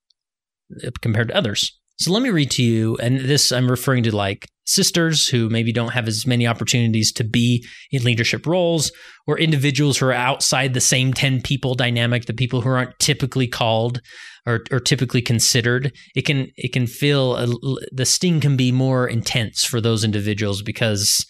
uh, 0.85 0.91
compared 1.01 1.29
to 1.29 1.35
others. 1.35 1.77
So 1.99 2.11
let 2.11 2.21
me 2.21 2.29
read 2.29 2.51
to 2.51 2.63
you, 2.63 2.95
and 2.97 3.21
this 3.21 3.51
I'm 3.51 3.69
referring 3.69 4.03
to 4.03 4.15
like 4.15 4.47
sisters 4.65 5.27
who 5.27 5.49
maybe 5.49 5.71
don't 5.71 5.93
have 5.93 6.07
as 6.07 6.27
many 6.27 6.45
opportunities 6.45 7.11
to 7.13 7.23
be 7.23 7.65
in 7.91 8.03
leadership 8.03 8.45
roles, 8.45 8.91
or 9.25 9.39
individuals 9.39 9.97
who 9.97 10.05
are 10.07 10.13
outside 10.13 10.73
the 10.73 10.81
same 10.81 11.13
10 11.13 11.41
people 11.41 11.73
dynamic, 11.73 12.25
the 12.25 12.33
people 12.33 12.61
who 12.61 12.69
aren't 12.69 12.99
typically 12.99 13.47
called 13.47 14.01
or, 14.45 14.63
or 14.71 14.79
typically 14.79 15.21
considered. 15.21 15.91
It 16.15 16.23
can 16.23 16.51
it 16.55 16.71
can 16.71 16.85
feel 16.85 17.35
a, 17.35 17.47
the 17.91 18.05
sting 18.05 18.41
can 18.41 18.55
be 18.55 18.71
more 18.71 19.07
intense 19.07 19.63
for 19.63 19.81
those 19.81 20.03
individuals 20.03 20.61
because 20.61 21.25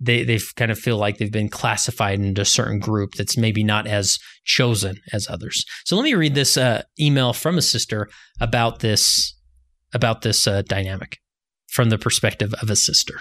they 0.00 0.24
they 0.24 0.38
kind 0.56 0.70
of 0.70 0.78
feel 0.78 0.96
like 0.96 1.18
they've 1.18 1.30
been 1.30 1.48
classified 1.48 2.18
into 2.18 2.40
a 2.40 2.46
certain 2.46 2.78
group 2.78 3.12
that's 3.14 3.36
maybe 3.36 3.62
not 3.62 3.86
as 3.86 4.18
chosen 4.44 4.96
as 5.12 5.28
others. 5.28 5.64
So 5.84 5.96
let 5.96 6.02
me 6.02 6.14
read 6.14 6.34
this 6.34 6.56
uh, 6.56 6.82
email 6.98 7.32
from 7.32 7.58
a 7.58 7.62
sister 7.62 8.08
about 8.40 8.80
this 8.80 9.36
about 9.92 10.22
this 10.22 10.46
uh, 10.46 10.62
dynamic 10.62 11.18
from 11.68 11.90
the 11.90 11.98
perspective 11.98 12.54
of 12.62 12.70
a 12.70 12.76
sister. 12.76 13.20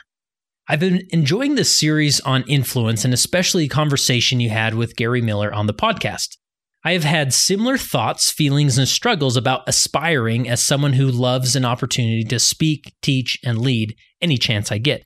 I've 0.68 0.80
been 0.80 1.08
enjoying 1.10 1.56
this 1.56 1.78
series 1.78 2.20
on 2.22 2.44
influence 2.44 3.04
and 3.04 3.14
especially 3.14 3.68
conversation 3.68 4.40
you 4.40 4.52
had 4.52 4.76
with 4.76 4.96
Gary 4.96 5.22
Miller 5.22 5.52
on 5.54 5.66
the 5.66 5.74
podcast. 5.74 6.38
I 6.86 6.94
have 6.94 7.04
had 7.04 7.34
similar 7.34 7.78
thoughts, 7.78 8.32
feelings, 8.32 8.78
and 8.78 8.88
struggles 8.88 9.36
about 9.36 9.68
aspiring 9.68 10.48
as 10.48 10.64
someone 10.64 10.94
who 10.94 11.08
loves 11.08 11.56
an 11.56 11.66
opportunity 11.66 12.24
to 12.24 12.40
speak, 12.40 12.94
teach, 13.02 13.38
and 13.44 13.60
lead 13.60 13.96
any 14.22 14.38
chance 14.38 14.72
I 14.72 14.78
get. 14.78 15.04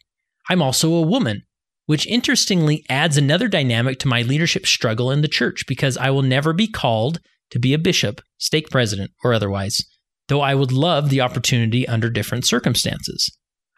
I'm 0.49 0.61
also 0.61 0.93
a 0.93 1.01
woman 1.01 1.43
which 1.85 2.07
interestingly 2.07 2.85
adds 2.89 3.17
another 3.17 3.47
dynamic 3.47 3.99
to 3.99 4.07
my 4.07 4.21
leadership 4.21 4.65
struggle 4.65 5.11
in 5.11 5.21
the 5.21 5.27
church 5.27 5.65
because 5.67 5.97
I 5.97 6.09
will 6.09 6.21
never 6.21 6.53
be 6.53 6.67
called 6.67 7.19
to 7.51 7.59
be 7.59 7.73
a 7.73 7.79
bishop, 7.79 8.21
stake 8.37 8.69
president, 8.69 9.11
or 9.23 9.33
otherwise, 9.33 9.85
though 10.27 10.41
I 10.41 10.55
would 10.55 10.71
love 10.71 11.09
the 11.09 11.21
opportunity 11.21 11.87
under 11.87 12.09
different 12.09 12.45
circumstances. 12.45 13.29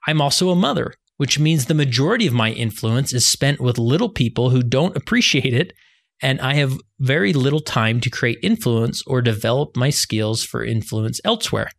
I'm 0.08 0.22
also 0.22 0.49
a 0.49 0.56
mother, 0.56 0.93
which 1.18 1.39
means 1.39 1.66
the 1.66 1.74
majority 1.74 2.28
of 2.28 2.34
my 2.34 2.51
influence 2.51 3.14
is 3.14 3.28
spent 3.28 3.60
with 3.60 3.78
little 3.78 4.10
people 4.10 4.51
who 4.51 4.62
don't 4.62 4.95
appreciate 4.95 5.53
it, 5.53 5.74
and 6.22 6.39
I 6.39 6.56
have 6.56 6.80
very 6.99 7.34
little 7.34 7.60
time 7.60 7.99
to 8.01 8.10
create 8.10 8.38
influence 8.41 9.01
or 9.08 9.22
develop 9.22 9.76
my 9.76 9.89
skills 9.89 10.43
for 10.43 10.64
influence 10.64 11.20
elsewhere. 11.26 11.70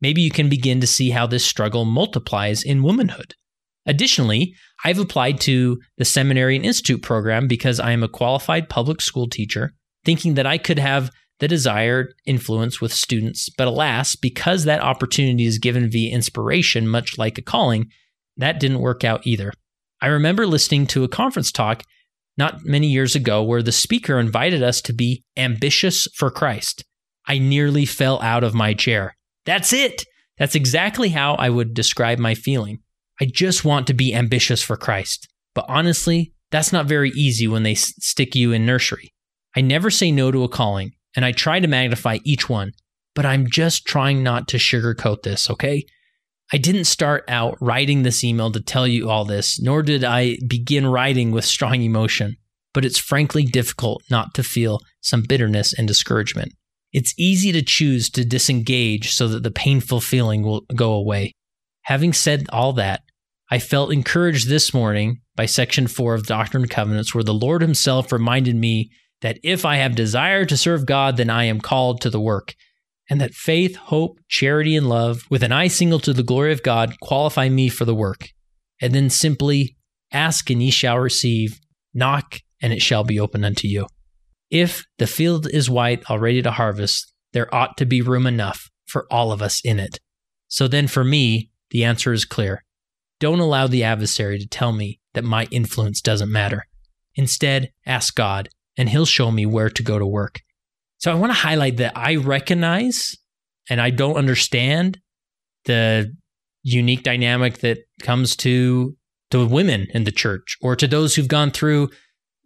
Maybe 0.00 0.20
you 0.20 0.30
can 0.30 0.48
begin 0.48 0.80
to 0.80 0.86
see 0.86 1.10
how 1.10 1.26
this 1.26 1.44
struggle 1.44 1.84
multiplies 1.84 2.62
in 2.62 2.82
womanhood. 2.82 3.34
Additionally, 3.86 4.54
I've 4.84 4.98
applied 4.98 5.40
to 5.42 5.80
the 5.96 6.04
Seminary 6.04 6.56
and 6.56 6.64
Institute 6.64 7.02
program 7.02 7.46
because 7.46 7.80
I 7.80 7.92
am 7.92 8.02
a 8.02 8.08
qualified 8.08 8.68
public 8.68 9.00
school 9.00 9.28
teacher, 9.28 9.72
thinking 10.04 10.34
that 10.34 10.46
I 10.46 10.58
could 10.58 10.78
have 10.78 11.10
the 11.38 11.48
desired 11.48 12.14
influence 12.24 12.80
with 12.80 12.92
students. 12.92 13.48
But 13.56 13.68
alas, 13.68 14.16
because 14.16 14.64
that 14.64 14.80
opportunity 14.80 15.44
is 15.44 15.58
given 15.58 15.90
via 15.90 16.12
inspiration, 16.12 16.88
much 16.88 17.18
like 17.18 17.38
a 17.38 17.42
calling, 17.42 17.90
that 18.36 18.60
didn't 18.60 18.80
work 18.80 19.04
out 19.04 19.26
either. 19.26 19.52
I 20.00 20.08
remember 20.08 20.46
listening 20.46 20.86
to 20.88 21.04
a 21.04 21.08
conference 21.08 21.52
talk 21.52 21.82
not 22.36 22.64
many 22.64 22.88
years 22.88 23.14
ago 23.14 23.42
where 23.42 23.62
the 23.62 23.72
speaker 23.72 24.18
invited 24.18 24.62
us 24.62 24.80
to 24.82 24.92
be 24.92 25.24
ambitious 25.36 26.06
for 26.14 26.30
Christ. 26.30 26.84
I 27.26 27.38
nearly 27.38 27.86
fell 27.86 28.20
out 28.22 28.44
of 28.44 28.54
my 28.54 28.74
chair. 28.74 29.16
That's 29.46 29.72
it. 29.72 30.04
That's 30.38 30.54
exactly 30.54 31.10
how 31.10 31.34
I 31.34 31.48
would 31.48 31.72
describe 31.72 32.18
my 32.18 32.34
feeling. 32.34 32.80
I 33.20 33.26
just 33.26 33.64
want 33.64 33.86
to 33.86 33.94
be 33.94 34.14
ambitious 34.14 34.62
for 34.62 34.76
Christ. 34.76 35.28
But 35.54 35.66
honestly, 35.68 36.32
that's 36.50 36.72
not 36.72 36.86
very 36.86 37.10
easy 37.10 37.48
when 37.48 37.62
they 37.62 37.74
stick 37.74 38.34
you 38.34 38.52
in 38.52 38.66
nursery. 38.66 39.12
I 39.56 39.62
never 39.62 39.90
say 39.90 40.12
no 40.12 40.30
to 40.30 40.44
a 40.44 40.48
calling, 40.48 40.92
and 41.14 41.24
I 41.24 41.32
try 41.32 41.60
to 41.60 41.66
magnify 41.66 42.18
each 42.24 42.48
one, 42.48 42.72
but 43.14 43.24
I'm 43.24 43.48
just 43.48 43.86
trying 43.86 44.22
not 44.22 44.48
to 44.48 44.58
sugarcoat 44.58 45.22
this, 45.22 45.48
okay? 45.50 45.84
I 46.52 46.58
didn't 46.58 46.84
start 46.84 47.24
out 47.26 47.56
writing 47.60 48.02
this 48.02 48.22
email 48.22 48.52
to 48.52 48.60
tell 48.60 48.86
you 48.86 49.10
all 49.10 49.24
this, 49.24 49.60
nor 49.60 49.82
did 49.82 50.04
I 50.04 50.36
begin 50.46 50.86
writing 50.86 51.32
with 51.32 51.44
strong 51.44 51.82
emotion, 51.82 52.36
but 52.72 52.84
it's 52.84 52.98
frankly 52.98 53.44
difficult 53.44 54.02
not 54.10 54.34
to 54.34 54.44
feel 54.44 54.80
some 55.00 55.22
bitterness 55.22 55.72
and 55.72 55.88
discouragement. 55.88 56.52
It's 56.92 57.14
easy 57.18 57.50
to 57.52 57.62
choose 57.62 58.08
to 58.10 58.24
disengage 58.24 59.10
so 59.10 59.26
that 59.28 59.42
the 59.42 59.50
painful 59.50 60.00
feeling 60.00 60.42
will 60.42 60.62
go 60.74 60.92
away. 60.92 61.32
Having 61.82 62.12
said 62.12 62.46
all 62.50 62.72
that, 62.74 63.02
I 63.48 63.60
felt 63.60 63.92
encouraged 63.92 64.48
this 64.48 64.74
morning 64.74 65.20
by 65.36 65.46
section 65.46 65.86
4 65.86 66.14
of 66.14 66.26
Doctrine 66.26 66.64
and 66.64 66.70
Covenants, 66.70 67.14
where 67.14 67.22
the 67.22 67.32
Lord 67.32 67.62
Himself 67.62 68.10
reminded 68.10 68.56
me 68.56 68.90
that 69.20 69.38
if 69.44 69.64
I 69.64 69.76
have 69.76 69.94
desire 69.94 70.44
to 70.44 70.56
serve 70.56 70.84
God, 70.84 71.16
then 71.16 71.30
I 71.30 71.44
am 71.44 71.60
called 71.60 72.00
to 72.00 72.10
the 72.10 72.20
work, 72.20 72.56
and 73.08 73.20
that 73.20 73.34
faith, 73.34 73.76
hope, 73.76 74.18
charity, 74.28 74.74
and 74.74 74.88
love, 74.88 75.24
with 75.30 75.44
an 75.44 75.52
eye 75.52 75.68
single 75.68 76.00
to 76.00 76.12
the 76.12 76.24
glory 76.24 76.52
of 76.52 76.64
God, 76.64 76.98
qualify 77.00 77.48
me 77.48 77.68
for 77.68 77.84
the 77.84 77.94
work. 77.94 78.30
And 78.82 78.92
then 78.92 79.10
simply 79.10 79.76
ask 80.12 80.50
and 80.50 80.60
ye 80.60 80.70
shall 80.70 80.98
receive, 80.98 81.60
knock 81.94 82.40
and 82.60 82.72
it 82.72 82.82
shall 82.82 83.04
be 83.04 83.20
opened 83.20 83.44
unto 83.44 83.68
you. 83.68 83.86
If 84.50 84.84
the 84.98 85.06
field 85.06 85.46
is 85.48 85.70
white, 85.70 86.10
already 86.10 86.42
to 86.42 86.50
harvest, 86.50 87.12
there 87.32 87.52
ought 87.54 87.76
to 87.76 87.86
be 87.86 88.02
room 88.02 88.26
enough 88.26 88.70
for 88.86 89.06
all 89.10 89.30
of 89.30 89.40
us 89.40 89.60
in 89.64 89.78
it. 89.78 89.98
So 90.48 90.66
then 90.66 90.88
for 90.88 91.04
me, 91.04 91.50
the 91.70 91.84
answer 91.84 92.12
is 92.12 92.24
clear. 92.24 92.64
Don't 93.18 93.40
allow 93.40 93.66
the 93.66 93.84
adversary 93.84 94.38
to 94.38 94.46
tell 94.46 94.72
me 94.72 95.00
that 95.14 95.24
my 95.24 95.46
influence 95.50 96.00
doesn't 96.00 96.30
matter. 96.30 96.66
Instead, 97.14 97.72
ask 97.86 98.14
God, 98.14 98.48
and 98.76 98.88
He'll 98.88 99.06
show 99.06 99.30
me 99.30 99.46
where 99.46 99.70
to 99.70 99.82
go 99.82 99.98
to 99.98 100.06
work. 100.06 100.40
So 100.98 101.10
I 101.10 101.14
want 101.14 101.30
to 101.30 101.38
highlight 101.38 101.78
that 101.78 101.96
I 101.96 102.16
recognize 102.16 103.16
and 103.68 103.80
I 103.80 103.90
don't 103.90 104.16
understand 104.16 105.00
the 105.64 106.14
unique 106.62 107.02
dynamic 107.02 107.58
that 107.58 107.78
comes 108.02 108.36
to 108.36 108.96
to 109.30 109.44
women 109.44 109.88
in 109.90 110.04
the 110.04 110.12
church 110.12 110.56
or 110.60 110.76
to 110.76 110.86
those 110.86 111.14
who've 111.14 111.26
gone 111.26 111.50
through 111.50 111.90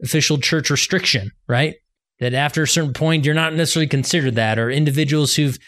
official 0.03 0.39
church 0.39 0.71
restriction, 0.71 1.31
right? 1.47 1.75
That 2.21 2.33
after 2.33 2.62
a 2.62 2.68
certain 2.68 2.95
point 2.95 3.25
you're 3.25 3.35
not 3.35 3.55
necessarily 3.55 3.87
considered 3.87 4.37
that 4.37 4.59
or 4.59 4.71
individuals 4.71 5.35
who've 5.35 5.59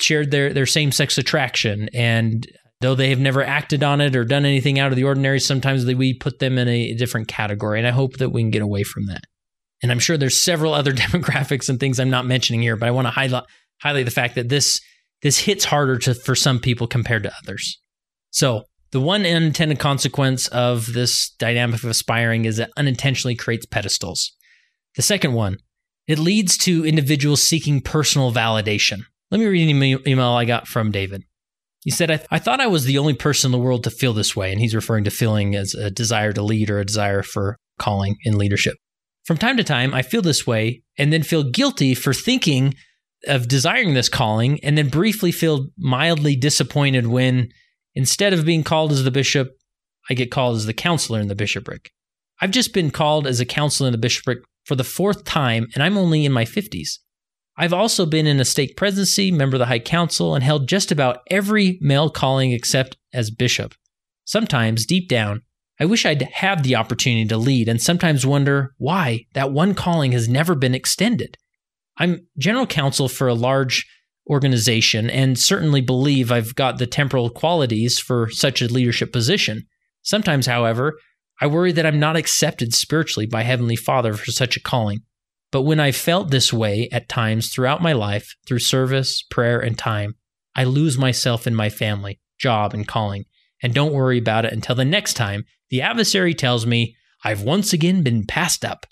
shared 0.00 0.30
their 0.30 0.52
their 0.52 0.66
same-sex 0.66 1.18
attraction 1.18 1.88
and 1.92 2.46
though 2.84 2.94
they 2.94 3.08
have 3.08 3.18
never 3.18 3.42
acted 3.42 3.82
on 3.82 4.02
it 4.02 4.14
or 4.14 4.24
done 4.24 4.44
anything 4.44 4.78
out 4.78 4.92
of 4.92 4.96
the 4.96 5.04
ordinary 5.04 5.40
sometimes 5.40 5.86
we 5.86 6.12
put 6.12 6.38
them 6.38 6.58
in 6.58 6.68
a 6.68 6.92
different 6.92 7.28
category 7.28 7.78
and 7.78 7.88
I 7.88 7.92
hope 7.92 8.18
that 8.18 8.28
we 8.28 8.42
can 8.42 8.50
get 8.50 8.60
away 8.60 8.82
from 8.82 9.06
that. 9.06 9.22
And 9.82 9.90
I'm 9.90 9.98
sure 9.98 10.18
there's 10.18 10.42
several 10.42 10.74
other 10.74 10.92
demographics 11.04 11.70
and 11.70 11.80
things 11.80 11.98
I'm 11.98 12.10
not 12.10 12.26
mentioning 12.26 12.60
here, 12.60 12.76
but 12.76 12.86
I 12.86 12.92
want 12.92 13.06
to 13.06 13.10
highlight 13.10 13.44
highlight 13.80 14.04
the 14.04 14.10
fact 14.10 14.34
that 14.34 14.50
this 14.50 14.82
this 15.22 15.38
hits 15.38 15.64
harder 15.64 15.96
to 16.00 16.14
for 16.14 16.34
some 16.34 16.60
people 16.60 16.86
compared 16.86 17.22
to 17.22 17.32
others. 17.42 17.80
So 18.30 18.64
the 18.92 19.00
one 19.00 19.24
unintended 19.24 19.78
consequence 19.78 20.46
of 20.48 20.92
this 20.92 21.30
dynamic 21.38 21.82
of 21.82 21.88
aspiring 21.88 22.44
is 22.44 22.58
it 22.58 22.70
unintentionally 22.76 23.34
creates 23.34 23.64
pedestals. 23.64 24.30
The 24.96 25.02
second 25.02 25.32
one, 25.32 25.56
it 26.06 26.18
leads 26.18 26.58
to 26.58 26.84
individuals 26.84 27.42
seeking 27.42 27.80
personal 27.80 28.30
validation. 28.30 29.04
Let 29.30 29.40
me 29.40 29.46
read 29.46 29.70
an 29.70 30.06
email 30.06 30.28
I 30.28 30.44
got 30.44 30.68
from 30.68 30.90
David. 30.90 31.24
He 31.84 31.90
said, 31.90 32.10
I, 32.10 32.16
th- 32.16 32.28
I 32.30 32.38
thought 32.38 32.60
I 32.60 32.66
was 32.66 32.84
the 32.84 32.96
only 32.96 33.12
person 33.12 33.48
in 33.48 33.52
the 33.52 33.62
world 33.62 33.84
to 33.84 33.90
feel 33.90 34.14
this 34.14 34.34
way. 34.34 34.50
And 34.50 34.60
he's 34.60 34.74
referring 34.74 35.04
to 35.04 35.10
feeling 35.10 35.54
as 35.54 35.74
a 35.74 35.90
desire 35.90 36.32
to 36.32 36.42
lead 36.42 36.70
or 36.70 36.80
a 36.80 36.84
desire 36.84 37.22
for 37.22 37.58
calling 37.78 38.16
in 38.24 38.38
leadership. 38.38 38.76
From 39.24 39.36
time 39.36 39.58
to 39.58 39.64
time, 39.64 39.92
I 39.92 40.02
feel 40.02 40.22
this 40.22 40.46
way 40.46 40.82
and 40.98 41.12
then 41.12 41.22
feel 41.22 41.44
guilty 41.44 41.94
for 41.94 42.14
thinking 42.14 42.74
of 43.26 43.48
desiring 43.48 43.94
this 43.94 44.08
calling 44.08 44.62
and 44.64 44.76
then 44.76 44.88
briefly 44.88 45.30
feel 45.30 45.68
mildly 45.78 46.36
disappointed 46.36 47.06
when 47.06 47.50
instead 47.94 48.32
of 48.32 48.46
being 48.46 48.64
called 48.64 48.90
as 48.90 49.04
the 49.04 49.10
bishop, 49.10 49.52
I 50.10 50.14
get 50.14 50.30
called 50.30 50.56
as 50.56 50.66
the 50.66 50.74
counselor 50.74 51.20
in 51.20 51.28
the 51.28 51.34
bishopric. 51.34 51.90
I've 52.40 52.50
just 52.50 52.74
been 52.74 52.90
called 52.90 53.26
as 53.26 53.40
a 53.40 53.46
counselor 53.46 53.88
in 53.88 53.92
the 53.92 53.98
bishopric 53.98 54.40
for 54.64 54.74
the 54.74 54.84
fourth 54.84 55.24
time, 55.24 55.68
and 55.74 55.82
I'm 55.82 55.96
only 55.96 56.24
in 56.24 56.32
my 56.32 56.44
50s. 56.44 56.98
I've 57.56 57.72
also 57.72 58.04
been 58.04 58.26
in 58.26 58.40
a 58.40 58.44
stake 58.44 58.76
presidency, 58.76 59.30
member 59.30 59.56
of 59.56 59.60
the 59.60 59.66
High 59.66 59.78
Council, 59.78 60.34
and 60.34 60.42
held 60.42 60.68
just 60.68 60.90
about 60.90 61.20
every 61.30 61.78
male 61.80 62.10
calling 62.10 62.52
except 62.52 62.96
as 63.12 63.30
bishop. 63.30 63.74
Sometimes, 64.24 64.86
deep 64.86 65.08
down, 65.08 65.42
I 65.78 65.84
wish 65.84 66.06
I'd 66.06 66.22
have 66.22 66.62
the 66.62 66.76
opportunity 66.76 67.26
to 67.28 67.36
lead 67.36 67.68
and 67.68 67.80
sometimes 67.80 68.26
wonder 68.26 68.74
why 68.78 69.26
that 69.34 69.52
one 69.52 69.74
calling 69.74 70.12
has 70.12 70.28
never 70.28 70.54
been 70.54 70.74
extended. 70.74 71.36
I'm 71.98 72.26
general 72.38 72.66
counsel 72.66 73.08
for 73.08 73.28
a 73.28 73.34
large 73.34 73.86
organization 74.28 75.10
and 75.10 75.38
certainly 75.38 75.80
believe 75.80 76.32
I've 76.32 76.54
got 76.54 76.78
the 76.78 76.86
temporal 76.86 77.30
qualities 77.30 77.98
for 77.98 78.30
such 78.30 78.62
a 78.62 78.66
leadership 78.66 79.12
position. 79.12 79.66
Sometimes, 80.02 80.46
however, 80.46 80.98
I 81.40 81.46
worry 81.46 81.72
that 81.72 81.86
I'm 81.86 82.00
not 82.00 82.16
accepted 82.16 82.74
spiritually 82.74 83.26
by 83.26 83.42
Heavenly 83.42 83.76
Father 83.76 84.14
for 84.14 84.30
such 84.30 84.56
a 84.56 84.62
calling. 84.62 85.02
But 85.54 85.62
when 85.62 85.78
I've 85.78 85.94
felt 85.94 86.32
this 86.32 86.52
way 86.52 86.88
at 86.90 87.08
times 87.08 87.48
throughout 87.48 87.80
my 87.80 87.92
life, 87.92 88.34
through 88.44 88.58
service, 88.58 89.22
prayer, 89.22 89.60
and 89.60 89.78
time, 89.78 90.16
I 90.56 90.64
lose 90.64 90.98
myself 90.98 91.46
in 91.46 91.54
my 91.54 91.70
family, 91.70 92.18
job, 92.40 92.74
and 92.74 92.88
calling, 92.88 93.26
and 93.62 93.72
don't 93.72 93.92
worry 93.92 94.18
about 94.18 94.44
it 94.44 94.52
until 94.52 94.74
the 94.74 94.84
next 94.84 95.14
time 95.14 95.44
the 95.70 95.80
adversary 95.80 96.34
tells 96.34 96.66
me 96.66 96.96
I've 97.22 97.42
once 97.42 97.72
again 97.72 98.02
been 98.02 98.26
passed 98.26 98.64
up. 98.64 98.84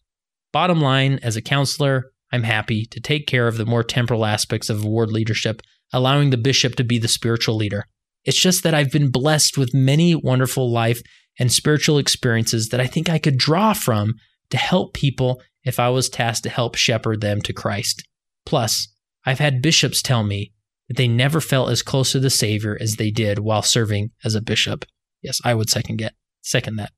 Bottom 0.53 0.81
line, 0.81 1.19
as 1.21 1.35
a 1.35 1.43
counselor, 1.43 2.13
I'm 2.31 2.45
happy 2.45 2.87
to 2.93 3.01
take 3.01 3.27
care 3.27 3.49
of 3.49 3.57
the 3.57 3.67
more 3.67 3.83
temporal 3.83 4.25
aspects 4.25 4.71
of 4.71 4.85
ward 4.85 5.11
leadership, 5.11 5.63
allowing 5.93 6.31
the 6.31 6.37
bishop 6.37 6.77
to 6.77 6.85
be 6.85 7.01
the 7.01 7.09
spiritual 7.09 7.57
leader. 7.57 7.87
It's 8.25 8.41
just 8.41 8.63
that 8.63 8.73
I've 8.73 8.93
been 8.93 9.11
blessed 9.11 9.59
with 9.59 9.75
many 9.75 10.15
wonderful 10.15 10.71
life 10.71 11.03
and 11.41 11.51
spiritual 11.51 11.99
experiences 11.99 12.69
that 12.69 12.81
I 12.81 12.87
think 12.87 13.11
I 13.11 13.19
could 13.19 13.37
draw 13.37 13.73
from 13.73 14.15
to 14.53 14.57
help 14.57 14.95
people 14.95 15.43
if 15.65 15.79
I 15.81 15.89
was 15.91 16.09
tasked 16.09 16.45
to 16.45 16.51
help 16.51 16.77
shepherd 16.77 17.21
them 17.21 17.41
to 17.43 17.53
Christ. 17.53 18.07
Plus, 18.47 18.89
I've 19.25 19.39
had 19.39 19.63
bishops 19.63 20.03
tell 20.03 20.23
me 20.23 20.53
that 20.89 20.97
they 20.97 21.09
never 21.09 21.41
felt 21.41 21.71
as 21.71 21.83
close 21.83 22.13
to 22.13 22.21
the 22.21 22.31
Savior 22.31 22.77
as 22.81 22.97
they 22.97 23.11
did 23.11 23.39
while 23.39 23.63
serving 23.63 24.11
as 24.25 24.35
a 24.35 24.41
bishop. 24.41 24.85
Yes, 25.23 25.41
I 25.45 25.55
would 25.55 25.71
second 25.71 25.97
get 25.97 26.15
second 26.43 26.77
that. 26.77 26.93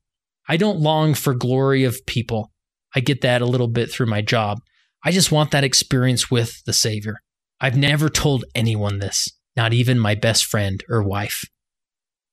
I 0.47 0.57
don't 0.57 0.79
long 0.79 1.13
for 1.13 1.33
glory 1.33 1.83
of 1.83 2.05
people. 2.05 2.51
I 2.95 2.99
get 2.99 3.21
that 3.21 3.41
a 3.41 3.45
little 3.45 3.67
bit 3.67 3.91
through 3.91 4.07
my 4.07 4.21
job. 4.21 4.59
I 5.03 5.11
just 5.11 5.31
want 5.31 5.51
that 5.51 5.63
experience 5.63 6.31
with 6.31 6.63
the 6.65 6.73
Savior. 6.73 7.17
I've 7.59 7.77
never 7.77 8.09
told 8.09 8.45
anyone 8.53 8.99
this, 8.99 9.29
not 9.55 9.73
even 9.73 9.99
my 9.99 10.15
best 10.15 10.45
friend 10.45 10.83
or 10.89 11.03
wife. 11.03 11.45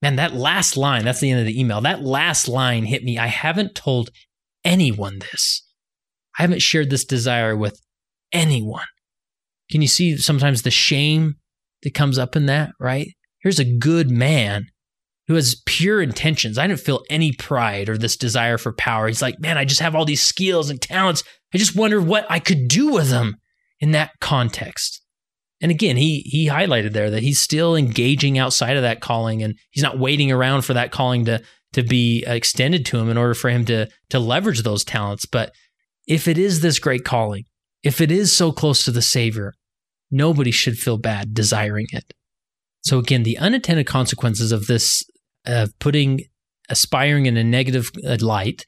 Man, 0.00 0.16
that 0.16 0.34
last 0.34 0.76
line, 0.76 1.04
that's 1.04 1.20
the 1.20 1.30
end 1.30 1.40
of 1.40 1.46
the 1.46 1.58
email. 1.58 1.80
That 1.80 2.02
last 2.02 2.48
line 2.48 2.84
hit 2.86 3.04
me. 3.04 3.18
I 3.18 3.28
haven't 3.28 3.74
told 3.74 4.10
anyone 4.64 5.18
this. 5.18 5.66
I 6.38 6.42
haven't 6.42 6.62
shared 6.62 6.90
this 6.90 7.04
desire 7.04 7.56
with 7.56 7.80
anyone. 8.32 8.86
Can 9.70 9.82
you 9.82 9.88
see 9.88 10.16
sometimes 10.16 10.62
the 10.62 10.70
shame 10.70 11.36
that 11.82 11.94
comes 11.94 12.18
up 12.18 12.36
in 12.36 12.46
that, 12.46 12.72
right? 12.78 13.08
Here's 13.40 13.58
a 13.58 13.78
good 13.78 14.10
man 14.10 14.66
who 15.28 15.34
has 15.34 15.60
pure 15.66 16.02
intentions. 16.02 16.58
I 16.58 16.66
didn't 16.66 16.80
feel 16.80 17.02
any 17.08 17.32
pride 17.32 17.88
or 17.88 17.96
this 17.96 18.16
desire 18.16 18.58
for 18.58 18.72
power. 18.72 19.06
He's 19.06 19.22
like, 19.22 19.40
man, 19.40 19.58
I 19.58 19.64
just 19.64 19.80
have 19.80 19.94
all 19.94 20.04
these 20.04 20.22
skills 20.22 20.70
and 20.70 20.80
talents. 20.80 21.22
I 21.54 21.58
just 21.58 21.76
wonder 21.76 22.00
what 22.00 22.26
I 22.28 22.38
could 22.38 22.68
do 22.68 22.92
with 22.92 23.10
them 23.10 23.36
in 23.80 23.92
that 23.92 24.12
context. 24.20 25.00
And 25.60 25.70
again, 25.70 25.96
he 25.96 26.20
he 26.26 26.48
highlighted 26.48 26.92
there 26.92 27.10
that 27.10 27.22
he's 27.22 27.40
still 27.40 27.76
engaging 27.76 28.36
outside 28.36 28.76
of 28.76 28.82
that 28.82 29.00
calling 29.00 29.42
and 29.42 29.54
he's 29.70 29.82
not 29.82 29.98
waiting 29.98 30.32
around 30.32 30.62
for 30.62 30.74
that 30.74 30.90
calling 30.90 31.24
to 31.26 31.40
to 31.72 31.82
be 31.82 32.24
extended 32.26 32.84
to 32.86 32.98
him 32.98 33.08
in 33.08 33.16
order 33.16 33.34
for 33.34 33.50
him 33.50 33.64
to 33.66 33.88
to 34.10 34.18
leverage 34.18 34.62
those 34.62 34.84
talents. 34.84 35.26
But 35.26 35.52
if 36.06 36.28
it 36.28 36.38
is 36.38 36.60
this 36.60 36.78
great 36.78 37.04
calling, 37.04 37.44
if 37.82 38.00
it 38.00 38.10
is 38.10 38.36
so 38.36 38.52
close 38.52 38.84
to 38.84 38.90
the 38.90 39.02
Savior, 39.02 39.54
nobody 40.10 40.50
should 40.50 40.78
feel 40.78 40.98
bad 40.98 41.34
desiring 41.34 41.86
it. 41.92 42.12
So 42.82 42.98
again, 42.98 43.22
the 43.22 43.38
unintended 43.38 43.86
consequences 43.86 44.52
of 44.52 44.66
this 44.66 45.02
of 45.46 45.76
putting 45.78 46.20
aspiring 46.68 47.26
in 47.26 47.36
a 47.36 47.44
negative 47.44 47.90
uh, 48.06 48.16
light 48.20 48.66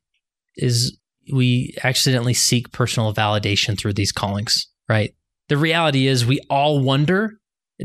is 0.57 0.99
we 1.33 1.75
accidentally 1.83 2.35
seek 2.35 2.73
personal 2.73 3.15
validation 3.15 3.79
through 3.79 3.95
these 3.95 4.13
callings, 4.13 4.69
right? 4.89 5.15
The 5.49 5.57
reality 5.57 6.07
is 6.07 6.27
we 6.27 6.41
all 6.51 6.81
wonder. 6.81 7.39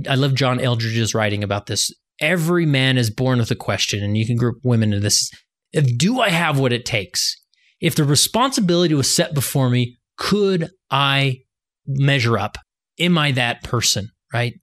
I 0.08 0.16
love 0.16 0.36
John 0.36 0.60
Eldredge's 0.60 1.16
writing 1.16 1.44
about 1.44 1.68
this. 1.68 1.92
Every 2.22 2.66
man 2.66 2.98
is 2.98 3.10
born 3.10 3.40
with 3.40 3.52
a 3.52 3.56
question, 3.56 4.04
and 4.04 4.18
you 4.18 4.26
can 4.26 4.36
group 4.36 4.58
women 4.64 4.94
into 4.94 5.02
this. 5.02 5.32
If 5.72 5.98
do 5.98 6.20
I 6.20 6.30
have 6.30 6.60
what 6.60 6.74
it 6.74 6.86
takes? 6.86 7.36
If 7.82 7.96
the 7.96 8.04
responsibility 8.04 8.94
was 8.94 9.16
set 9.16 9.34
before 9.34 9.70
me, 9.70 9.98
could 10.18 10.70
I 10.92 11.40
measure 11.88 12.38
up? 12.38 12.58
Am 13.00 13.18
I 13.18 13.32
that 13.32 13.64
person? 13.64 14.10
Right? 14.34 14.54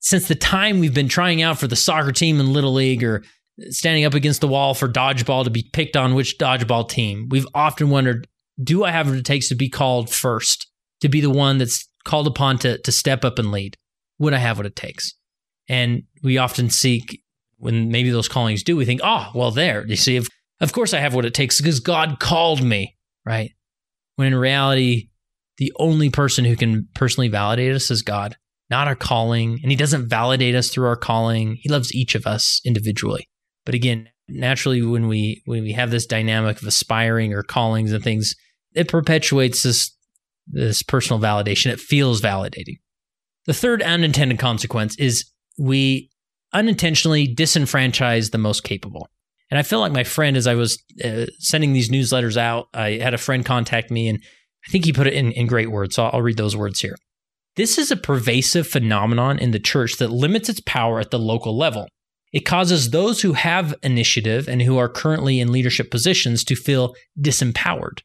Since 0.00 0.28
the 0.28 0.34
time 0.34 0.80
we've 0.80 0.94
been 0.94 1.08
trying 1.08 1.42
out 1.42 1.58
for 1.58 1.66
the 1.66 1.76
soccer 1.76 2.12
team 2.12 2.40
in 2.40 2.52
Little 2.52 2.72
League 2.72 3.04
or 3.04 3.22
standing 3.68 4.04
up 4.04 4.14
against 4.14 4.40
the 4.40 4.48
wall 4.48 4.74
for 4.74 4.88
dodgeball 4.88 5.44
to 5.44 5.50
be 5.50 5.68
picked 5.72 5.96
on 5.96 6.14
which 6.14 6.38
dodgeball 6.38 6.88
team, 6.88 7.28
we've 7.30 7.46
often 7.54 7.90
wondered 7.90 8.26
do 8.62 8.84
I 8.84 8.90
have 8.90 9.08
what 9.08 9.18
it 9.18 9.24
takes 9.24 9.48
to 9.48 9.54
be 9.54 9.68
called 9.68 10.10
first, 10.10 10.66
to 11.00 11.08
be 11.08 11.20
the 11.20 11.30
one 11.30 11.58
that's 11.58 11.88
called 12.04 12.26
upon 12.26 12.58
to, 12.58 12.78
to 12.78 12.92
step 12.92 13.24
up 13.24 13.38
and 13.38 13.50
lead? 13.50 13.76
Would 14.18 14.34
I 14.34 14.38
have 14.38 14.58
what 14.58 14.66
it 14.66 14.76
takes? 14.76 15.14
And 15.70 16.02
we 16.24 16.36
often 16.36 16.68
seek, 16.68 17.22
when 17.58 17.92
maybe 17.92 18.10
those 18.10 18.26
callings 18.26 18.64
do, 18.64 18.76
we 18.76 18.84
think, 18.84 19.00
oh, 19.04 19.30
well, 19.36 19.52
there. 19.52 19.86
You 19.86 19.94
see, 19.94 20.16
of, 20.16 20.26
of 20.60 20.72
course 20.72 20.92
I 20.92 20.98
have 20.98 21.14
what 21.14 21.24
it 21.24 21.32
takes 21.32 21.60
because 21.60 21.78
God 21.78 22.18
called 22.18 22.60
me, 22.60 22.96
right? 23.24 23.52
When 24.16 24.26
in 24.26 24.34
reality, 24.34 25.10
the 25.58 25.72
only 25.78 26.10
person 26.10 26.44
who 26.44 26.56
can 26.56 26.88
personally 26.94 27.28
validate 27.28 27.72
us 27.72 27.88
is 27.88 28.02
God, 28.02 28.36
not 28.68 28.88
our 28.88 28.96
calling. 28.96 29.60
And 29.62 29.70
He 29.70 29.76
doesn't 29.76 30.08
validate 30.08 30.56
us 30.56 30.70
through 30.70 30.88
our 30.88 30.96
calling. 30.96 31.56
He 31.60 31.68
loves 31.68 31.94
each 31.94 32.16
of 32.16 32.26
us 32.26 32.60
individually. 32.64 33.28
But 33.64 33.76
again, 33.76 34.08
naturally, 34.28 34.82
when 34.82 35.06
we 35.06 35.40
when 35.44 35.62
we 35.62 35.72
have 35.74 35.92
this 35.92 36.04
dynamic 36.04 36.60
of 36.60 36.66
aspiring 36.66 37.32
or 37.32 37.44
callings 37.44 37.92
and 37.92 38.02
things, 38.02 38.34
it 38.74 38.88
perpetuates 38.88 39.62
this 39.62 39.96
this 40.48 40.82
personal 40.82 41.22
validation. 41.22 41.70
It 41.70 41.78
feels 41.78 42.20
validating. 42.20 42.80
The 43.46 43.54
third 43.54 43.82
unintended 43.82 44.40
consequence 44.40 44.98
is 44.98 45.30
we 45.60 46.10
unintentionally 46.52 47.32
disenfranchise 47.32 48.30
the 48.30 48.38
most 48.38 48.64
capable. 48.64 49.08
And 49.50 49.58
I 49.58 49.62
feel 49.62 49.80
like 49.80 49.92
my 49.92 50.04
friend, 50.04 50.36
as 50.36 50.46
I 50.46 50.54
was 50.54 50.82
uh, 51.04 51.26
sending 51.38 51.72
these 51.72 51.90
newsletters 51.90 52.36
out, 52.36 52.68
I 52.72 52.92
had 52.92 53.14
a 53.14 53.18
friend 53.18 53.44
contact 53.44 53.90
me, 53.90 54.08
and 54.08 54.20
I 54.66 54.70
think 54.70 54.84
he 54.84 54.92
put 54.92 55.06
it 55.06 55.14
in, 55.14 55.32
in 55.32 55.46
great 55.46 55.70
words. 55.70 55.96
So 55.96 56.04
I'll 56.04 56.22
read 56.22 56.36
those 56.36 56.56
words 56.56 56.80
here. 56.80 56.96
This 57.56 57.78
is 57.78 57.90
a 57.90 57.96
pervasive 57.96 58.66
phenomenon 58.66 59.38
in 59.38 59.50
the 59.50 59.58
church 59.58 59.96
that 59.98 60.10
limits 60.10 60.48
its 60.48 60.60
power 60.60 61.00
at 61.00 61.10
the 61.10 61.18
local 61.18 61.56
level. 61.56 61.88
It 62.32 62.46
causes 62.46 62.90
those 62.90 63.22
who 63.22 63.32
have 63.32 63.74
initiative 63.82 64.48
and 64.48 64.62
who 64.62 64.78
are 64.78 64.88
currently 64.88 65.40
in 65.40 65.50
leadership 65.50 65.90
positions 65.90 66.44
to 66.44 66.54
feel 66.54 66.94
disempowered 67.20 68.02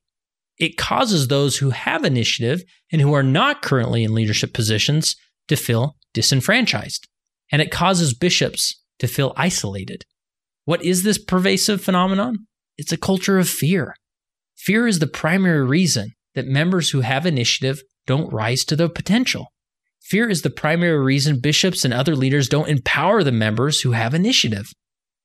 it 0.57 0.77
causes 0.77 1.27
those 1.27 1.57
who 1.57 1.71
have 1.71 2.05
initiative 2.05 2.63
and 2.91 3.01
who 3.01 3.13
are 3.13 3.23
not 3.23 3.61
currently 3.61 4.03
in 4.03 4.13
leadership 4.13 4.53
positions 4.53 5.15
to 5.47 5.55
feel 5.55 5.95
disenfranchised. 6.13 7.07
And 7.51 7.61
it 7.61 7.71
causes 7.71 8.13
bishops 8.13 8.81
to 8.99 9.07
feel 9.07 9.33
isolated. 9.37 10.05
What 10.65 10.83
is 10.83 11.03
this 11.03 11.17
pervasive 11.17 11.81
phenomenon? 11.81 12.47
It's 12.77 12.91
a 12.91 12.97
culture 12.97 13.37
of 13.37 13.47
fear. 13.47 13.95
Fear 14.57 14.87
is 14.87 14.99
the 14.99 15.07
primary 15.07 15.65
reason 15.65 16.13
that 16.33 16.47
members 16.47 16.89
who 16.89 17.01
have 17.01 17.25
initiative 17.25 17.81
don't 18.07 18.31
rise 18.31 18.63
to 18.65 18.75
their 18.75 18.89
potential. 18.89 19.47
Fear 20.01 20.29
is 20.29 20.41
the 20.41 20.49
primary 20.49 20.99
reason 20.99 21.39
bishops 21.39 21.83
and 21.83 21.93
other 21.93 22.15
leaders 22.15 22.49
don't 22.49 22.69
empower 22.69 23.23
the 23.23 23.31
members 23.31 23.81
who 23.81 23.91
have 23.91 24.13
initiative. 24.13 24.71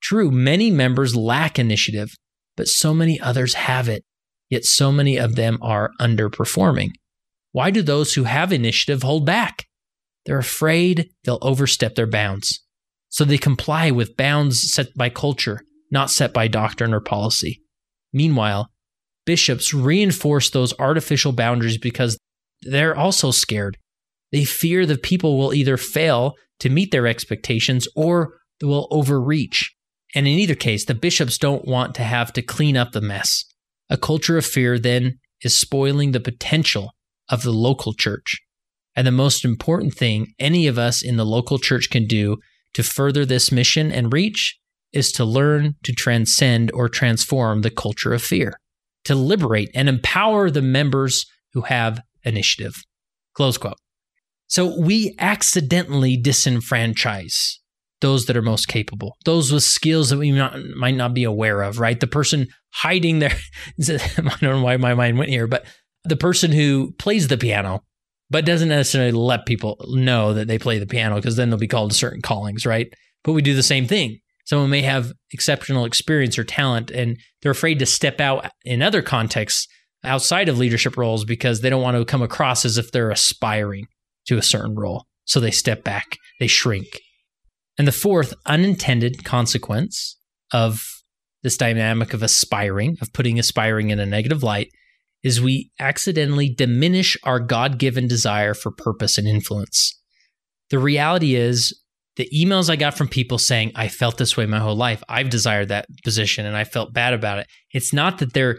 True, 0.00 0.30
many 0.30 0.70
members 0.70 1.16
lack 1.16 1.58
initiative, 1.58 2.14
but 2.56 2.68
so 2.68 2.94
many 2.94 3.20
others 3.20 3.54
have 3.54 3.88
it 3.88 4.04
yet 4.50 4.64
so 4.64 4.92
many 4.92 5.16
of 5.16 5.36
them 5.36 5.58
are 5.62 5.92
underperforming. 6.00 6.90
Why 7.52 7.70
do 7.70 7.80
those 7.80 8.14
who 8.14 8.24
have 8.24 8.52
initiative 8.52 9.02
hold 9.02 9.24
back? 9.24 9.66
They're 10.26 10.38
afraid 10.38 11.10
they'll 11.24 11.38
overstep 11.42 11.94
their 11.94 12.06
bounds. 12.06 12.60
So 13.08 13.24
they 13.24 13.38
comply 13.38 13.90
with 13.90 14.16
bounds 14.16 14.72
set 14.72 14.88
by 14.96 15.08
culture, 15.08 15.62
not 15.90 16.10
set 16.10 16.32
by 16.32 16.48
doctrine 16.48 16.94
or 16.94 17.00
policy. 17.00 17.62
Meanwhile, 18.12 18.68
bishops 19.26 19.74
reinforce 19.74 20.50
those 20.50 20.78
artificial 20.78 21.32
boundaries 21.32 21.78
because 21.78 22.18
they're 22.62 22.96
also 22.96 23.30
scared. 23.30 23.76
They 24.32 24.44
fear 24.44 24.86
the 24.86 24.98
people 24.98 25.38
will 25.38 25.54
either 25.54 25.76
fail 25.76 26.34
to 26.60 26.68
meet 26.68 26.92
their 26.92 27.06
expectations 27.06 27.88
or 27.96 28.34
will 28.62 28.86
overreach. 28.90 29.74
And 30.14 30.26
in 30.26 30.38
either 30.38 30.54
case, 30.54 30.84
the 30.84 30.94
bishops 30.94 31.38
don't 31.38 31.64
want 31.64 31.94
to 31.96 32.02
have 32.02 32.32
to 32.34 32.42
clean 32.42 32.76
up 32.76 32.92
the 32.92 33.00
mess. 33.00 33.44
A 33.88 33.96
culture 33.96 34.36
of 34.36 34.46
fear 34.46 34.78
then 34.78 35.18
is 35.42 35.58
spoiling 35.58 36.12
the 36.12 36.20
potential 36.20 36.92
of 37.28 37.42
the 37.42 37.52
local 37.52 37.94
church. 37.94 38.40
And 39.00 39.06
the 39.06 39.12
most 39.12 39.46
important 39.46 39.94
thing 39.94 40.34
any 40.38 40.66
of 40.66 40.76
us 40.76 41.02
in 41.02 41.16
the 41.16 41.24
local 41.24 41.58
church 41.58 41.88
can 41.88 42.06
do 42.06 42.36
to 42.74 42.82
further 42.82 43.24
this 43.24 43.50
mission 43.50 43.90
and 43.90 44.12
reach 44.12 44.58
is 44.92 45.10
to 45.12 45.24
learn 45.24 45.76
to 45.84 45.94
transcend 45.94 46.70
or 46.74 46.86
transform 46.86 47.62
the 47.62 47.70
culture 47.70 48.12
of 48.12 48.20
fear, 48.20 48.60
to 49.06 49.14
liberate 49.14 49.70
and 49.74 49.88
empower 49.88 50.50
the 50.50 50.60
members 50.60 51.24
who 51.54 51.62
have 51.62 52.02
initiative. 52.24 52.74
Close 53.32 53.56
quote. 53.56 53.78
So 54.48 54.78
we 54.78 55.14
accidentally 55.18 56.22
disenfranchise 56.22 57.54
those 58.02 58.26
that 58.26 58.36
are 58.36 58.42
most 58.42 58.68
capable, 58.68 59.16
those 59.24 59.50
with 59.50 59.62
skills 59.62 60.10
that 60.10 60.18
we 60.18 60.30
not, 60.30 60.58
might 60.76 60.94
not 60.94 61.14
be 61.14 61.24
aware 61.24 61.62
of, 61.62 61.80
right? 61.80 61.98
The 61.98 62.06
person 62.06 62.48
hiding 62.74 63.20
there, 63.20 63.32
I 63.88 63.98
don't 64.18 64.42
know 64.42 64.62
why 64.62 64.76
my 64.76 64.92
mind 64.92 65.16
went 65.16 65.30
here, 65.30 65.46
but 65.46 65.64
the 66.04 66.16
person 66.16 66.52
who 66.52 66.92
plays 66.98 67.28
the 67.28 67.38
piano, 67.38 67.82
but 68.30 68.46
doesn't 68.46 68.68
necessarily 68.68 69.12
let 69.12 69.46
people 69.46 69.76
know 69.88 70.32
that 70.34 70.46
they 70.46 70.58
play 70.58 70.78
the 70.78 70.86
piano 70.86 71.16
because 71.16 71.36
then 71.36 71.50
they'll 71.50 71.58
be 71.58 71.66
called 71.66 71.90
to 71.90 71.96
certain 71.96 72.22
callings, 72.22 72.64
right? 72.64 72.92
But 73.24 73.32
we 73.32 73.42
do 73.42 73.54
the 73.54 73.62
same 73.62 73.86
thing. 73.86 74.20
Someone 74.44 74.70
may 74.70 74.82
have 74.82 75.12
exceptional 75.32 75.84
experience 75.84 76.38
or 76.38 76.44
talent 76.44 76.90
and 76.90 77.18
they're 77.42 77.52
afraid 77.52 77.78
to 77.80 77.86
step 77.86 78.20
out 78.20 78.50
in 78.64 78.82
other 78.82 79.02
contexts 79.02 79.68
outside 80.04 80.48
of 80.48 80.58
leadership 80.58 80.96
roles 80.96 81.24
because 81.24 81.60
they 81.60 81.70
don't 81.70 81.82
want 81.82 81.96
to 81.96 82.04
come 82.04 82.22
across 82.22 82.64
as 82.64 82.78
if 82.78 82.90
they're 82.90 83.10
aspiring 83.10 83.86
to 84.26 84.38
a 84.38 84.42
certain 84.42 84.74
role. 84.74 85.06
So 85.24 85.40
they 85.40 85.50
step 85.50 85.84
back, 85.84 86.16
they 86.38 86.46
shrink. 86.46 87.00
And 87.78 87.86
the 87.86 87.92
fourth 87.92 88.34
unintended 88.46 89.24
consequence 89.24 90.18
of 90.52 90.82
this 91.42 91.56
dynamic 91.56 92.12
of 92.12 92.22
aspiring, 92.22 92.96
of 93.00 93.12
putting 93.12 93.38
aspiring 93.38 93.90
in 93.90 94.00
a 94.00 94.06
negative 94.06 94.42
light, 94.42 94.70
is 95.22 95.40
we 95.40 95.70
accidentally 95.78 96.48
diminish 96.48 97.16
our 97.24 97.40
God 97.40 97.78
given 97.78 98.08
desire 98.08 98.54
for 98.54 98.70
purpose 98.70 99.18
and 99.18 99.28
influence. 99.28 99.98
The 100.70 100.78
reality 100.78 101.34
is, 101.34 101.78
the 102.16 102.28
emails 102.34 102.68
I 102.68 102.76
got 102.76 102.96
from 102.96 103.08
people 103.08 103.38
saying, 103.38 103.72
I 103.74 103.88
felt 103.88 104.18
this 104.18 104.36
way 104.36 104.44
my 104.46 104.58
whole 104.58 104.76
life, 104.76 105.02
I've 105.08 105.30
desired 105.30 105.68
that 105.68 105.86
position 106.04 106.44
and 106.44 106.56
I 106.56 106.64
felt 106.64 106.92
bad 106.92 107.14
about 107.14 107.38
it. 107.38 107.46
It's 107.72 107.92
not 107.92 108.18
that 108.18 108.32
they're 108.34 108.58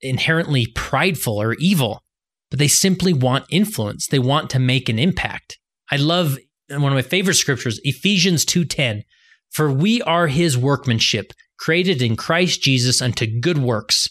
inherently 0.00 0.66
prideful 0.74 1.40
or 1.40 1.54
evil, 1.54 2.02
but 2.50 2.58
they 2.58 2.68
simply 2.68 3.12
want 3.12 3.46
influence. 3.50 4.06
They 4.06 4.18
want 4.18 4.50
to 4.50 4.58
make 4.58 4.88
an 4.88 4.98
impact. 4.98 5.58
I 5.90 5.96
love 5.96 6.38
one 6.68 6.92
of 6.92 6.96
my 6.96 7.02
favorite 7.02 7.34
scriptures, 7.34 7.80
Ephesians 7.82 8.44
2:10, 8.44 9.02
for 9.50 9.72
we 9.72 10.00
are 10.02 10.28
his 10.28 10.56
workmanship, 10.56 11.32
created 11.58 12.00
in 12.02 12.16
Christ 12.16 12.62
Jesus 12.62 13.02
unto 13.02 13.40
good 13.40 13.58
works, 13.58 14.08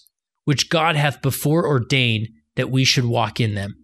which 0.49 0.67
God 0.67 0.95
hath 0.95 1.21
before 1.21 1.67
ordained 1.67 2.29
that 2.55 2.71
we 2.71 2.83
should 2.83 3.05
walk 3.05 3.39
in 3.39 3.53
them. 3.53 3.75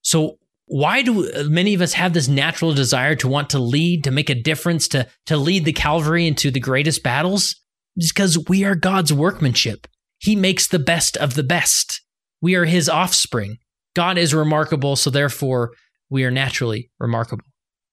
So 0.00 0.38
why 0.66 1.02
do 1.02 1.30
many 1.48 1.74
of 1.74 1.80
us 1.80 1.92
have 1.92 2.12
this 2.12 2.26
natural 2.26 2.74
desire 2.74 3.14
to 3.14 3.28
want 3.28 3.50
to 3.50 3.60
lead, 3.60 4.02
to 4.02 4.10
make 4.10 4.28
a 4.28 4.34
difference, 4.34 4.88
to, 4.88 5.06
to 5.26 5.36
lead 5.36 5.64
the 5.64 5.72
Calvary 5.72 6.26
into 6.26 6.50
the 6.50 6.58
greatest 6.58 7.04
battles? 7.04 7.54
It's 7.94 8.12
because 8.12 8.44
we 8.48 8.64
are 8.64 8.74
God's 8.74 9.12
workmanship. 9.12 9.86
He 10.18 10.34
makes 10.34 10.66
the 10.66 10.80
best 10.80 11.16
of 11.18 11.34
the 11.34 11.44
best. 11.44 12.02
We 12.40 12.56
are 12.56 12.64
his 12.64 12.88
offspring. 12.88 13.58
God 13.94 14.18
is 14.18 14.34
remarkable, 14.34 14.96
so 14.96 15.08
therefore 15.08 15.70
we 16.10 16.24
are 16.24 16.32
naturally 16.32 16.90
remarkable 16.98 17.44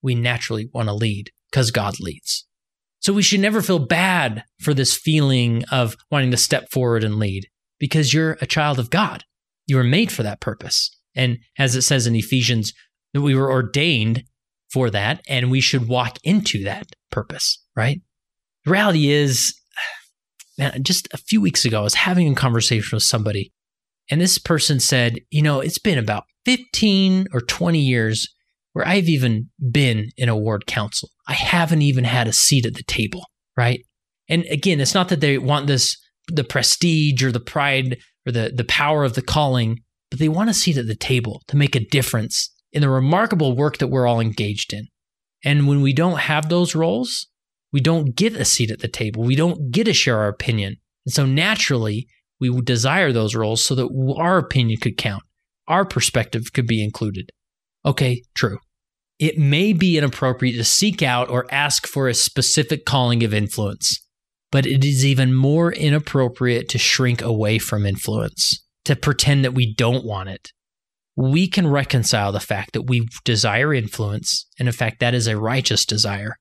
we 0.01 0.15
naturally 0.15 0.67
want 0.73 0.87
to 0.87 0.93
lead 0.93 1.29
because 1.51 1.69
God 1.69 1.99
leads. 1.99 2.47
So 3.01 3.13
we 3.13 3.21
should 3.21 3.39
never 3.39 3.61
feel 3.61 3.77
bad 3.77 4.45
for 4.59 4.73
this 4.73 4.97
feeling 4.97 5.63
of 5.71 5.95
wanting 6.09 6.31
to 6.31 6.37
step 6.37 6.71
forward 6.71 7.03
and 7.03 7.19
lead 7.19 7.45
because 7.79 8.13
you're 8.13 8.37
a 8.41 8.45
child 8.45 8.79
of 8.79 8.89
God. 8.89 9.23
You 9.67 9.77
were 9.77 9.83
made 9.83 10.11
for 10.11 10.23
that 10.23 10.41
purpose. 10.41 10.95
And 11.15 11.39
as 11.57 11.75
it 11.75 11.81
says 11.83 12.07
in 12.07 12.15
Ephesians, 12.15 12.73
that 13.13 13.21
we 13.21 13.35
were 13.35 13.51
ordained 13.51 14.23
for 14.71 14.89
that 14.89 15.21
and 15.27 15.49
we 15.49 15.61
should 15.61 15.87
walk 15.87 16.17
into 16.23 16.63
that 16.63 16.87
purpose, 17.11 17.63
right? 17.75 18.01
The 18.65 18.71
reality 18.71 19.09
is, 19.09 19.55
man, 20.57 20.83
just 20.83 21.07
a 21.13 21.17
few 21.17 21.41
weeks 21.41 21.65
ago, 21.65 21.79
I 21.79 21.83
was 21.83 21.95
having 21.95 22.31
a 22.31 22.35
conversation 22.35 22.95
with 22.95 23.03
somebody, 23.03 23.51
and 24.11 24.19
this 24.19 24.37
person 24.37 24.79
said, 24.79 25.19
you 25.29 25.41
know, 25.41 25.59
it's 25.59 25.79
been 25.79 25.97
about 25.97 26.25
15 26.45 27.27
or 27.33 27.41
20 27.41 27.79
years 27.79 28.27
where 28.73 28.87
I've 28.87 29.09
even 29.09 29.49
been 29.71 30.09
in 30.17 30.29
a 30.29 30.37
ward 30.37 30.65
council. 30.65 31.09
I 31.27 31.33
haven't 31.33 31.81
even 31.81 32.03
had 32.03 32.27
a 32.27 32.33
seat 32.33 32.65
at 32.65 32.75
the 32.75 32.83
table, 32.83 33.25
right? 33.57 33.81
And 34.27 34.45
again, 34.45 34.79
it's 34.79 34.93
not 34.93 35.09
that 35.09 35.21
they 35.21 35.37
want 35.37 35.67
this 35.67 35.97
the 36.31 36.43
prestige 36.43 37.23
or 37.23 37.31
the 37.31 37.39
pride 37.39 37.97
or 38.25 38.31
the 38.31 38.51
the 38.53 38.63
power 38.63 39.03
of 39.03 39.13
the 39.13 39.21
calling, 39.21 39.79
but 40.09 40.19
they 40.19 40.29
want 40.29 40.49
to 40.49 40.53
seat 40.53 40.77
at 40.77 40.87
the 40.87 40.95
table 40.95 41.41
to 41.47 41.57
make 41.57 41.75
a 41.75 41.85
difference 41.85 42.53
in 42.71 42.81
the 42.81 42.89
remarkable 42.89 43.55
work 43.55 43.77
that 43.77 43.87
we're 43.87 44.07
all 44.07 44.19
engaged 44.19 44.73
in. 44.73 44.87
And 45.43 45.67
when 45.67 45.81
we 45.81 45.93
don't 45.93 46.19
have 46.19 46.49
those 46.49 46.75
roles, 46.75 47.27
we 47.71 47.79
don't 47.79 48.15
get 48.15 48.35
a 48.35 48.45
seat 48.45 48.71
at 48.71 48.79
the 48.79 48.87
table. 48.87 49.23
We 49.23 49.35
don't 49.35 49.71
get 49.71 49.85
to 49.85 49.93
share 49.93 50.17
our 50.17 50.27
opinion. 50.27 50.77
And 51.05 51.13
so 51.13 51.25
naturally, 51.25 52.07
we 52.39 52.49
desire 52.61 53.11
those 53.11 53.35
roles 53.35 53.63
so 53.63 53.75
that 53.75 54.15
our 54.17 54.37
opinion 54.37 54.79
could 54.81 54.97
count, 54.97 55.23
our 55.67 55.85
perspective 55.85 56.53
could 56.53 56.67
be 56.67 56.83
included. 56.83 57.31
Okay, 57.85 58.23
true. 58.35 58.59
It 59.19 59.37
may 59.37 59.73
be 59.73 59.97
inappropriate 59.97 60.55
to 60.55 60.63
seek 60.63 61.01
out 61.01 61.29
or 61.29 61.45
ask 61.51 61.85
for 61.85 62.07
a 62.07 62.13
specific 62.13 62.85
calling 62.85 63.23
of 63.23 63.33
influence, 63.33 63.99
but 64.51 64.65
it 64.65 64.83
is 64.83 65.05
even 65.05 65.33
more 65.33 65.71
inappropriate 65.71 66.69
to 66.69 66.77
shrink 66.77 67.21
away 67.21 67.59
from 67.59 67.85
influence, 67.85 68.65
to 68.85 68.95
pretend 68.95 69.43
that 69.43 69.53
we 69.53 69.73
don't 69.73 70.05
want 70.05 70.29
it. 70.29 70.51
We 71.15 71.47
can 71.47 71.67
reconcile 71.67 72.31
the 72.31 72.39
fact 72.39 72.73
that 72.73 72.83
we 72.83 73.07
desire 73.25 73.73
influence, 73.73 74.47
and 74.57 74.67
in 74.67 74.73
fact, 74.73 74.99
that 74.99 75.13
is 75.13 75.27
a 75.27 75.37
righteous 75.37 75.85
desire. 75.85 76.37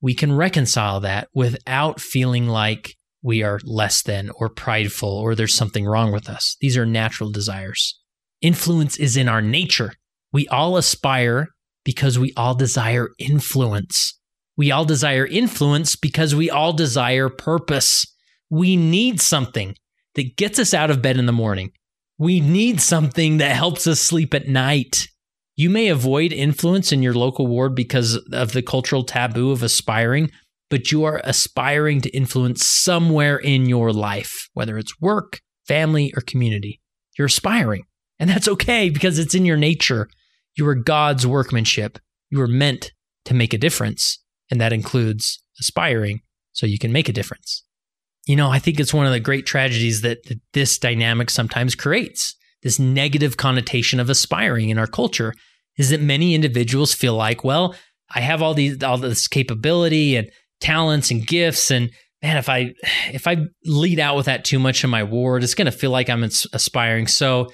We 0.00 0.14
can 0.14 0.36
reconcile 0.36 1.00
that 1.00 1.28
without 1.32 2.00
feeling 2.00 2.48
like 2.48 2.96
we 3.22 3.42
are 3.42 3.60
less 3.64 4.02
than 4.02 4.30
or 4.36 4.48
prideful 4.48 5.08
or 5.08 5.34
there's 5.34 5.56
something 5.56 5.84
wrong 5.84 6.12
with 6.12 6.28
us. 6.28 6.56
These 6.60 6.76
are 6.76 6.86
natural 6.86 7.30
desires. 7.30 7.98
Influence 8.40 8.96
is 8.98 9.16
in 9.16 9.28
our 9.28 9.42
nature. 9.42 9.94
We 10.32 10.46
all 10.48 10.76
aspire 10.76 11.48
because 11.84 12.18
we 12.18 12.32
all 12.36 12.54
desire 12.54 13.08
influence. 13.18 14.15
We 14.56 14.70
all 14.70 14.84
desire 14.84 15.26
influence 15.26 15.96
because 15.96 16.34
we 16.34 16.50
all 16.50 16.72
desire 16.72 17.28
purpose. 17.28 18.06
We 18.48 18.76
need 18.76 19.20
something 19.20 19.74
that 20.14 20.36
gets 20.36 20.58
us 20.58 20.72
out 20.72 20.90
of 20.90 21.02
bed 21.02 21.18
in 21.18 21.26
the 21.26 21.32
morning. 21.32 21.72
We 22.18 22.40
need 22.40 22.80
something 22.80 23.36
that 23.38 23.54
helps 23.54 23.86
us 23.86 24.00
sleep 24.00 24.32
at 24.32 24.48
night. 24.48 25.08
You 25.56 25.68
may 25.68 25.88
avoid 25.88 26.32
influence 26.32 26.92
in 26.92 27.02
your 27.02 27.14
local 27.14 27.46
ward 27.46 27.74
because 27.74 28.16
of 28.32 28.52
the 28.52 28.62
cultural 28.62 29.04
taboo 29.04 29.50
of 29.50 29.62
aspiring, 29.62 30.30
but 30.70 30.90
you 30.90 31.04
are 31.04 31.20
aspiring 31.24 32.00
to 32.02 32.10
influence 32.10 32.66
somewhere 32.66 33.36
in 33.36 33.66
your 33.66 33.92
life, 33.92 34.48
whether 34.54 34.78
it's 34.78 35.00
work, 35.00 35.40
family, 35.66 36.12
or 36.16 36.22
community. 36.22 36.80
You're 37.18 37.26
aspiring. 37.26 37.84
And 38.18 38.30
that's 38.30 38.48
okay 38.48 38.88
because 38.88 39.18
it's 39.18 39.34
in 39.34 39.44
your 39.44 39.56
nature. 39.56 40.08
You 40.56 40.66
are 40.68 40.74
God's 40.74 41.26
workmanship. 41.26 41.98
You 42.30 42.40
are 42.40 42.48
meant 42.48 42.92
to 43.26 43.34
make 43.34 43.52
a 43.52 43.58
difference. 43.58 44.22
And 44.50 44.60
that 44.60 44.72
includes 44.72 45.42
aspiring 45.60 46.20
so 46.52 46.66
you 46.66 46.78
can 46.78 46.92
make 46.92 47.08
a 47.08 47.12
difference. 47.12 47.64
You 48.26 48.36
know, 48.36 48.50
I 48.50 48.58
think 48.58 48.80
it's 48.80 48.94
one 48.94 49.06
of 49.06 49.12
the 49.12 49.20
great 49.20 49.46
tragedies 49.46 50.02
that, 50.02 50.24
that 50.24 50.40
this 50.52 50.78
dynamic 50.78 51.30
sometimes 51.30 51.74
creates. 51.74 52.34
This 52.62 52.78
negative 52.78 53.36
connotation 53.36 54.00
of 54.00 54.10
aspiring 54.10 54.70
in 54.70 54.78
our 54.78 54.86
culture 54.86 55.34
is 55.76 55.90
that 55.90 56.00
many 56.00 56.34
individuals 56.34 56.92
feel 56.92 57.14
like, 57.14 57.44
well, 57.44 57.74
I 58.14 58.20
have 58.20 58.42
all 58.42 58.54
these 58.54 58.82
all 58.82 58.98
this 58.98 59.28
capability 59.28 60.16
and 60.16 60.30
talents 60.60 61.10
and 61.10 61.26
gifts 61.26 61.70
and 61.70 61.90
man 62.22 62.36
if 62.36 62.48
i 62.48 62.72
if 63.12 63.26
i 63.26 63.36
lead 63.64 64.00
out 64.00 64.16
with 64.16 64.26
that 64.26 64.44
too 64.44 64.58
much 64.58 64.82
in 64.82 64.90
my 64.90 65.02
ward 65.02 65.44
it's 65.44 65.54
going 65.54 65.66
to 65.66 65.72
feel 65.72 65.90
like 65.90 66.08
i'm 66.08 66.24
aspiring 66.24 67.06
so 67.06 67.48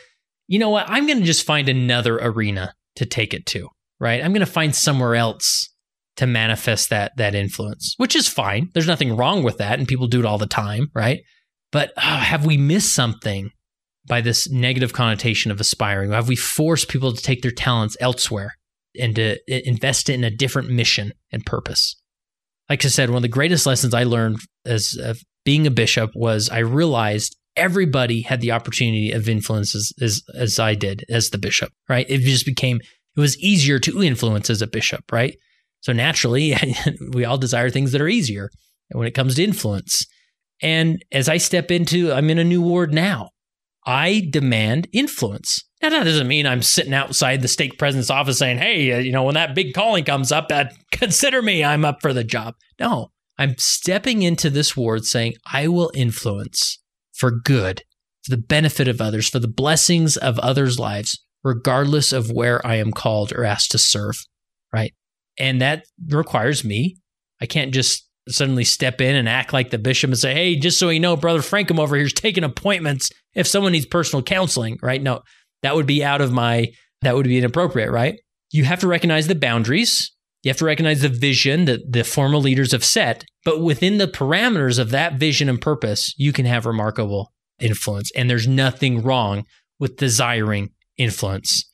you 0.47 0.59
know 0.59 0.71
what 0.71 0.89
i'm 0.89 1.07
going 1.07 1.19
to 1.19 1.25
just 1.25 1.45
find 1.45 1.69
another 1.69 2.19
arena 2.19 2.73
to 2.95 3.05
take 3.05 3.35
it 3.35 3.45
to 3.47 3.69
right 3.99 4.23
i'm 4.23 4.33
going 4.33 4.41
to 4.41 4.47
find 4.47 4.75
somewhere 4.75 5.17
else 5.17 5.69
to 6.17 6.27
manifest 6.27 6.91
that 6.91 7.13
that 7.17 7.35
influence 7.35 7.95
which 7.97 8.17
is 8.17 8.29
fine 8.29 8.69
there's 8.75 8.87
nothing 8.87 9.17
wrong 9.17 9.43
with 9.43 9.59
that 9.59 9.79
and 9.79 9.89
people 9.89 10.07
do 10.07 10.21
it 10.21 10.27
all 10.27 10.39
the 10.39 10.47
time 10.47 10.89
right 10.95 11.21
but 11.71 11.93
oh, 11.97 12.01
have 12.01 12.45
we 12.45 12.57
missed 12.57 12.95
something 12.95 13.51
by 14.07 14.21
this 14.21 14.51
negative 14.51 14.93
connotation 14.93 15.51
of 15.51 15.61
aspiring 15.61 16.13
have 16.13 16.29
we 16.29 16.37
forced 16.37 16.89
people 16.89 17.13
to 17.13 17.23
take 17.23 17.43
their 17.43 17.51
talents 17.51 17.97
elsewhere 18.01 18.55
and 19.01 19.17
to 19.17 19.39
invest 19.49 20.11
in 20.11 20.23
a 20.23 20.31
different 20.31 20.69
mission 20.69 21.13
and 21.31 21.47
purpose 21.47 21.97
like 22.73 22.87
I 22.87 22.89
said, 22.89 23.11
one 23.11 23.19
of 23.19 23.23
the 23.23 23.29
greatest 23.29 23.67
lessons 23.67 23.93
I 23.93 24.05
learned 24.05 24.39
as 24.65 24.97
being 25.45 25.67
a 25.67 25.71
bishop 25.71 26.11
was 26.15 26.49
I 26.49 26.61
realized 26.61 27.37
everybody 27.55 28.23
had 28.23 28.41
the 28.41 28.53
opportunity 28.53 29.13
of 29.13 29.29
influence 29.29 29.75
as, 29.75 29.93
as, 30.01 30.23
as 30.35 30.59
I 30.59 30.75
did 30.75 31.05
as 31.11 31.29
the 31.29 31.39
bishop, 31.39 31.71
right? 31.89 32.07
It 32.09 32.21
just 32.21 32.47
became, 32.47 32.79
it 32.79 33.21
was 33.21 33.39
easier 33.39 33.79
to 33.81 34.03
influence 34.03 34.49
as 34.49 34.63
a 34.63 34.67
bishop, 34.67 35.13
right? 35.13 35.37
So 35.83 35.93
naturally, 35.93 36.57
we 37.13 37.25
all 37.25 37.39
desire 37.39 37.71
things 37.71 37.93
that 37.93 38.01
are 38.01 38.09
easier 38.09 38.51
when 38.91 39.07
it 39.07 39.15
comes 39.15 39.35
to 39.37 39.45
influence. 39.45 40.07
And 40.63 41.05
as 41.13 41.29
I 41.29 41.37
step 41.37 41.71
into, 41.71 42.13
I'm 42.13 42.31
in 42.31 42.39
a 42.39 42.45
new 42.45 42.63
ward 42.63 42.95
now. 42.95 43.31
I 43.85 44.29
demand 44.31 44.89
influence. 44.93 45.65
Now, 45.83 45.91
that 45.91 46.05
doesn't 46.05 46.29
mean 46.29 46.47
I'm 46.47 46.63
sitting 46.63 46.95
outside 46.95 47.43
the 47.43 47.49
stake 47.49 47.77
president's 47.79 48.11
office 48.11 48.39
saying, 48.39 48.59
hey, 48.59 48.93
uh, 48.93 48.99
you 48.99 49.11
know, 49.11 49.25
when 49.25 49.35
that 49.35 49.57
big 49.57 49.75
calling 49.75 50.05
comes 50.05 50.31
up, 50.31 50.47
uh, 50.53 50.67
consider 50.93 51.43
me, 51.43 51.65
I'm 51.65 51.85
up 51.85 52.01
for 52.01 52.13
the 52.13 52.23
job. 52.23 52.55
No, 52.79 53.09
I'm 53.39 53.57
stepping 53.59 54.23
into 54.23 54.49
this 54.51 54.77
ward 54.77 55.05
saying, 55.05 55.35
I 55.53 55.67
will 55.67 55.91
influence 55.95 56.79
for 57.13 57.33
good, 57.33 57.83
for 58.23 58.31
the 58.31 58.43
benefit 58.43 58.87
of 58.87 59.01
others, 59.01 59.29
for 59.29 59.41
the 59.41 59.49
blessings 59.49 60.17
of 60.17 60.39
others' 60.39 60.79
lives, 60.79 61.21
regardless 61.43 62.13
of 62.13 62.31
where 62.31 62.65
I 62.65 62.77
am 62.77 62.93
called 62.93 63.33
or 63.33 63.45
asked 63.45 63.73
to 63.73 63.79
serve, 63.79 64.15
right? 64.73 64.95
And 65.39 65.61
that 65.61 65.85
requires 66.09 66.65
me. 66.65 66.97
I 67.41 67.47
can't 67.47 67.73
just 67.73 68.09
suddenly 68.29 68.65
step 68.65 69.01
in 69.01 69.17
and 69.17 69.29
act 69.29 69.53
like 69.53 69.71
the 69.71 69.79
bishop 69.79 70.09
and 70.09 70.19
say, 70.19 70.35
hey, 70.35 70.57
just 70.57 70.79
so 70.79 70.91
you 70.91 71.01
know, 71.01 71.17
Brother 71.17 71.41
Francom 71.41 71.81
over 71.81 71.97
here 71.97 72.07
is 72.07 72.13
taking 72.13 72.45
appointments 72.45 73.11
if 73.35 73.47
someone 73.47 73.73
needs 73.73 73.87
personal 73.87 74.23
counseling, 74.23 74.79
right? 74.83 75.03
No, 75.03 75.23
that 75.63 75.75
would 75.75 75.87
be 75.87 76.05
out 76.05 76.21
of 76.21 76.33
my, 76.33 76.69
that 77.01 77.17
would 77.17 77.27
be 77.27 77.39
inappropriate, 77.39 77.91
right? 77.91 78.21
You 78.51 78.65
have 78.65 78.81
to 78.81 78.87
recognize 78.87 79.27
the 79.27 79.35
boundaries. 79.35 80.13
You 80.43 80.51
have 80.51 80.59
to 80.59 80.65
recognize 80.65 81.03
the 81.03 81.09
vision 81.09 81.65
that 81.67 81.93
the 81.93 82.05
formal 82.05 82.41
leaders 82.41 82.73
have 82.73 82.85
set, 82.85 83.25
but 83.45 83.63
within 83.63 83.99
the 83.99 84.09
parameters 84.09 84.79
of 84.79 84.91
that 84.91 85.15
vision 85.15 85.49
and 85.49 85.61
purpose, 85.61 86.15
you 86.17 86.33
can 86.33 86.47
have 86.47 86.67
remarkable 86.67 87.33
influence. 87.61 88.11
And 88.17 88.29
there's 88.29 88.49
nothing 88.49 89.03
wrong 89.03 89.45
with 89.79 89.97
desiring 89.97 90.71
influence. 90.97 91.71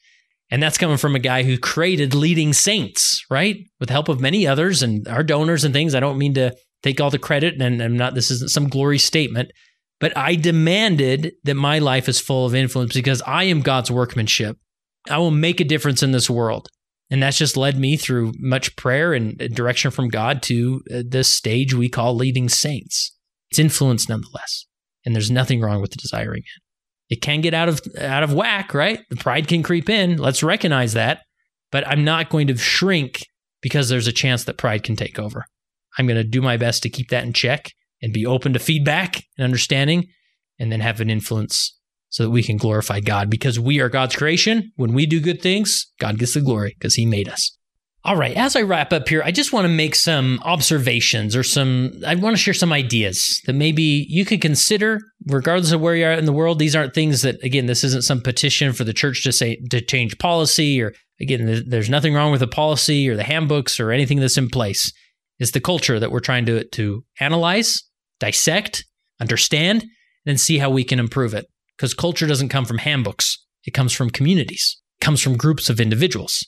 And 0.51 0.63
that's 0.63 0.79
coming 0.79 0.97
from 0.97 1.15
a 1.15 1.21
guy 1.21 1.43
who 1.43 1.59
created 1.59 2.15
leading 2.15 2.53
saints, 2.53 3.25
right? 3.31 3.57
With 3.81 3.89
the 3.89 3.93
help 3.93 4.09
of 4.09 4.21
many 4.21 4.47
others 4.47 4.83
and 4.83 5.07
our 5.09 5.23
donors 5.23 5.65
and 5.65 5.75
things. 5.75 5.95
I 5.95 6.01
don't 6.01 6.19
mean 6.19 6.35
to 6.35 6.57
take 6.83 7.01
all 7.01 7.11
the 7.11 7.19
credit 7.19 7.61
and 7.61 7.83
I'm 7.83 7.97
not, 7.97 8.15
this 8.15 8.31
isn't 8.31 8.51
some 8.51 8.69
glory 8.69 8.99
statement, 8.99 9.51
but 10.01 10.17
I 10.17 10.37
demanded 10.37 11.33
that 11.45 11.55
my 11.55 11.81
life 11.81 12.09
is 12.09 12.21
full 12.21 12.47
of 12.47 12.55
influence 12.55 12.95
because 12.95 13.21
I 13.27 13.45
am 13.45 13.61
God's 13.61 13.91
workmanship. 13.91 14.57
I 15.11 15.19
will 15.19 15.31
make 15.31 15.61
a 15.61 15.65
difference 15.65 16.03
in 16.03 16.13
this 16.13 16.31
world. 16.31 16.69
And 17.11 17.23
that's 17.23 17.39
just 17.39 17.57
led 17.57 17.79
me 17.79 17.97
through 17.97 18.33
much 18.39 18.77
prayer 18.77 19.15
and 19.15 19.37
direction 19.55 19.91
from 19.91 20.09
God 20.09 20.43
to 20.45 20.83
uh, 20.93 21.03
this 21.07 21.33
stage 21.33 21.73
we 21.73 21.89
call 21.89 22.15
leading 22.15 22.49
saints. 22.49 23.17
It's 23.51 23.59
influence 23.59 24.09
nonetheless. 24.09 24.67
And 25.05 25.15
there's 25.15 25.31
nothing 25.31 25.61
wrong 25.61 25.81
with 25.81 25.97
desiring 25.97 26.43
it. 26.43 26.63
It 27.09 27.23
can 27.23 27.41
get 27.41 27.55
out 27.55 27.69
of 27.69 27.81
out 27.99 28.23
of 28.23 28.35
whack, 28.35 28.75
right? 28.75 29.01
The 29.11 29.17
pride 29.17 29.49
can 29.49 29.63
creep 29.63 29.89
in. 29.89 30.19
Let's 30.19 30.43
recognize 30.43 30.93
that. 30.93 31.23
But 31.71 31.87
I'm 31.87 32.05
not 32.05 32.31
going 32.31 32.47
to 32.49 32.57
shrink 32.57 33.27
because 33.61 33.89
there's 33.89 34.07
a 34.07 34.13
chance 34.13 34.45
that 34.45 34.59
pride 34.59 34.83
can 34.83 34.97
take 34.97 35.19
over. 35.19 35.45
I'm 35.99 36.07
going 36.07 36.17
to 36.17 36.25
do 36.25 36.41
my 36.41 36.57
best 36.57 36.83
to 36.83 36.91
keep 36.91 37.09
that 37.09 37.25
in 37.25 37.33
check 37.33 37.73
and 38.01 38.13
be 38.13 38.27
open 38.27 38.53
to 38.53 38.59
feedback 38.59 39.23
and 39.37 39.45
understanding 39.45 40.07
and 40.59 40.71
then 40.71 40.81
have 40.81 41.01
an 41.01 41.11
influence 41.11 41.77
so 42.11 42.23
that 42.23 42.31
we 42.31 42.43
can 42.43 42.57
glorify 42.57 43.01
God 43.01 43.29
because 43.29 43.61
we 43.61 43.81
are 43.81 43.89
God's 43.89 44.17
creation. 44.17 44.73
When 44.77 44.93
we 44.93 45.07
do 45.07 45.21
good 45.21 45.43
things, 45.43 45.87
God 46.01 46.19
gets 46.19 46.35
the 46.35 46.41
glory 46.41 46.75
because 46.79 46.95
he 46.95 47.05
made 47.05 47.29
us. 47.29 47.57
All 48.05 48.17
right, 48.17 48.37
as 48.37 48.57
I 48.57 48.63
wrap 48.63 48.93
up 48.93 49.09
here, 49.09 49.23
I 49.23 49.33
just 49.33 49.53
want 49.53 49.65
to 49.65 49.69
make 49.69 49.95
some 49.95 50.41
observations 50.45 51.37
or 51.37 51.43
some, 51.43 51.93
I 52.07 52.15
want 52.15 52.37
to 52.37 52.43
share 52.43 52.55
some 52.55 52.73
ideas 52.73 53.41
that 53.45 53.53
maybe 53.55 54.07
you 54.09 54.25
could 54.25 54.41
consider, 54.41 55.01
regardless 55.29 55.73
of 55.73 55.81
where 55.81 55.95
you 55.95 56.07
are 56.07 56.13
in 56.13 56.25
the 56.25 56.33
world. 56.33 56.59
These 56.59 56.75
aren't 56.75 56.95
things 56.95 57.23
that, 57.23 57.43
again, 57.43 57.67
this 57.67 57.85
isn't 57.85 58.05
some 58.05 58.21
petition 58.21 58.73
for 58.73 58.85
the 58.85 58.93
church 58.93 59.23
to 59.25 59.33
say, 59.33 59.57
to 59.71 59.81
change 59.81 60.19
policy 60.19 60.81
or, 60.83 60.95
again, 61.21 61.65
there's 61.67 61.91
nothing 61.91 62.15
wrong 62.15 62.31
with 62.31 62.41
the 62.41 62.47
policy 62.47 63.09
or 63.09 63.17
the 63.17 63.23
handbooks 63.23 63.79
or 63.79 63.93
anything 63.93 64.21
that's 64.21 64.39
in 64.39 64.49
place. 64.49 64.93
It's 65.39 65.53
the 65.53 65.61
culture 65.61 66.01
that 66.01 66.11
we're 66.11 66.21
trying 66.21 66.47
to, 66.47 66.65
to 66.65 67.05
analyze 67.21 67.83
dissect, 68.21 68.85
understand, 69.21 69.85
and 70.27 70.41
see 70.41 70.59
how 70.59 70.71
we 70.71 70.85
can 70.85 70.99
improve 70.99 71.35
it. 71.35 71.47
Because 71.77 71.95
culture 71.95 72.27
doesn't 72.27 72.49
come 72.49 72.65
from 72.65 72.79
handbooks, 72.79 73.39
it 73.65 73.71
comes 73.73 73.93
from 73.93 74.11
communities, 74.11 74.81
it 75.01 75.05
comes 75.05 75.23
from 75.23 75.37
groups 75.37 75.71
of 75.71 75.81
individuals. 75.81 76.45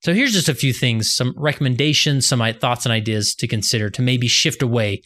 So 0.00 0.12
here's 0.12 0.32
just 0.32 0.48
a 0.48 0.54
few 0.54 0.72
things, 0.72 1.14
some 1.14 1.32
recommendations, 1.36 2.26
some 2.26 2.42
thoughts 2.54 2.84
and 2.84 2.92
ideas 2.92 3.36
to 3.36 3.46
consider 3.46 3.88
to 3.90 4.02
maybe 4.02 4.26
shift 4.26 4.60
away 4.60 5.02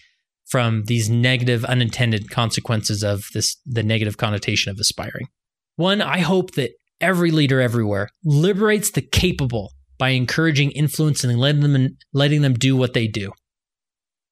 from 0.47 0.85
these 0.85 1.11
negative 1.11 1.65
unintended 1.65 2.31
consequences 2.31 3.03
of 3.03 3.27
this 3.35 3.57
the 3.67 3.83
negative 3.83 4.17
connotation 4.17 4.71
of 4.71 4.79
aspiring. 4.79 5.29
One, 5.77 6.01
I 6.01 6.21
hope 6.21 6.53
that 6.53 6.73
every 7.01 7.31
leader 7.31 7.61
everywhere 7.61 8.09
liberates 8.25 8.91
the 8.91 9.03
capable 9.03 9.73
by 9.99 10.11
encouraging 10.11 10.71
influence 10.73 11.25
and 11.25 11.39
letting 11.39 11.73
them 11.73 11.97
letting 12.13 12.43
them 12.43 12.55
do 12.55 12.77
what 12.77 12.95
they 12.95 13.07
do. 13.07 13.33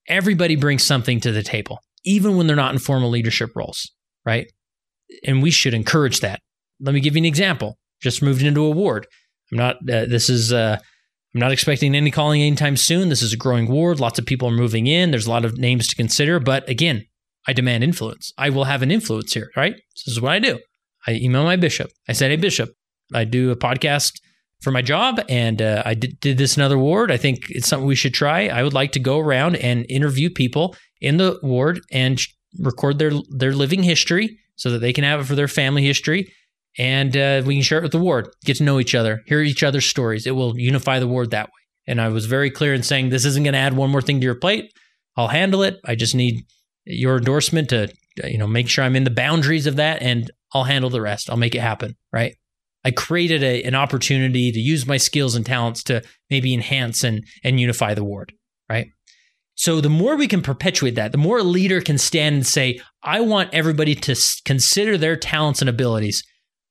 Everybody 0.09 0.57
brings 0.57 0.83
something 0.83 1.21
to 1.21 1.33
the 1.33 1.43
table, 1.43 1.81
even 2.05 2.37
when 2.37 2.47
they're 2.47 2.57
not 2.57 2.73
in 2.73 2.79
formal 2.79 3.11
leadership 3.11 3.51
roles, 3.57 3.91
right? 4.25 4.51
And 5.27 5.43
we 5.43 5.51
should 5.51 5.75
encourage 5.75 6.21
that. 6.21 6.41
Let 6.81 6.95
me 6.95 7.01
give 7.01 7.15
you 7.15 7.23
an 7.23 7.27
example. 7.27 7.79
Just 8.03 8.23
moved 8.23 8.43
into 8.43 8.65
a 8.65 8.71
ward. 8.71 9.07
I'm 9.51 9.59
not, 9.59 9.77
uh, 9.77 10.05
this 10.07 10.29
is, 10.29 10.53
uh, 10.53 10.79
I'm 11.35 11.41
not 11.41 11.53
expecting 11.53 11.95
any 11.97 12.13
calling 12.13 12.43
anytime 12.43 12.77
soon. 12.77 13.09
This 13.09 13.23
is 13.23 13.33
a 13.33 13.37
growing 13.37 13.69
ward. 13.69 13.99
Lots 13.99 14.21
of 14.21 14.27
people 14.27 14.49
are 14.49 14.53
moving 14.53 14.87
in. 14.87 15.11
There's 15.11 15.27
a 15.27 15.31
lot 15.31 15.45
of 15.45 15.59
names 15.59 15.89
to 15.89 15.97
consider. 15.97 16.39
But 16.39 16.69
again, 16.69 17.07
I 17.47 17.53
demand 17.53 17.83
influence. 17.83 18.33
I 18.39 18.51
will 18.51 18.65
have 18.65 18.83
an 18.83 18.93
influence 18.93 19.33
here, 19.35 19.51
right? 19.57 19.75
This 19.75 20.15
is 20.15 20.21
what 20.21 20.33
I 20.33 20.39
do. 20.39 20.61
I 21.07 21.15
email 21.15 21.43
my 21.43 21.57
bishop. 21.57 21.91
I 22.09 22.13
said, 22.13 22.31
Hey, 22.31 22.37
bishop, 22.37 22.71
I 23.13 23.25
do 23.25 23.51
a 23.51 23.57
podcast 23.57 24.13
for 24.63 24.71
my 24.71 24.81
job 24.81 25.21
and 25.29 25.61
uh, 25.61 25.83
I 25.85 25.95
did, 25.95 26.19
did 26.21 26.39
this 26.39 26.57
in 26.57 26.63
another 26.63 26.79
ward. 26.79 27.11
I 27.11 27.17
think 27.17 27.51
it's 27.51 27.69
something 27.69 27.87
we 27.87 27.97
should 27.97 28.15
try. 28.15 28.47
I 28.47 28.63
would 28.63 28.73
like 28.73 28.93
to 28.93 29.01
go 29.01 29.19
around 29.19 29.57
and 29.57 29.85
interview 29.89 30.31
people 30.31 30.77
in 31.01 31.19
the 31.19 31.39
ward 31.43 31.81
and 31.93 32.19
record 32.61 32.99
their 32.99 33.11
their 33.31 33.53
living 33.53 33.83
history 33.83 34.39
so 34.57 34.71
that 34.71 34.79
they 34.79 34.93
can 34.93 35.05
have 35.05 35.21
it 35.21 35.25
for 35.25 35.35
their 35.35 35.49
family 35.49 35.83
history 35.83 36.33
and 36.79 37.17
uh, 37.17 37.43
we 37.45 37.55
can 37.55 37.63
share 37.63 37.79
it 37.79 37.83
with 37.83 37.93
the 37.93 37.99
ward, 37.99 38.29
get 38.45 38.57
to 38.57 38.65
know 38.65 38.81
each 38.81 38.95
other, 38.95 39.23
hear 39.27 39.41
each 39.41 39.63
other's 39.63 39.87
stories. 39.87 40.27
It 40.27 40.33
will 40.33 40.59
unify 40.59 40.99
the 40.99 41.09
ward 41.09 41.31
that 41.31 41.47
way. 41.47 41.53
And 41.87 42.01
I 42.01 42.09
was 42.09 42.27
very 42.27 42.51
clear 42.51 42.75
in 42.75 42.83
saying 42.83 43.11
this 43.11 43.25
isn't 43.25 43.45
going 43.45 43.53
to 43.53 43.59
add 43.59 43.75
one 43.75 43.91
more 43.91 44.03
thing 44.03 44.21
to 44.21 44.25
your 44.25 44.35
plate. 44.35 44.73
I'll 45.17 45.29
handle 45.29 45.63
it. 45.63 45.79
I 45.85 45.95
just 45.95 46.15
need 46.15 46.45
your 46.85 47.19
endorsement 47.19 47.71
to 47.71 47.89
you 48.23 48.39
know 48.39 48.47
make 48.47 48.69
sure 48.69 48.85
I'm 48.85 48.97
in 48.97 49.05
the 49.05 49.11
boundaries 49.11 49.67
of 49.67 49.77
that, 49.77 50.03
and 50.03 50.31
I'll 50.53 50.65
handle 50.65 50.91
the 50.91 51.01
rest. 51.01 51.31
I'll 51.31 51.37
make 51.37 51.55
it 51.55 51.61
happen. 51.61 51.97
Right. 52.13 52.37
I 52.87 52.91
created 52.91 53.43
a, 53.43 53.63
an 53.63 53.75
opportunity 53.75 54.53
to 54.53 54.61
use 54.61 54.87
my 54.87 54.99
skills 54.99 55.35
and 55.35 55.47
talents 55.47 55.83
to 55.85 56.03
maybe 56.31 56.53
enhance 56.53 57.05
and 57.05 57.25
and 57.43 57.61
unify 57.61 57.95
the 57.95 58.05
ward. 58.05 58.33
Right. 58.69 58.89
So 59.57 59.81
the 59.81 59.89
more 59.89 60.17
we 60.17 60.27
can 60.27 60.43
perpetuate 60.43 60.97
that, 60.97 61.13
the 61.13 61.19
more 61.19 61.39
a 61.39 61.45
leader 61.45 61.81
can 61.81 61.97
stand 61.97 62.35
and 62.35 62.47
say, 62.47 62.81
I 63.05 63.21
want 63.21 63.55
everybody 63.55 63.95
to 63.95 64.17
consider 64.45 64.99
their 64.99 65.17
talents 65.17 65.61
and 65.61 65.71
abilities 65.71 66.25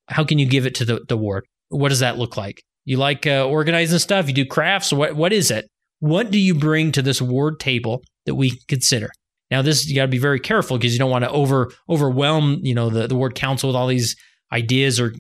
how 0.08 0.24
can 0.24 0.40
you 0.40 0.46
give 0.46 0.66
it 0.66 0.76
to 0.76 0.86
the, 0.86 1.02
the 1.08 1.18
ward? 1.18 1.46
What 1.70 1.90
does 1.90 2.00
that 2.00 2.18
look 2.18 2.38
like? 2.38 2.64
You 2.86 2.98
like 2.98 3.26
uh, 3.26 3.48
organizing 3.48 4.00
stuff? 4.00 4.28
You 4.28 4.34
do 4.34 4.46
crafts? 4.46 4.92
What 4.92 5.16
what 5.16 5.34
is 5.34 5.52
it? 5.52 5.70
What 6.00 6.32
do 6.32 6.38
you 6.38 6.54
bring 6.54 6.92
to 6.94 7.02
this 7.02 7.22
ward 7.22 7.60
table 7.60 8.04
that 8.26 8.36
we 8.36 8.60
consider? 8.68 9.10
Now, 9.50 9.62
this 9.62 9.88
you 9.88 9.96
got 9.96 10.04
to 10.04 10.10
be 10.10 10.18
very 10.18 10.40
careful 10.40 10.78
because 10.78 10.94
you 10.94 11.00
don't 11.00 11.12
want 11.12 11.24
to 11.24 11.32
over 11.32 11.72
overwhelm 11.90 12.60
you 12.62 12.76
know 12.76 12.90
the, 12.90 13.08
the 13.08 13.16
ward 13.16 13.36
council 13.36 13.70
with 13.70 13.76
all 13.76 13.88
these 13.88 14.16
ideas 14.52 15.00
or 15.00 15.14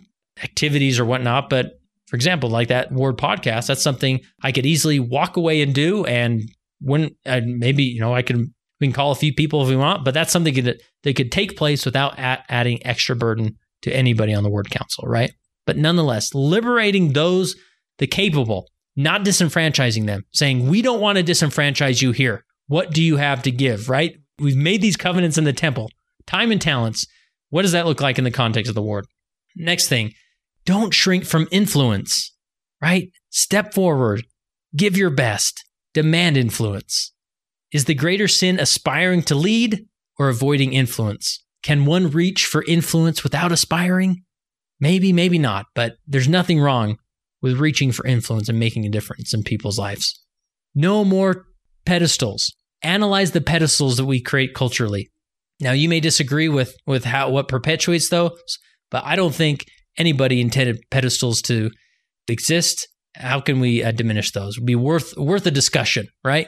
activities 0.43 0.99
or 0.99 1.05
whatnot. 1.05 1.49
But 1.49 1.79
for 2.07 2.15
example, 2.15 2.49
like 2.49 2.67
that 2.67 2.91
ward 2.91 3.17
podcast, 3.17 3.67
that's 3.67 3.81
something 3.81 4.19
I 4.41 4.51
could 4.51 4.65
easily 4.65 4.99
walk 4.99 5.37
away 5.37 5.61
and 5.61 5.73
do, 5.73 6.05
and 6.05 6.43
when 6.81 7.15
uh, 7.25 7.41
maybe 7.45 7.83
you 7.83 8.01
know 8.01 8.13
I 8.13 8.23
can 8.23 8.53
we 8.81 8.87
can 8.87 8.93
call 8.93 9.11
a 9.11 9.15
few 9.15 9.33
people 9.33 9.63
if 9.63 9.69
we 9.69 9.77
want, 9.77 10.03
but 10.03 10.13
that's 10.13 10.33
something 10.33 10.53
that 10.65 10.81
that 11.03 11.15
could 11.15 11.31
take 11.31 11.55
place 11.55 11.85
without 11.85 12.15
adding 12.17 12.85
extra 12.85 13.15
burden 13.15 13.57
to 13.83 13.95
anybody 13.95 14.33
on 14.33 14.43
the 14.43 14.49
ward 14.49 14.69
council, 14.69 15.05
right? 15.07 15.31
But 15.65 15.77
nonetheless, 15.77 16.33
liberating 16.33 17.13
those, 17.13 17.55
the 17.99 18.07
capable, 18.07 18.69
not 18.95 19.23
disenfranchising 19.23 20.05
them, 20.05 20.23
saying, 20.31 20.67
we 20.67 20.81
don't 20.81 21.01
want 21.01 21.17
to 21.17 21.23
disenfranchise 21.23 22.01
you 22.01 22.11
here. 22.11 22.43
What 22.67 22.91
do 22.91 23.01
you 23.01 23.17
have 23.17 23.43
to 23.43 23.51
give, 23.51 23.89
right? 23.89 24.15
We've 24.39 24.57
made 24.57 24.81
these 24.81 24.97
covenants 24.97 25.37
in 25.37 25.43
the 25.43 25.53
temple, 25.53 25.89
time 26.25 26.51
and 26.51 26.61
talents. 26.61 27.05
What 27.49 27.61
does 27.61 27.71
that 27.71 27.85
look 27.85 28.01
like 28.01 28.17
in 28.17 28.23
the 28.23 28.31
context 28.31 28.69
of 28.69 28.75
the 28.75 28.81
ward? 28.81 29.05
Next 29.55 29.87
thing, 29.87 30.13
don't 30.65 30.93
shrink 30.93 31.25
from 31.25 31.47
influence, 31.51 32.35
right? 32.81 33.09
Step 33.29 33.73
forward, 33.73 34.23
give 34.75 34.97
your 34.97 35.09
best, 35.09 35.63
demand 35.93 36.37
influence. 36.37 37.13
Is 37.71 37.85
the 37.85 37.93
greater 37.93 38.27
sin 38.27 38.59
aspiring 38.59 39.23
to 39.23 39.35
lead 39.35 39.85
or 40.17 40.29
avoiding 40.29 40.73
influence? 40.73 41.42
Can 41.63 41.85
one 41.85 42.11
reach 42.11 42.45
for 42.45 42.63
influence 42.67 43.23
without 43.23 43.51
aspiring? 43.51 44.23
Maybe, 44.79 45.13
maybe 45.13 45.39
not, 45.39 45.65
but 45.73 45.95
there's 46.05 46.27
nothing 46.27 46.59
wrong 46.59 46.97
with 47.41 47.59
reaching 47.59 47.91
for 47.91 48.05
influence 48.05 48.49
and 48.49 48.59
making 48.59 48.85
a 48.85 48.89
difference 48.89 49.33
in 49.33 49.43
people's 49.43 49.79
lives. 49.79 50.21
No 50.75 51.05
more 51.05 51.45
pedestals. 51.85 52.53
Analyze 52.81 53.31
the 53.31 53.41
pedestals 53.41 53.97
that 53.97 54.05
we 54.05 54.21
create 54.21 54.53
culturally. 54.53 55.09
Now, 55.59 55.71
you 55.71 55.87
may 55.87 55.99
disagree 55.99 56.49
with 56.49 56.75
with 56.85 57.05
how 57.05 57.29
what 57.29 57.47
perpetuates 57.47 58.09
those, 58.09 58.31
but 58.91 59.03
I 59.05 59.15
don't 59.15 59.33
think 59.33 59.65
anybody 59.97 60.41
intended 60.41 60.79
pedestals 60.91 61.41
to 61.43 61.71
exist. 62.27 62.87
How 63.15 63.39
can 63.39 63.59
we 63.59 63.83
uh, 63.83 63.91
diminish 63.91 64.31
those? 64.31 64.57
Would 64.57 64.65
be 64.65 64.75
worth 64.75 65.15
worth 65.15 65.45
a 65.45 65.51
discussion, 65.51 66.07
right? 66.23 66.47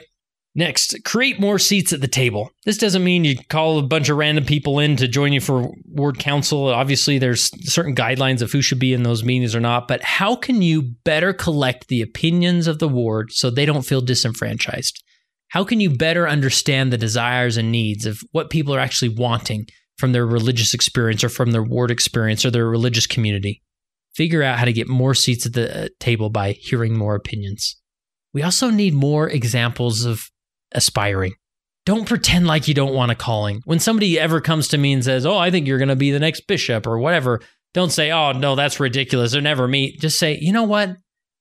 Next, 0.58 0.96
create 1.04 1.38
more 1.38 1.58
seats 1.58 1.92
at 1.92 2.00
the 2.00 2.08
table. 2.08 2.50
This 2.64 2.78
doesn't 2.78 3.04
mean 3.04 3.26
you 3.26 3.36
call 3.50 3.78
a 3.78 3.82
bunch 3.82 4.08
of 4.08 4.16
random 4.16 4.46
people 4.46 4.78
in 4.78 4.96
to 4.96 5.06
join 5.06 5.34
you 5.34 5.40
for 5.40 5.70
ward 5.84 6.18
council. 6.18 6.68
Obviously, 6.68 7.18
there's 7.18 7.50
certain 7.70 7.94
guidelines 7.94 8.40
of 8.40 8.50
who 8.50 8.62
should 8.62 8.78
be 8.78 8.94
in 8.94 9.02
those 9.02 9.22
meetings 9.22 9.54
or 9.54 9.60
not, 9.60 9.86
but 9.86 10.02
how 10.02 10.34
can 10.34 10.62
you 10.62 10.80
better 11.04 11.34
collect 11.34 11.88
the 11.88 12.00
opinions 12.00 12.66
of 12.66 12.78
the 12.78 12.88
ward 12.88 13.32
so 13.32 13.50
they 13.50 13.66
don't 13.66 13.84
feel 13.84 14.00
disenfranchised? 14.00 15.04
How 15.48 15.62
can 15.62 15.78
you 15.78 15.90
better 15.90 16.26
understand 16.26 16.90
the 16.90 16.96
desires 16.96 17.58
and 17.58 17.70
needs 17.70 18.06
of 18.06 18.22
what 18.32 18.48
people 18.48 18.74
are 18.74 18.80
actually 18.80 19.10
wanting 19.10 19.66
from 19.98 20.12
their 20.12 20.26
religious 20.26 20.72
experience 20.72 21.22
or 21.22 21.28
from 21.28 21.50
their 21.50 21.62
ward 21.62 21.90
experience 21.90 22.46
or 22.46 22.50
their 22.50 22.66
religious 22.66 23.06
community? 23.06 23.62
Figure 24.14 24.42
out 24.42 24.58
how 24.58 24.64
to 24.64 24.72
get 24.72 24.88
more 24.88 25.12
seats 25.12 25.44
at 25.44 25.52
the 25.52 25.84
uh, 25.84 25.88
table 26.00 26.30
by 26.30 26.52
hearing 26.52 26.96
more 26.96 27.14
opinions. 27.14 27.76
We 28.32 28.42
also 28.42 28.70
need 28.70 28.94
more 28.94 29.28
examples 29.28 30.06
of 30.06 30.30
aspiring. 30.76 31.34
Don't 31.84 32.06
pretend 32.06 32.46
like 32.46 32.68
you 32.68 32.74
don't 32.74 32.94
want 32.94 33.12
a 33.12 33.16
calling. 33.16 33.62
When 33.64 33.78
somebody 33.78 34.18
ever 34.18 34.40
comes 34.40 34.68
to 34.68 34.78
me 34.78 34.92
and 34.92 35.04
says, 35.04 35.24
Oh, 35.24 35.38
I 35.38 35.50
think 35.50 35.66
you're 35.66 35.78
going 35.78 35.88
to 35.88 35.96
be 35.96 36.10
the 36.10 36.20
next 36.20 36.46
bishop 36.46 36.86
or 36.86 36.98
whatever, 36.98 37.40
don't 37.74 37.92
say, 37.92 38.10
Oh, 38.10 38.32
no, 38.32 38.54
that's 38.54 38.80
ridiculous. 38.80 39.34
Or 39.34 39.40
never 39.40 39.66
meet. 39.66 40.00
Just 40.00 40.18
say, 40.18 40.36
You 40.40 40.52
know 40.52 40.64
what? 40.64 40.96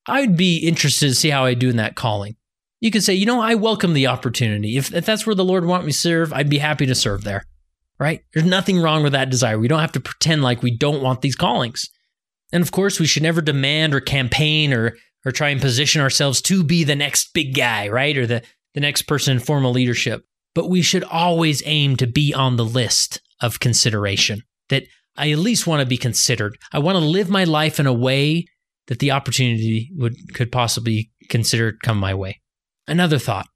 I'd 0.08 0.38
be 0.38 0.58
interested 0.58 1.10
to 1.10 1.16
see 1.16 1.30
how 1.30 1.46
I 1.46 1.56
do 1.56 1.70
in 1.70 1.78
that 1.78 1.96
calling. 1.96 2.36
You 2.80 2.92
can 2.92 3.02
say, 3.02 3.16
You 3.16 3.26
know, 3.26 3.42
I 3.42 3.56
welcome 3.56 3.94
the 3.94 4.08
opportunity. 4.08 4.78
If, 4.78 4.94
if 4.94 5.06
that's 5.06 5.26
where 5.26 5.36
the 5.36 5.44
Lord 5.44 5.66
want 5.66 5.86
me 5.86 5.92
to 5.92 5.98
serve, 5.98 6.32
I'd 6.32 6.50
be 6.50 6.60
happy 6.60 6.86
to 6.86 6.96
serve 6.96 7.24
there. 7.24 7.44
Right? 8.00 8.22
There's 8.34 8.46
nothing 8.46 8.80
wrong 8.80 9.04
with 9.04 9.14
that 9.14 9.30
desire. 9.30 9.58
We 9.58 9.68
don't 9.68 9.80
have 9.80 9.94
to 9.94 10.00
pretend 10.00 10.44
like 10.44 10.62
we 10.62 10.78
don't 10.78 11.02
want 11.02 11.22
these 11.22 11.36
callings. 11.36 11.90
And 12.52 12.62
of 12.62 12.72
course, 12.72 13.00
we 13.00 13.08
should 13.08 13.24
never 13.24 13.42
demand 13.42 13.96
or 13.96 14.02
campaign 14.02 14.74
or 14.74 14.96
or 15.26 15.32
try 15.32 15.50
and 15.50 15.60
position 15.60 16.02
ourselves 16.02 16.40
to 16.40 16.64
be 16.64 16.84
the 16.84 16.96
next 16.96 17.34
big 17.34 17.56
guy, 17.56 17.88
right? 17.88 18.16
Or 18.16 18.28
the 18.28 18.44
the 18.76 18.82
next 18.82 19.04
person 19.04 19.38
in 19.38 19.40
formal 19.40 19.72
leadership. 19.72 20.24
But 20.54 20.70
we 20.70 20.84
should 20.84 21.04
always 21.04 21.64
aim 21.66 21.98
to 21.98 22.08
be 22.08 22.34
on 22.34 22.56
the 22.56 22.66
list 22.66 23.20
of 23.42 23.60
consideration, 23.60 24.44
that 24.70 24.84
I 25.18 25.32
at 25.32 25.40
least 25.40 25.66
want 25.66 25.82
to 25.82 25.88
be 25.88 25.98
considered. 25.98 26.58
I 26.72 26.80
want 26.80 26.98
to 26.98 27.04
live 27.04 27.30
my 27.30 27.46
life 27.46 27.80
in 27.80 27.88
a 27.88 27.94
way 27.94 28.46
that 28.88 29.00
the 29.00 29.12
opportunity 29.12 29.90
would 29.96 30.16
could 30.34 30.52
possibly 30.52 31.10
consider 31.30 31.74
come 31.84 31.98
my 31.98 32.14
way. 32.14 32.42
Another 32.88 33.18
thought. 33.18 33.48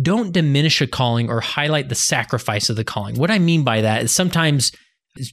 Don't 0.00 0.32
diminish 0.32 0.80
a 0.82 0.86
calling 0.86 1.30
or 1.30 1.40
highlight 1.40 1.88
the 1.88 1.94
sacrifice 1.94 2.68
of 2.68 2.76
the 2.76 2.84
calling. 2.84 3.16
What 3.16 3.30
I 3.30 3.38
mean 3.38 3.64
by 3.64 3.80
that 3.80 4.04
is 4.04 4.14
sometimes 4.14 4.70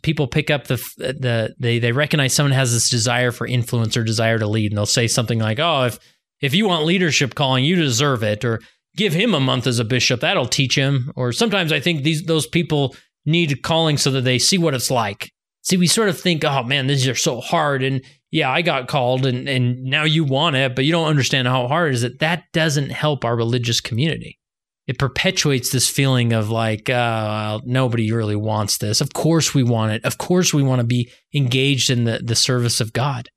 people 0.01 0.27
pick 0.27 0.49
up 0.49 0.67
the 0.67 0.77
the 0.97 1.53
they 1.59 1.79
they 1.79 1.91
recognize 1.91 2.33
someone 2.33 2.53
has 2.53 2.73
this 2.73 2.89
desire 2.89 3.31
for 3.31 3.45
influence 3.45 3.97
or 3.97 4.03
desire 4.03 4.39
to 4.39 4.47
lead 4.47 4.71
and 4.71 4.77
they'll 4.77 4.85
say 4.85 5.07
something 5.07 5.39
like, 5.39 5.59
"Oh, 5.59 5.83
if 5.83 5.99
if 6.41 6.55
you 6.55 6.67
want 6.67 6.85
leadership 6.85 7.35
calling, 7.35 7.65
you 7.65 7.75
deserve 7.75 8.23
it," 8.23 8.45
or 8.45 8.61
give 8.95 9.13
him 9.13 9.33
a 9.33 9.39
month 9.39 9.67
as 9.67 9.79
a 9.79 9.85
bishop. 9.85 10.21
That'll 10.21 10.45
teach 10.45 10.75
him. 10.75 11.11
Or 11.15 11.31
sometimes 11.31 11.71
I 11.71 11.79
think 11.79 12.03
these 12.03 12.23
those 12.23 12.47
people 12.47 12.95
need 13.25 13.63
calling 13.63 13.97
so 13.97 14.11
that 14.11 14.21
they 14.21 14.39
see 14.39 14.57
what 14.57 14.73
it's 14.73 14.91
like. 14.91 15.31
See, 15.61 15.77
we 15.77 15.87
sort 15.87 16.09
of 16.09 16.19
think, 16.19 16.43
oh 16.43 16.63
man, 16.63 16.87
these 16.87 17.07
are 17.07 17.15
so 17.15 17.39
hard. 17.39 17.83
And 17.83 18.03
yeah, 18.31 18.51
I 18.51 18.61
got 18.61 18.87
called 18.87 19.25
and, 19.25 19.47
and 19.47 19.83
now 19.83 20.03
you 20.03 20.25
want 20.25 20.55
it, 20.57 20.75
but 20.75 20.85
you 20.85 20.91
don't 20.91 21.07
understand 21.07 21.47
how 21.47 21.67
hard 21.67 21.91
it 21.91 21.95
is. 21.95 22.01
That 22.01 22.19
that 22.19 22.43
doesn't 22.51 22.89
help 22.89 23.23
our 23.23 23.35
religious 23.35 23.79
community. 23.79 24.39
It 24.85 24.99
perpetuates 24.99 25.71
this 25.71 25.87
feeling 25.87 26.33
of 26.33 26.49
like, 26.49 26.89
uh, 26.89 27.61
nobody 27.63 28.11
really 28.11 28.35
wants 28.35 28.79
this. 28.79 28.99
Of 28.99 29.13
course 29.13 29.53
we 29.53 29.63
want 29.63 29.93
it. 29.93 30.03
Of 30.03 30.17
course 30.17 30.53
we 30.53 30.61
want 30.61 30.81
to 30.81 30.85
be 30.85 31.09
engaged 31.33 31.89
in 31.89 32.03
the, 32.03 32.19
the 32.21 32.35
service 32.35 32.81
of 32.81 32.91
God. 32.91 33.29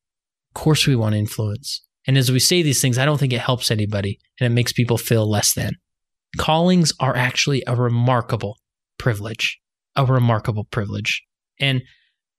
Of 0.51 0.61
course 0.61 0.89
we 0.89 0.97
want 0.97 1.15
influence. 1.15 1.86
And 2.07 2.17
as 2.17 2.31
we 2.31 2.39
say 2.39 2.63
these 2.63 2.81
things, 2.81 2.99
I 2.99 3.05
don't 3.05 3.19
think 3.19 3.33
it 3.33 3.41
helps 3.41 3.71
anybody 3.71 4.19
and 4.41 4.47
it 4.47 4.55
makes 4.55 4.73
people 4.73 4.99
feel 4.99 5.29
less 5.29 5.55
than. 5.55 5.75
Callings 6.39 6.93
are 7.01 7.17
actually 7.17 7.63
a 7.67 7.75
remarkable 7.75 8.59
privilege, 8.99 9.59
a 9.97 10.05
remarkable 10.05 10.65
privilege. 10.65 11.23
And 11.59 11.83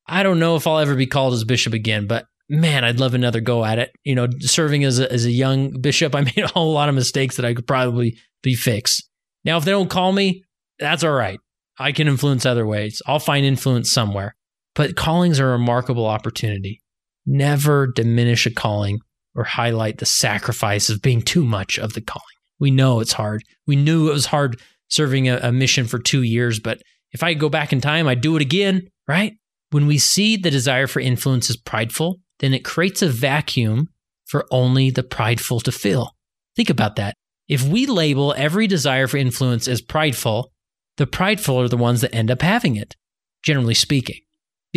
I 0.08 0.24
don't 0.24 0.40
know 0.40 0.56
if 0.56 0.68
I'll 0.68 0.80
ever 0.80 0.96
be 0.96 1.08
called 1.08 1.34
as 1.34 1.44
bishop 1.44 1.74
again, 1.74 2.08
but 2.08 2.26
man, 2.50 2.84
I'd 2.84 3.00
love 3.00 3.14
another 3.14 3.42
go 3.42 3.66
at 3.66 3.80
it. 3.80 3.92
You 4.04 4.16
know, 4.16 4.28
serving 4.40 4.84
as 4.84 5.00
a, 5.00 5.12
as 5.12 5.26
a 5.26 5.32
young 5.32 5.82
bishop, 5.82 6.16
I 6.16 6.22
made 6.22 6.38
a 6.38 6.48
whole 6.48 6.74
lot 6.74 6.90
of 6.90 6.96
mistakes 6.96 7.36
that 7.36 7.46
I 7.46 7.54
could 7.54 7.68
probably 7.68 8.18
be 8.42 8.56
fixed. 8.56 9.10
Now, 9.44 9.58
if 9.58 9.66
they 9.66 9.72
don't 9.72 9.90
call 9.90 10.12
me, 10.12 10.44
that's 10.80 11.04
all 11.04 11.12
right. 11.12 11.40
I 11.80 11.92
can 11.92 12.08
influence 12.08 12.46
other 12.46 12.66
ways. 12.66 13.02
I'll 13.06 13.20
find 13.20 13.46
influence 13.46 13.92
somewhere. 13.92 14.36
But 14.76 14.96
callings 14.96 15.40
are 15.40 15.50
a 15.50 15.58
remarkable 15.58 16.06
opportunity. 16.06 16.82
Never 17.26 17.88
diminish 17.88 18.46
a 18.46 18.52
calling 18.52 19.00
or 19.38 19.44
highlight 19.44 20.00
the 20.00 20.06
sacrifice 20.06 20.90
of 20.90 21.02
being 21.02 21.22
too 21.22 21.46
much 21.46 21.78
of 21.78 21.94
the 21.94 22.02
calling. 22.02 22.24
We 22.60 22.72
know 22.72 23.00
it's 23.00 23.14
hard. 23.14 23.44
We 23.68 23.76
knew 23.76 24.10
it 24.10 24.14
was 24.14 24.26
hard 24.26 24.60
serving 24.90 25.30
a, 25.30 25.38
a 25.38 25.52
mission 25.52 25.86
for 25.86 26.00
two 26.00 26.24
years, 26.24 26.60
but 26.60 26.82
if 27.12 27.24
I 27.24 27.34
go 27.36 27.48
back 27.48 27.72
in 27.72 27.80
time, 27.80 28.08
I'd 28.08 28.22
do 28.22 28.36
it 28.36 28.42
again, 28.42 28.90
right? 29.08 29.34
When 29.70 29.86
we 29.86 29.98
see 29.98 30.38
the 30.38 30.52
desire 30.52 30.88
for 30.88 31.00
influence 31.00 31.50
as 31.50 31.58
prideful, 31.58 32.20
then 32.40 32.54
it 32.54 32.66
creates 32.66 33.02
a 33.02 33.10
vacuum 33.10 33.90
for 34.26 34.46
only 34.52 34.90
the 34.90 35.04
prideful 35.04 35.60
to 35.62 35.72
fill. 35.72 36.12
Think 36.56 36.70
about 36.70 36.96
that. 36.96 37.16
If 37.48 37.64
we 37.64 37.86
label 37.86 38.34
every 38.36 38.68
desire 38.68 39.08
for 39.08 39.18
influence 39.18 39.68
as 39.68 39.82
prideful, 39.82 40.52
the 40.98 41.08
prideful 41.08 41.62
are 41.62 41.70
the 41.70 41.78
ones 41.78 42.02
that 42.02 42.14
end 42.14 42.32
up 42.32 42.42
having 42.42 42.76
it, 42.76 42.96
generally 43.44 43.74
speaking. 43.74 44.20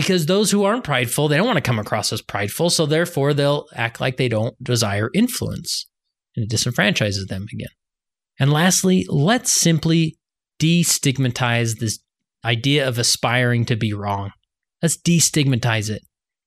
Because 0.01 0.24
those 0.24 0.51
who 0.51 0.64
aren't 0.64 0.82
prideful, 0.82 1.28
they 1.28 1.36
don't 1.36 1.46
want 1.46 1.59
to 1.59 1.61
come 1.61 1.78
across 1.78 2.11
as 2.11 2.22
prideful, 2.22 2.70
so 2.70 2.86
therefore 2.86 3.34
they'll 3.34 3.66
act 3.74 4.01
like 4.01 4.16
they 4.16 4.30
don't 4.30 4.57
desire 4.64 5.11
influence, 5.12 5.90
and 6.34 6.51
it 6.51 6.57
disenfranchises 6.57 7.26
them 7.28 7.44
again. 7.53 7.68
And 8.38 8.51
lastly, 8.51 9.05
let's 9.11 9.61
simply 9.61 10.16
destigmatize 10.59 11.80
this 11.80 11.98
idea 12.46 12.88
of 12.88 12.98
aspiring 12.98 13.66
to 13.66 13.76
be 13.76 13.92
wrong. 13.92 14.30
Let's 14.80 14.96
destigmatize 14.96 15.90
it. 15.90 16.01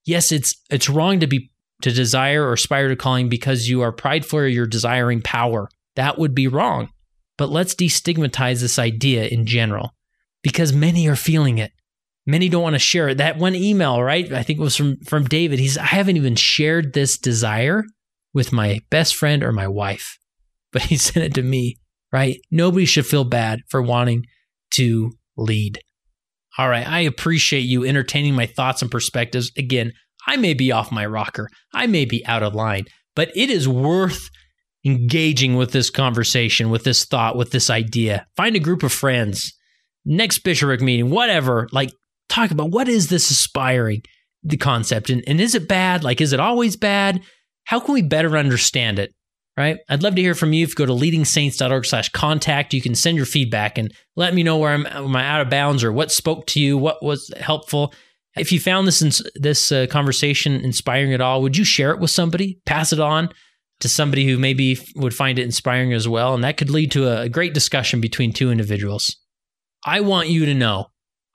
Yes, 0.03 0.31
it's 0.31 0.59
it's 0.71 0.89
wrong 0.89 1.19
to 1.19 1.27
be 1.27 1.51
to 1.83 1.91
desire 1.91 2.47
or 2.47 2.53
aspire 2.53 2.87
to 2.87 2.95
calling 2.95 3.29
because 3.29 3.69
you 3.69 3.81
are 3.81 3.91
prideful 3.91 4.39
or 4.39 4.47
you're 4.47 4.65
desiring 4.65 5.21
power. 5.21 5.69
That 5.95 6.17
would 6.17 6.33
be 6.33 6.47
wrong. 6.47 6.89
But 7.37 7.51
let's 7.51 7.75
destigmatize 7.75 8.61
this 8.61 8.79
idea 8.79 9.27
in 9.27 9.45
general 9.45 9.91
because 10.41 10.73
many 10.73 11.07
are 11.07 11.15
feeling 11.15 11.59
it. 11.59 11.71
Many 12.25 12.47
don't 12.47 12.63
want 12.63 12.75
to 12.75 12.79
share 12.79 13.09
it. 13.09 13.17
That 13.17 13.37
one 13.37 13.55
email, 13.55 14.01
right? 14.01 14.31
I 14.31 14.43
think 14.43 14.59
it 14.59 14.63
was 14.63 14.75
from 14.75 14.97
from 15.05 15.25
David. 15.25 15.59
He's 15.59 15.77
I 15.77 15.85
haven't 15.85 16.17
even 16.17 16.35
shared 16.35 16.93
this 16.93 17.17
desire 17.17 17.83
with 18.33 18.53
my 18.53 18.79
best 18.89 19.15
friend 19.15 19.43
or 19.43 19.51
my 19.51 19.67
wife, 19.67 20.17
but 20.71 20.83
he 20.83 20.97
sent 20.97 21.25
it 21.25 21.33
to 21.35 21.43
me, 21.43 21.77
right? 22.11 22.37
Nobody 22.49 22.85
should 22.85 23.05
feel 23.05 23.25
bad 23.25 23.61
for 23.69 23.81
wanting 23.81 24.23
to 24.75 25.11
lead. 25.37 25.79
All 26.57 26.69
right, 26.69 26.87
I 26.87 26.99
appreciate 26.99 27.61
you 27.61 27.83
entertaining 27.83 28.35
my 28.35 28.45
thoughts 28.45 28.81
and 28.81 28.91
perspectives. 28.91 29.51
Again, 29.57 29.91
I 30.27 30.37
may 30.37 30.53
be 30.53 30.71
off 30.71 30.91
my 30.91 31.05
rocker, 31.05 31.49
I 31.73 31.87
may 31.87 32.05
be 32.05 32.25
out 32.25 32.43
of 32.43 32.55
line, 32.55 32.85
but 33.15 33.31
it 33.35 33.49
is 33.49 33.67
worth 33.67 34.29
engaging 34.85 35.55
with 35.55 35.71
this 35.71 35.89
conversation, 35.89 36.69
with 36.69 36.83
this 36.83 37.05
thought, 37.05 37.35
with 37.35 37.51
this 37.51 37.69
idea. 37.69 38.27
Find 38.35 38.55
a 38.55 38.59
group 38.59 38.83
of 38.83 38.91
friends, 38.91 39.53
next 40.05 40.39
bishopric 40.39 40.81
meeting, 40.81 41.09
whatever. 41.09 41.67
Like, 41.71 41.91
talk 42.33 42.51
about 42.51 42.71
what 42.71 42.87
is 42.87 43.09
this 43.09 43.29
aspiring 43.31 44.01
the 44.43 44.57
concept 44.57 45.09
and, 45.09 45.23
and 45.27 45.39
is 45.39 45.55
it 45.55 45.67
bad? 45.67 46.03
Like, 46.03 46.19
is 46.21 46.33
it 46.33 46.39
always 46.39 46.75
bad? 46.75 47.21
How 47.65 47.79
can 47.79 47.93
we 47.93 48.01
better 48.01 48.37
understand 48.37 48.99
it? 48.99 49.13
right? 49.57 49.77
I'd 49.89 50.03
love 50.03 50.15
to 50.15 50.21
hear 50.21 50.35
from 50.35 50.53
you. 50.53 50.63
If 50.63 50.69
you 50.71 50.75
go 50.75 50.85
to 50.85 50.93
leadingsaints.org 50.93 51.85
slash 51.85 52.09
contact, 52.09 52.73
you 52.73 52.81
can 52.81 52.95
send 52.95 53.17
your 53.17 53.25
feedback 53.25 53.77
and 53.77 53.93
let 54.15 54.33
me 54.33 54.43
know 54.43 54.57
where 54.57 54.73
I'm, 54.73 54.85
am 54.87 55.15
I 55.15 55.27
out 55.27 55.41
of 55.41 55.49
bounds 55.49 55.83
or 55.83 55.91
what 55.91 56.11
spoke 56.11 56.47
to 56.47 56.59
you, 56.59 56.77
what 56.77 57.03
was 57.03 57.31
helpful. 57.39 57.93
If 58.35 58.51
you 58.51 58.59
found 58.59 58.87
this 58.87 59.21
this 59.35 59.71
uh, 59.71 59.85
conversation 59.91 60.53
inspiring 60.53 61.13
at 61.13 61.21
all, 61.21 61.43
would 61.43 61.55
you 61.55 61.63
share 61.63 61.91
it 61.91 61.99
with 61.99 62.09
somebody? 62.09 62.59
Pass 62.65 62.91
it 62.91 62.99
on 62.99 63.29
to 63.79 63.87
somebody 63.87 64.25
who 64.25 64.39
maybe 64.39 64.79
would 64.95 65.13
find 65.13 65.37
it 65.37 65.43
inspiring 65.43 65.93
as 65.93 66.07
well, 66.07 66.33
and 66.33 66.43
that 66.43 66.57
could 66.57 66.71
lead 66.71 66.91
to 66.93 67.21
a 67.21 67.29
great 67.29 67.53
discussion 67.53 68.01
between 68.01 68.33
two 68.33 68.49
individuals. 68.49 69.17
I 69.85 69.99
want 69.99 70.29
you 70.29 70.47
to 70.47 70.53
know 70.55 70.87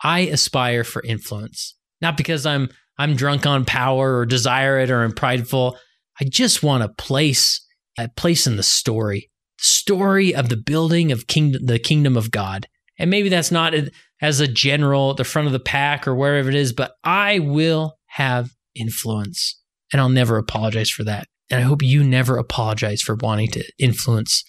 I 0.03 0.21
aspire 0.21 0.85
for 0.85 1.03
influence, 1.03 1.75
not 2.01 2.17
because 2.17 2.47
I'm 2.47 2.69
I'm 2.99 3.15
drunk 3.15 3.47
on 3.47 3.65
power 3.65 4.19
or 4.19 4.27
desire 4.27 4.81
it 4.81 4.91
or 4.91 5.03
I'm 5.03 5.13
prideful. 5.13 5.79
I 6.21 6.25
just 6.25 6.63
want 6.63 6.83
a 6.83 6.89
place 6.89 7.65
a 7.99 8.09
place 8.09 8.47
in 8.47 8.57
the 8.57 8.63
story, 8.63 9.31
story 9.59 10.35
of 10.35 10.49
the 10.49 10.57
building 10.57 11.11
of 11.13 11.27
kingdom, 11.27 11.67
the 11.67 11.79
kingdom 11.79 12.17
of 12.17 12.31
God. 12.31 12.67
And 12.99 13.11
maybe 13.11 13.29
that's 13.29 13.51
not 13.51 13.75
as 14.23 14.41
a 14.41 14.49
general, 14.49 15.15
the 15.15 15.25
front 15.25 15.47
of 15.47 15.53
the 15.53 15.61
pack 15.61 16.07
or 16.07 16.15
wherever 16.15 16.49
it 16.49 16.55
is, 16.55 16.73
but 16.73 16.93
I 17.05 17.41
will 17.41 17.99
have 18.07 18.51
influence 18.75 19.61
and 19.93 20.01
I'll 20.01 20.09
never 20.09 20.39
apologize 20.39 20.91
for 20.91 21.05
that. 21.05 21.27
And 21.51 21.61
I 21.61 21.65
hope 21.65 21.83
you 21.83 22.05
never 22.05 22.37
apologize 22.37 23.01
for 23.01 23.17
wanting 23.17 23.51
to 23.53 23.65
influence 23.79 24.45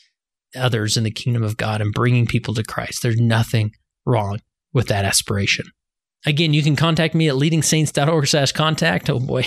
others 0.55 0.97
in 0.97 1.03
the 1.03 1.11
kingdom 1.11 1.43
of 1.43 1.57
God 1.57 1.81
and 1.81 1.93
bringing 1.93 2.25
people 2.25 2.53
to 2.55 2.63
Christ. 2.63 3.01
There's 3.01 3.19
nothing 3.19 3.71
wrong 4.05 4.39
with 4.74 4.88
that 4.88 5.05
aspiration. 5.05 5.65
Again, 6.26 6.53
you 6.53 6.63
can 6.63 6.76
contact 6.76 7.15
me 7.15 7.30
at 7.30 7.36
leadingsaints.org 7.36 8.28
slash 8.28 8.51
contact. 8.51 9.09
Oh 9.09 9.20
boy, 9.20 9.45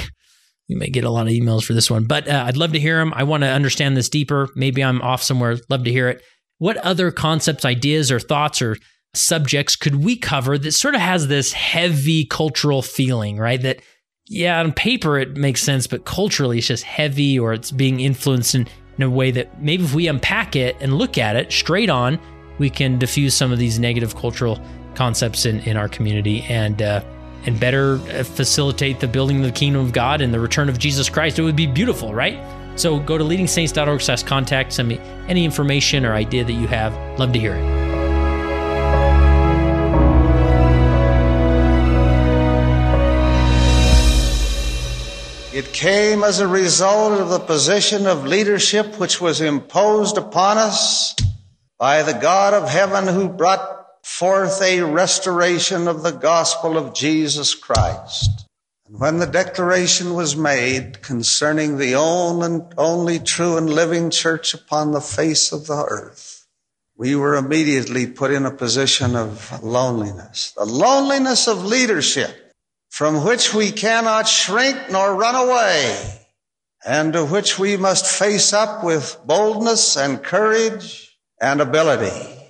we 0.69 0.75
may 0.75 0.89
get 0.89 1.05
a 1.05 1.11
lot 1.11 1.27
of 1.27 1.33
emails 1.33 1.65
for 1.65 1.75
this 1.75 1.91
one, 1.91 2.05
but 2.05 2.29
uh, 2.29 2.45
I'd 2.47 2.57
love 2.57 2.73
to 2.73 2.81
hear 2.81 2.99
them. 2.99 3.13
I 3.15 3.25
want 3.25 3.43
to 3.43 3.49
understand 3.49 3.97
this 3.97 4.09
deeper. 4.09 4.49
Maybe 4.57 4.83
I'm 4.83 5.03
off 5.03 5.23
somewhere. 5.23 5.59
Love 5.69 5.85
to 5.85 5.93
hear 5.93 6.09
it. 6.09 6.23
What 6.59 6.77
other 6.79 7.11
concepts, 7.11 7.65
ideas, 7.65 8.11
or 8.11 8.21
thoughts 8.21 8.63
or 8.63 8.77
subjects 9.15 9.77
could 9.77 9.97
we 9.97 10.17
cover 10.17 10.57
that 10.57 10.73
sort 10.73 10.95
of 10.95 11.01
has 11.01 11.29
this 11.29 11.53
heavy 11.53 12.25
cultural 12.25 12.81
feeling, 12.83 13.37
right? 13.37 13.61
That, 13.61 13.83
yeah, 14.27 14.61
on 14.61 14.73
paper 14.73 15.19
it 15.19 15.37
makes 15.37 15.63
sense, 15.63 15.87
but 15.87 16.05
culturally 16.07 16.59
it's 16.59 16.69
just 16.69 16.85
heavy 16.85 17.39
or 17.39 17.53
it's 17.53 17.71
being 17.71 18.01
influenced 18.01 18.55
in, 18.55 18.67
in 18.97 19.03
a 19.03 19.11
way 19.11 19.31
that 19.33 19.61
maybe 19.61 19.85
if 19.85 19.95
we 19.95 20.07
unpack 20.07 20.57
it 20.57 20.77
and 20.81 20.95
look 20.95 21.19
at 21.19 21.37
it 21.37 21.53
straight 21.53 21.91
on, 21.91 22.19
we 22.59 22.71
can 22.71 22.99
diffuse 22.99 23.35
some 23.35 23.53
of 23.53 23.59
these 23.59 23.79
negative 23.79 24.17
cultural 24.17 24.59
concepts 25.03 25.47
in, 25.47 25.59
in 25.63 25.77
our 25.77 25.89
community 25.89 26.43
and 26.43 26.81
uh, 26.81 27.03
and 27.45 27.59
better 27.59 27.95
uh, 27.95 28.23
facilitate 28.23 29.01
the 29.01 29.09
building 29.09 29.39
of 29.39 29.43
the 29.43 29.51
kingdom 29.51 29.85
of 29.85 29.93
God 29.93 30.21
and 30.21 30.33
the 30.33 30.39
return 30.39 30.69
of 30.69 30.79
Jesus 30.79 31.11
Christ. 31.11 31.41
It 31.41 31.43
would 31.43 31.57
be 31.57 31.67
beautiful, 31.67 32.15
right? 32.15 32.39
So 32.77 33.01
go 33.01 33.19
to 33.19 33.25
leadingsaints.org 33.25 34.01
slash 34.01 34.23
contact. 34.23 34.73
Send 34.73 34.87
me 34.87 35.01
any 35.27 35.45
information 35.45 36.07
or 36.07 36.15
idea 36.15 36.45
that 36.45 36.53
you 36.53 36.69
have. 36.69 36.93
Love 37.19 37.33
to 37.33 37.41
hear 37.41 37.57
it. 37.57 37.83
It 45.53 45.73
came 45.73 46.23
as 46.23 46.39
a 46.39 46.47
result 46.47 47.21
of 47.21 47.29
the 47.29 47.41
position 47.41 48.07
of 48.07 48.25
leadership 48.25 49.01
which 49.01 49.21
was 49.21 49.41
imposed 49.41 50.17
upon 50.17 50.59
us 50.59 51.17
by 51.77 52.05
the 52.05 52.13
God 52.13 52.55
of 52.55 52.69
heaven 52.69 53.13
who 53.13 53.29
brought 53.29 53.82
forth 54.03 54.61
a 54.63 54.83
restoration 54.83 55.89
of 55.89 56.03
the 56.03 56.11
gospel 56.11 56.77
of 56.77 56.95
Jesus 56.95 57.55
Christ. 57.55 58.47
And 58.87 59.01
when 59.01 59.19
the 59.19 59.27
declaration 59.27 60.15
was 60.15 60.37
made 60.37 61.03
concerning 61.03 61.79
the 61.79 61.95
only, 61.95 62.47
and 62.47 62.75
only 62.77 63.19
true 63.19 63.57
and 63.57 63.71
living 63.71 64.11
church 64.11 64.55
upon 64.55 64.93
the 64.93 65.01
face 65.01 65.53
of 65.53 65.67
the 65.67 65.85
earth, 65.89 66.47
we 66.97 67.17
were 67.17 67.37
immediately 67.37 68.07
put 68.07 68.31
in 68.31 68.45
a 68.45 68.51
position 68.51 69.17
of 69.17 69.63
loneliness, 69.63 70.53
the 70.57 70.65
loneliness 70.65 71.49
of 71.49 71.65
leadership 71.65 72.53
from 72.91 73.25
which 73.25 73.55
we 73.55 73.73
cannot 73.73 74.29
shrink 74.29 74.77
nor 74.91 75.15
run 75.15 75.35
away 75.35 76.19
and 76.85 77.13
to 77.13 77.25
which 77.25 77.59
we 77.59 77.77
must 77.77 78.07
face 78.07 78.53
up 78.53 78.85
with 78.85 79.19
boldness 79.25 79.97
and 79.97 80.23
courage 80.23 81.17
and 81.41 81.61
ability. 81.61 82.42